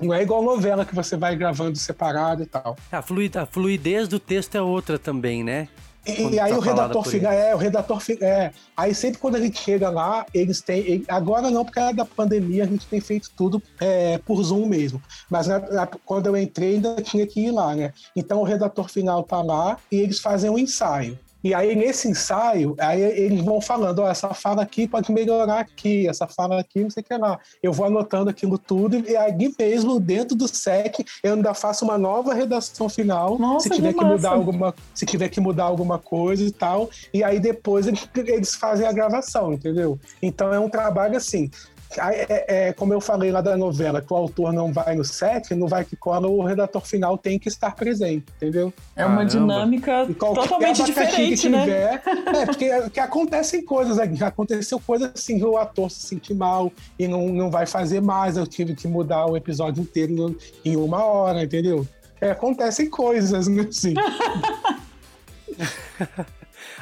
[0.01, 2.75] Não é igual novela que você vai gravando separado e tal.
[2.91, 5.69] A, flui- a fluidez do texto é outra também, né?
[6.07, 8.53] E, e aí tá o redator final, é, o redator fi- é.
[8.77, 10.79] Aí sempre quando a gente chega lá, eles têm.
[10.81, 14.67] ele- agora não, porque era da pandemia, a gente tem feito tudo é, por Zoom
[14.67, 15.01] mesmo.
[15.29, 17.93] Mas na- na- quando eu entrei, ainda tinha que ir lá, né?
[18.17, 21.19] Então o redator final tá lá e eles fazem um ensaio.
[21.43, 26.09] E aí, nesse ensaio, aí eles vão falando, ó, essa fala aqui pode melhorar aqui,
[26.09, 27.39] essa fala aqui, não sei o que lá.
[27.63, 31.97] Eu vou anotando aquilo tudo, e aí mesmo, dentro do set, eu ainda faço uma
[31.97, 33.39] nova redação final.
[33.39, 36.91] Nossa, se tiver que que, mudar alguma, se tiver que mudar alguma coisa e tal.
[37.13, 39.99] E aí depois eles, eles fazem a gravação, entendeu?
[40.23, 41.51] Então é um trabalho assim.
[41.99, 45.53] É, é, como eu falei lá da novela, que o autor não vai no set,
[45.57, 48.73] no vai que cola, o redator final tem que estar presente, entendeu?
[48.95, 49.31] É uma Caramba.
[49.31, 51.61] dinâmica totalmente diferente, que né?
[51.65, 52.03] tiver,
[52.43, 54.09] É, porque que acontecem coisas, né?
[54.25, 58.47] aconteceu coisas assim, o ator se sentir mal e não, não vai fazer mais, eu
[58.47, 61.85] tive que mudar o episódio inteiro no- em uma hora, entendeu?
[62.21, 63.67] É, acontecem coisas, né?
[63.69, 63.95] Assim.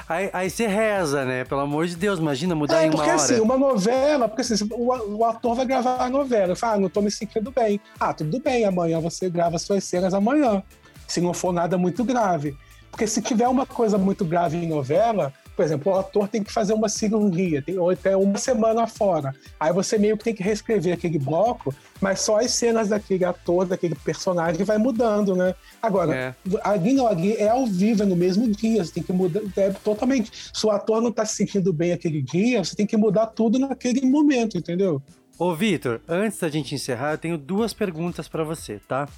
[0.08, 1.44] Aí, aí você reza, né?
[1.44, 3.16] Pelo amor de Deus, imagina mudar É, em uma porque hora.
[3.20, 6.88] assim, uma novela, porque assim, o, o ator vai gravar a novela, fala, ah, não
[6.88, 7.78] tô me sentindo bem.
[8.00, 10.62] Ah, tudo bem, amanhã você grava suas cenas amanhã,
[11.06, 12.56] se não for nada muito grave.
[12.90, 16.52] Porque se tiver uma coisa muito grave em novela, por exemplo, o ator tem que
[16.52, 19.34] fazer uma cirurgia, tem, ou até uma semana fora.
[19.58, 23.66] Aí você meio que tem que reescrever aquele bloco, mas só as cenas daquele ator,
[23.66, 25.56] daquele personagem vai mudando, né?
[25.82, 26.34] Agora, É.
[26.62, 29.70] ali não, ali é ao vivo, é no mesmo dia, você tem que mudar é,
[29.70, 30.30] totalmente.
[30.54, 33.58] Se o ator não tá se sentindo bem aquele dia, você tem que mudar tudo
[33.58, 35.02] naquele momento, entendeu?
[35.36, 39.08] Ô, Vitor, antes da gente encerrar, eu tenho duas perguntas pra você, tá?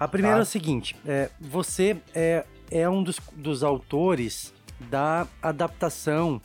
[0.00, 0.40] A primeira Tá.
[0.40, 6.40] é o seguinte: é, você é, é um dos, dos autores da adaptação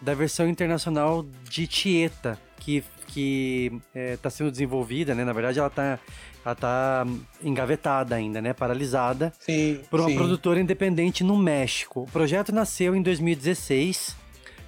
[0.00, 5.24] da versão internacional de Tieta, que que está sendo desenvolvida, né?
[5.24, 5.98] Na verdade, ela tá,
[6.44, 7.06] ela tá
[7.42, 8.52] engavetada ainda, né?
[8.52, 9.80] Paralisada Sim.
[9.90, 10.14] por uma sim.
[10.14, 12.02] produtora independente no México.
[12.02, 14.14] O projeto nasceu em 2016,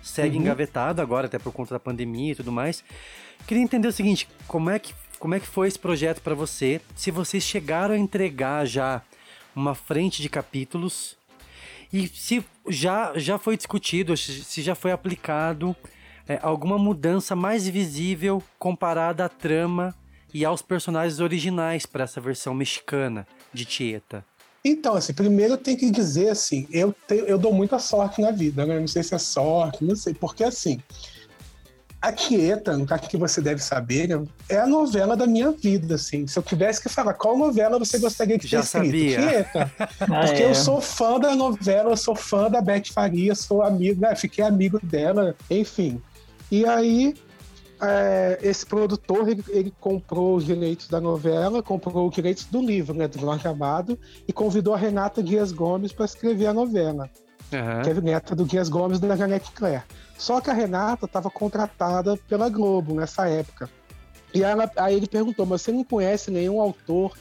[0.03, 0.43] segue Uhum.
[0.43, 2.83] engavetado agora, até por conta da pandemia e tudo mais.
[3.47, 6.81] Queria entender o seguinte: como é que, como é que foi esse projeto para você?
[6.97, 9.03] Se vocês chegaram a entregar já
[9.55, 11.15] uma frente de capítulos
[11.93, 15.75] e se já, já foi discutido, se já foi aplicado
[16.29, 19.95] é, alguma mudança mais visível comparada à trama
[20.33, 24.25] e aos personagens originais para essa versão mexicana de Tieta.
[24.65, 28.79] Então, assim, primeiro tenho que dizer assim, eu, eu dou muita sorte na vida, né?
[28.79, 30.81] Não sei se é sorte, não sei, porque assim,
[32.01, 35.97] a Tieta, no caso que você deve saber, né, é a novela da minha vida,
[35.97, 36.27] assim.
[36.27, 39.21] Se eu tivesse que falar qual novela você gostaria ter Já escrito, sabia.
[39.21, 39.73] Tieta.
[40.01, 40.51] Ah, Porque é.
[40.51, 44.43] eu sou fã da novela, eu sou fã da Beth Faria, sou amigo, né, fiquei
[44.43, 46.01] amigo dela, enfim.
[46.51, 47.15] E aí,
[47.83, 52.95] é, esse produtor, ele, ele comprou os direitos da novela, comprou os direitos do livro,
[52.95, 57.11] né, do Jorge Amado, e convidou a Renata Dias Gomes para escrever a novela,
[57.53, 57.83] Aham.
[57.83, 59.83] que é neta do Dias Gomes da Janete Claire.
[60.17, 63.69] Só que a Renata estava contratada pela Globo nessa época.
[64.33, 67.17] E ela, aí ele perguntou, mas você não conhece nenhum autor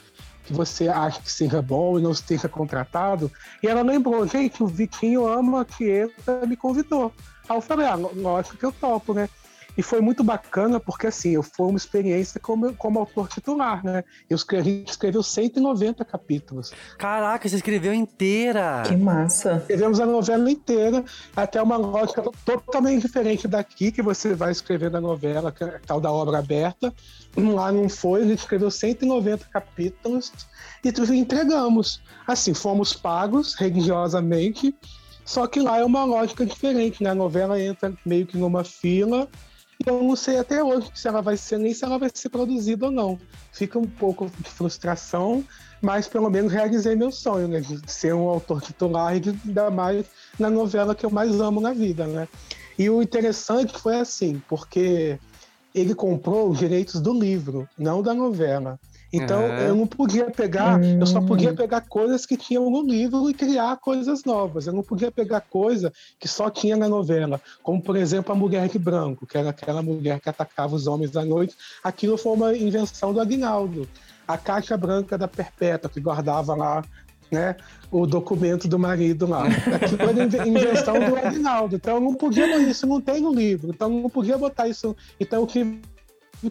[0.46, 3.32] que você acha que seja bom e não esteja contratado?
[3.64, 7.14] E ela lembrou, gente, o Vitinho ama a Tieta, me convidou.
[7.48, 9.30] Aí eu falei, ah, lógico que eu topo, né?
[9.80, 14.04] E foi muito bacana porque, assim, foi uma experiência como, como autor titular, né?
[14.30, 16.74] Eu escrevi, escreveu 190 capítulos.
[16.98, 18.84] Caraca, você escreveu inteira!
[18.86, 19.56] Que massa.
[19.62, 21.02] Escrevemos a novela inteira,
[21.34, 25.80] até uma lógica totalmente diferente daqui, que você vai escrever na novela, que é a
[25.80, 26.94] tal da obra aberta.
[27.38, 30.34] Lá não foi, a gente escreveu 190 capítulos
[30.84, 32.02] e entregamos.
[32.28, 34.76] Assim, fomos pagos religiosamente,
[35.24, 37.12] só que lá é uma lógica diferente, né?
[37.12, 39.26] A novela entra meio que numa fila
[39.86, 42.28] E eu não sei até hoje se ela vai ser, nem se ela vai ser
[42.28, 43.18] produzida ou não.
[43.52, 45.44] Fica um pouco de frustração,
[45.82, 47.62] mas pelo menos realizei meu sonho, né?
[47.62, 50.06] De ser um autor titular e de dar mais
[50.38, 52.28] na novela que eu mais amo na vida, né?
[52.78, 55.18] E o interessante foi assim, porque
[55.74, 58.78] ele comprou os direitos do livro, não da novela.
[59.12, 63.34] Então eu não podia pegar, eu só podia pegar coisas que tinham no livro e
[63.34, 64.68] criar coisas novas.
[64.68, 68.68] Eu não podia pegar coisa que só tinha na novela, como por exemplo a mulher
[68.70, 71.56] de branco, que era aquela mulher que atacava os homens à noite.
[71.84, 73.88] Aquilo foi uma invenção do Aguinaldo.
[74.28, 76.84] A caixa branca da Perpétua, que guardava lá
[77.32, 77.56] né,
[77.92, 79.44] o documento do marido lá.
[79.48, 81.76] Aquilo era inve- invenção do Aguinaldo.
[81.76, 83.72] Então eu não podia, isso não tem no livro.
[83.72, 84.96] Então eu não podia botar isso.
[85.20, 85.82] Então eu tive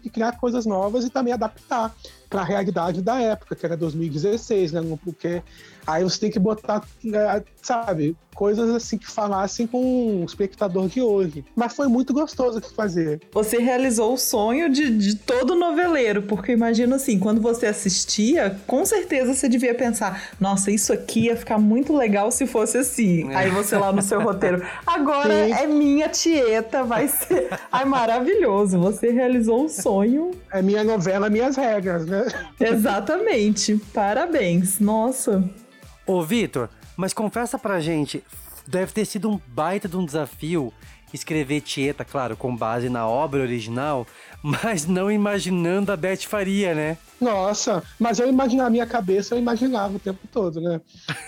[0.02, 1.94] que criar coisas novas e também adaptar
[2.29, 4.81] para a realidade da época, que era 2016, né?
[5.05, 5.43] Porque
[5.87, 11.03] aí você tem que botar, né, sabe, coisas assim que falassem com o espectador de
[11.03, 11.45] hoje.
[11.57, 13.21] Mas foi muito gostoso de fazer.
[13.33, 18.87] Você realizou o sonho de, de todo noveleiro, porque imagina assim, quando você assistia, com
[18.87, 23.29] certeza você devia pensar: nossa, isso aqui ia ficar muito legal se fosse assim.
[23.33, 23.37] É.
[23.37, 25.53] Aí você lá no seu roteiro, agora Sim.
[25.53, 27.49] é minha tieta, vai ser.
[27.73, 30.31] Ai, maravilhoso, você realizou o sonho.
[30.53, 32.18] É minha novela, minhas regras, né?
[32.61, 33.77] Exatamente.
[33.93, 34.81] Parabéns.
[34.81, 35.43] Nossa.
[36.07, 38.23] Ô, Vitor, mas confessa pra gente,
[38.66, 40.73] deve ter sido um baita de um desafio
[41.12, 44.07] escrever Tieta, claro, com base na obra original,
[44.43, 46.99] mas não imaginando a Beth Faria, né?
[47.20, 50.81] Nossa, mas eu imaginava, na minha cabeça eu imaginava o tempo todo, né?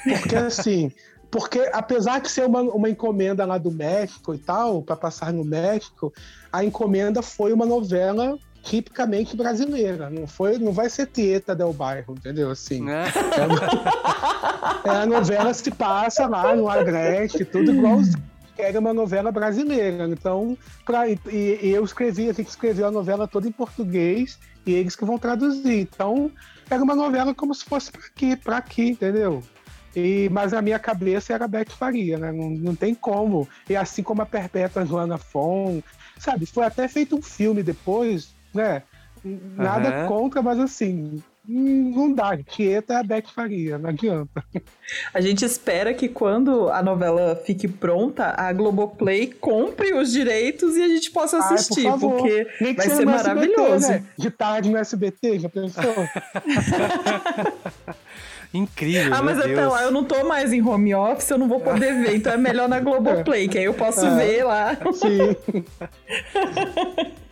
[0.04, 0.92] Porque assim,
[1.30, 5.44] porque apesar de ser uma, uma encomenda lá do México e tal, para passar no
[5.44, 6.12] México,
[6.52, 12.14] a encomenda foi uma novela tipicamente brasileira, não foi, não vai ser Tieta del Bairro,
[12.16, 12.50] entendeu?
[12.50, 13.04] Assim, Né?
[14.84, 18.22] é, a novela se passa lá no Agreste, tudo igualzinho.
[18.54, 22.90] que Era uma novela brasileira, então pra, e, e eu escrevi, a gente escreveu a
[22.90, 25.80] novela toda em português e eles que vão traduzir.
[25.80, 26.30] Então
[26.68, 29.42] era uma novela como se fosse para aqui, para aqui, entendeu?
[29.94, 32.30] E, mas a minha cabeça era Beth Faria, né?
[32.30, 33.48] Não, não tem como.
[33.68, 35.82] E assim como a Perpétua Joana Fon,
[36.18, 36.46] sabe?
[36.46, 38.82] Foi até feito um filme depois, né?
[39.24, 40.06] Nada Aham.
[40.08, 42.36] contra, mas assim, hum, não dá.
[42.38, 44.42] Tieta é a Beth Faria, não adianta.
[45.12, 50.82] A gente espera que quando a novela fique pronta, a Globoplay compre os direitos e
[50.82, 52.16] a gente possa Ai, por assistir, favor.
[52.16, 53.88] porque Nem vai ser no SBT, maravilhoso.
[53.90, 54.04] né?
[54.16, 55.94] De tarde no SBT, já pensou?
[58.52, 59.72] Incrível, Ah, mas meu até Deus.
[59.72, 62.36] lá eu não tô mais em home office, eu não vou poder ver, então é
[62.36, 64.16] melhor na Globoplay, que aí eu posso É.
[64.16, 64.76] ver lá.
[64.92, 65.36] Sim.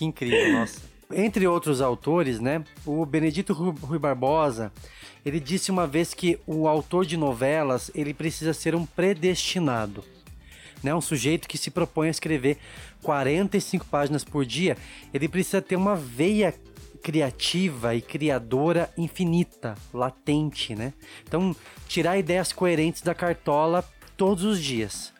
[0.00, 0.80] Que incrível, nossa.
[1.12, 2.64] Entre outros autores, né?
[2.86, 4.72] O Benedito Ru- Rui Barbosa,
[5.26, 10.02] ele disse uma vez que o autor de novelas, ele precisa ser um predestinado.
[10.82, 10.94] Né?
[10.94, 12.56] Um sujeito que se propõe a escrever
[13.02, 14.74] 45 páginas por dia,
[15.12, 16.54] ele precisa ter uma veia
[17.02, 20.94] criativa e criadora infinita, latente, né?
[21.28, 21.54] Então,
[21.86, 23.84] tirar ideias coerentes da cartola
[24.16, 25.12] todos os dias.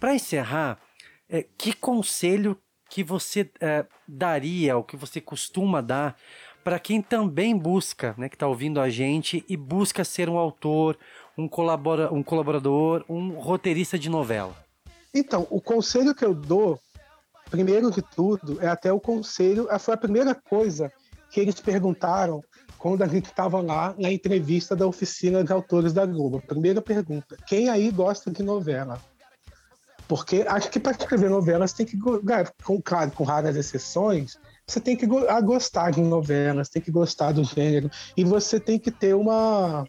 [0.00, 0.80] Para encerrar,
[1.28, 2.56] é, que conselho
[2.90, 6.16] que você é, daria, ou que você costuma dar
[6.62, 10.98] para quem também busca, né, que está ouvindo a gente e busca ser um autor,
[11.38, 14.54] um, colabora, um colaborador, um roteirista de novela?
[15.14, 16.78] Então, o conselho que eu dou,
[17.50, 20.92] primeiro de tudo, é até o conselho, foi a primeira coisa
[21.30, 22.42] que eles perguntaram
[22.76, 26.42] quando a gente estava lá na entrevista da oficina de autores da Globo.
[26.42, 29.00] Primeira pergunta: quem aí gosta de novela?
[30.10, 34.96] Porque acho que para escrever novelas tem que, com, claro, com raras exceções, você tem
[34.96, 39.86] que gostar de novelas, tem que gostar do gênero e você tem que ter uma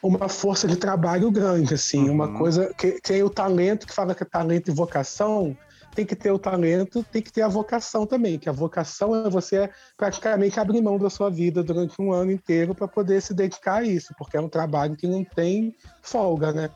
[0.00, 4.22] uma força de trabalho grande, assim, uma coisa que tem o talento que fala que
[4.22, 5.56] é talento e vocação,
[5.96, 9.28] tem que ter o talento, tem que ter a vocação também, que a vocação é
[9.28, 13.76] você praticamente abrir mão da sua vida durante um ano inteiro para poder se dedicar
[13.76, 16.70] a isso, porque é um trabalho que não tem folga, né?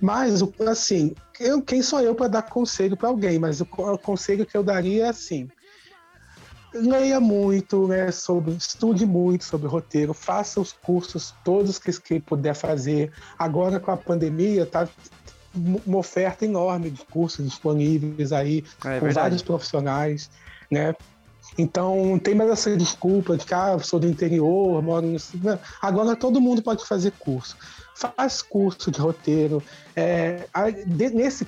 [0.00, 3.38] Mas, assim, eu, quem sou eu para dar conselho para alguém?
[3.38, 5.48] Mas o, o conselho que eu daria é assim:
[6.74, 12.54] leia muito, né, sobre, estude muito sobre roteiro, faça os cursos todos que, que puder
[12.54, 13.12] fazer.
[13.38, 14.88] Agora com a pandemia, tá
[15.54, 19.14] uma oferta enorme de cursos disponíveis aí, É com verdade.
[19.14, 20.30] vários profissionais,
[20.70, 20.94] né?
[21.58, 25.18] Então, não tem mais essa desculpa de que ah, sou do interior, moro no...
[25.42, 27.56] Não, Agora todo mundo pode fazer curso.
[27.94, 29.62] Faz curso de roteiro.
[29.94, 30.46] É,
[30.86, 31.46] nesse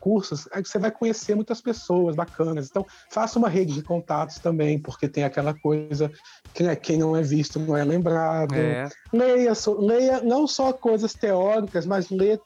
[0.00, 2.68] cursos, você vai conhecer muitas pessoas bacanas.
[2.68, 6.10] Então, faça uma rede de contatos também, porque tem aquela coisa
[6.54, 8.54] que né, quem não é visto não é lembrado.
[8.54, 8.88] É.
[9.12, 12.40] Leia, leia não só coisas teóricas, mas ler,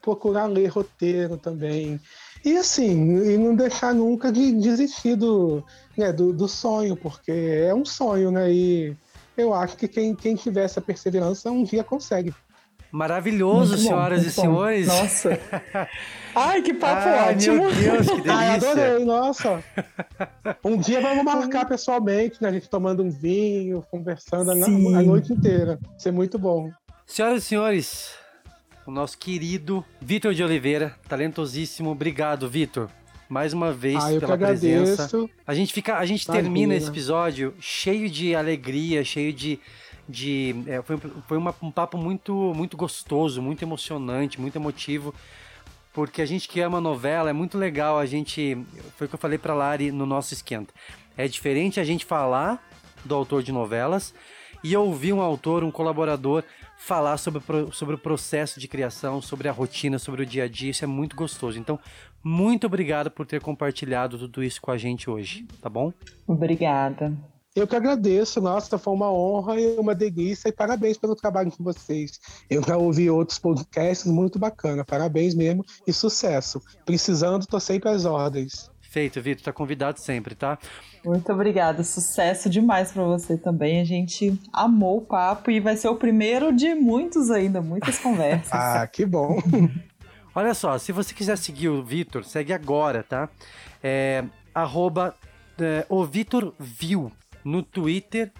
[0.00, 2.00] procurar ler roteiro também.
[2.44, 5.64] E assim, e não deixar nunca de desistir do,
[5.96, 8.52] né, do, do sonho, porque é um sonho, né?
[8.52, 8.96] E
[9.36, 12.34] eu acho que quem, quem tiver essa perseverança um dia consegue.
[12.90, 14.42] Maravilhoso, Muito bom, senhoras e muito bom.
[14.42, 14.86] senhores.
[14.86, 15.40] Nossa.
[16.36, 17.56] Ai, que papo Ai, ótimo.
[17.56, 18.70] meu Deus, que Ai, delícia.
[18.70, 19.64] adorei, nossa.
[20.62, 22.50] Um dia vamos marcar pessoalmente, né?
[22.50, 24.94] A gente tomando um vinho, conversando Sim.
[24.94, 25.78] a noite inteira.
[25.96, 26.70] Isso é muito bom.
[27.06, 28.10] Senhoras e senhores,
[28.86, 31.90] o nosso querido Vitor de Oliveira, talentosíssimo.
[31.90, 32.88] Obrigado, Vitor.
[33.28, 35.08] Mais uma vez Ah, pela presença.
[35.46, 36.42] A gente fica, a gente Imagina.
[36.44, 39.58] termina esse episódio cheio de alegria, cheio de
[40.08, 40.98] de é, foi,
[41.28, 45.14] foi uma- um papo muito muito gostoso, muito emocionante, muito emotivo.
[45.94, 48.58] Porque a gente que ama novela, é muito legal a gente.
[48.96, 50.74] Foi o que eu falei pra Lari no nosso esquenta.
[51.16, 52.62] É diferente a gente falar
[53.04, 54.12] do autor de novelas
[54.62, 56.44] e ouvir um autor, um colaborador,
[56.76, 60.70] falar sobre, sobre o processo de criação, sobre a rotina, sobre o dia a dia.
[60.70, 61.58] Isso é muito gostoso.
[61.58, 61.78] Então,
[62.22, 65.92] muito obrigado por ter compartilhado tudo isso com a gente hoje, tá bom?
[66.26, 67.12] Obrigada.
[67.54, 71.62] Eu que agradeço, nossa, foi uma honra e uma delícia e parabéns pelo trabalho de
[71.62, 72.18] vocês.
[72.48, 76.62] Eu já ouvi outros podcasts muito bacana, parabéns mesmo e sucesso.
[76.86, 78.71] Precisando, tô sempre às ordens.
[78.92, 80.58] Feito, Vitor, tá convidado sempre, tá?
[81.02, 81.82] Muito obrigada.
[81.82, 83.80] Sucesso demais pra você também.
[83.80, 88.52] A gente amou o papo e vai ser o primeiro de muitos ainda, muitas conversas.
[88.52, 89.38] Ah, que bom.
[90.34, 93.30] Olha só, se você quiser seguir o Vitor, segue agora, tá?
[93.82, 94.24] É,
[94.54, 95.14] arroba
[95.58, 97.10] é, o Vitor Viu
[97.42, 98.30] no Twitter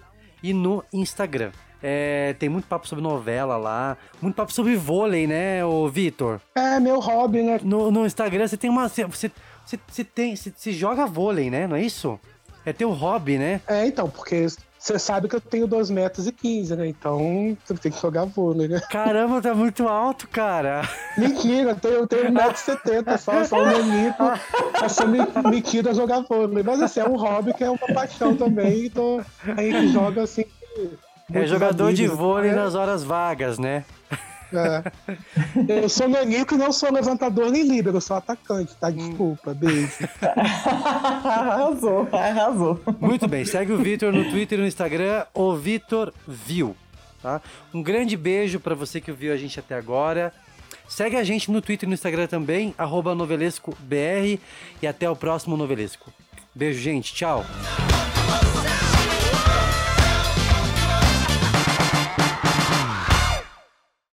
[0.43, 1.51] e no Instagram.
[1.81, 6.39] É, tem muito papo sobre novela lá, muito papo sobre vôlei, né, o Vitor?
[6.55, 7.59] É meu hobby, né?
[7.61, 8.87] No, no Instagram você tem uma.
[8.87, 9.29] Você,
[9.65, 10.35] você, tem.
[10.35, 11.67] Você, joga vôlei, né?
[11.67, 12.19] Não é isso?
[12.65, 13.61] É teu hobby, né?
[13.67, 14.47] É, então, porque
[14.83, 16.87] você sabe que eu tenho 2 metros e 15, né?
[16.87, 18.81] Então você tem que jogar vôlei, né?
[18.89, 20.81] Caramba, tá muito alto, cara.
[21.17, 24.15] Mentira, eu tenho, eu tenho 1,70m, só, só um menino.
[24.83, 26.63] Essa mentira jogar vôlei.
[26.63, 28.85] Mas assim, é um hobby que é uma paixão também.
[28.85, 29.23] Então
[29.55, 30.43] a gente joga assim.
[31.33, 32.57] É jogador de amigos, vôlei né?
[32.57, 33.85] nas horas vagas, né?
[34.57, 35.81] É.
[35.81, 38.89] Eu sou nanico e não sou levantador nem líbero, eu sou atacante, tá?
[38.89, 39.09] Hum.
[39.09, 39.91] Desculpa, beijo.
[41.23, 42.81] arrasou, arrasou.
[42.99, 46.75] Muito bem, segue o Vitor no Twitter e no Instagram, o Vitor Viu,
[47.21, 47.41] tá?
[47.73, 50.33] Um grande beijo pra você que ouviu a gente até agora.
[50.87, 54.39] Segue a gente no Twitter e no Instagram também, arroba novelescobr
[54.81, 56.11] e até o próximo Novelesco.
[56.53, 57.43] Beijo, gente, tchau!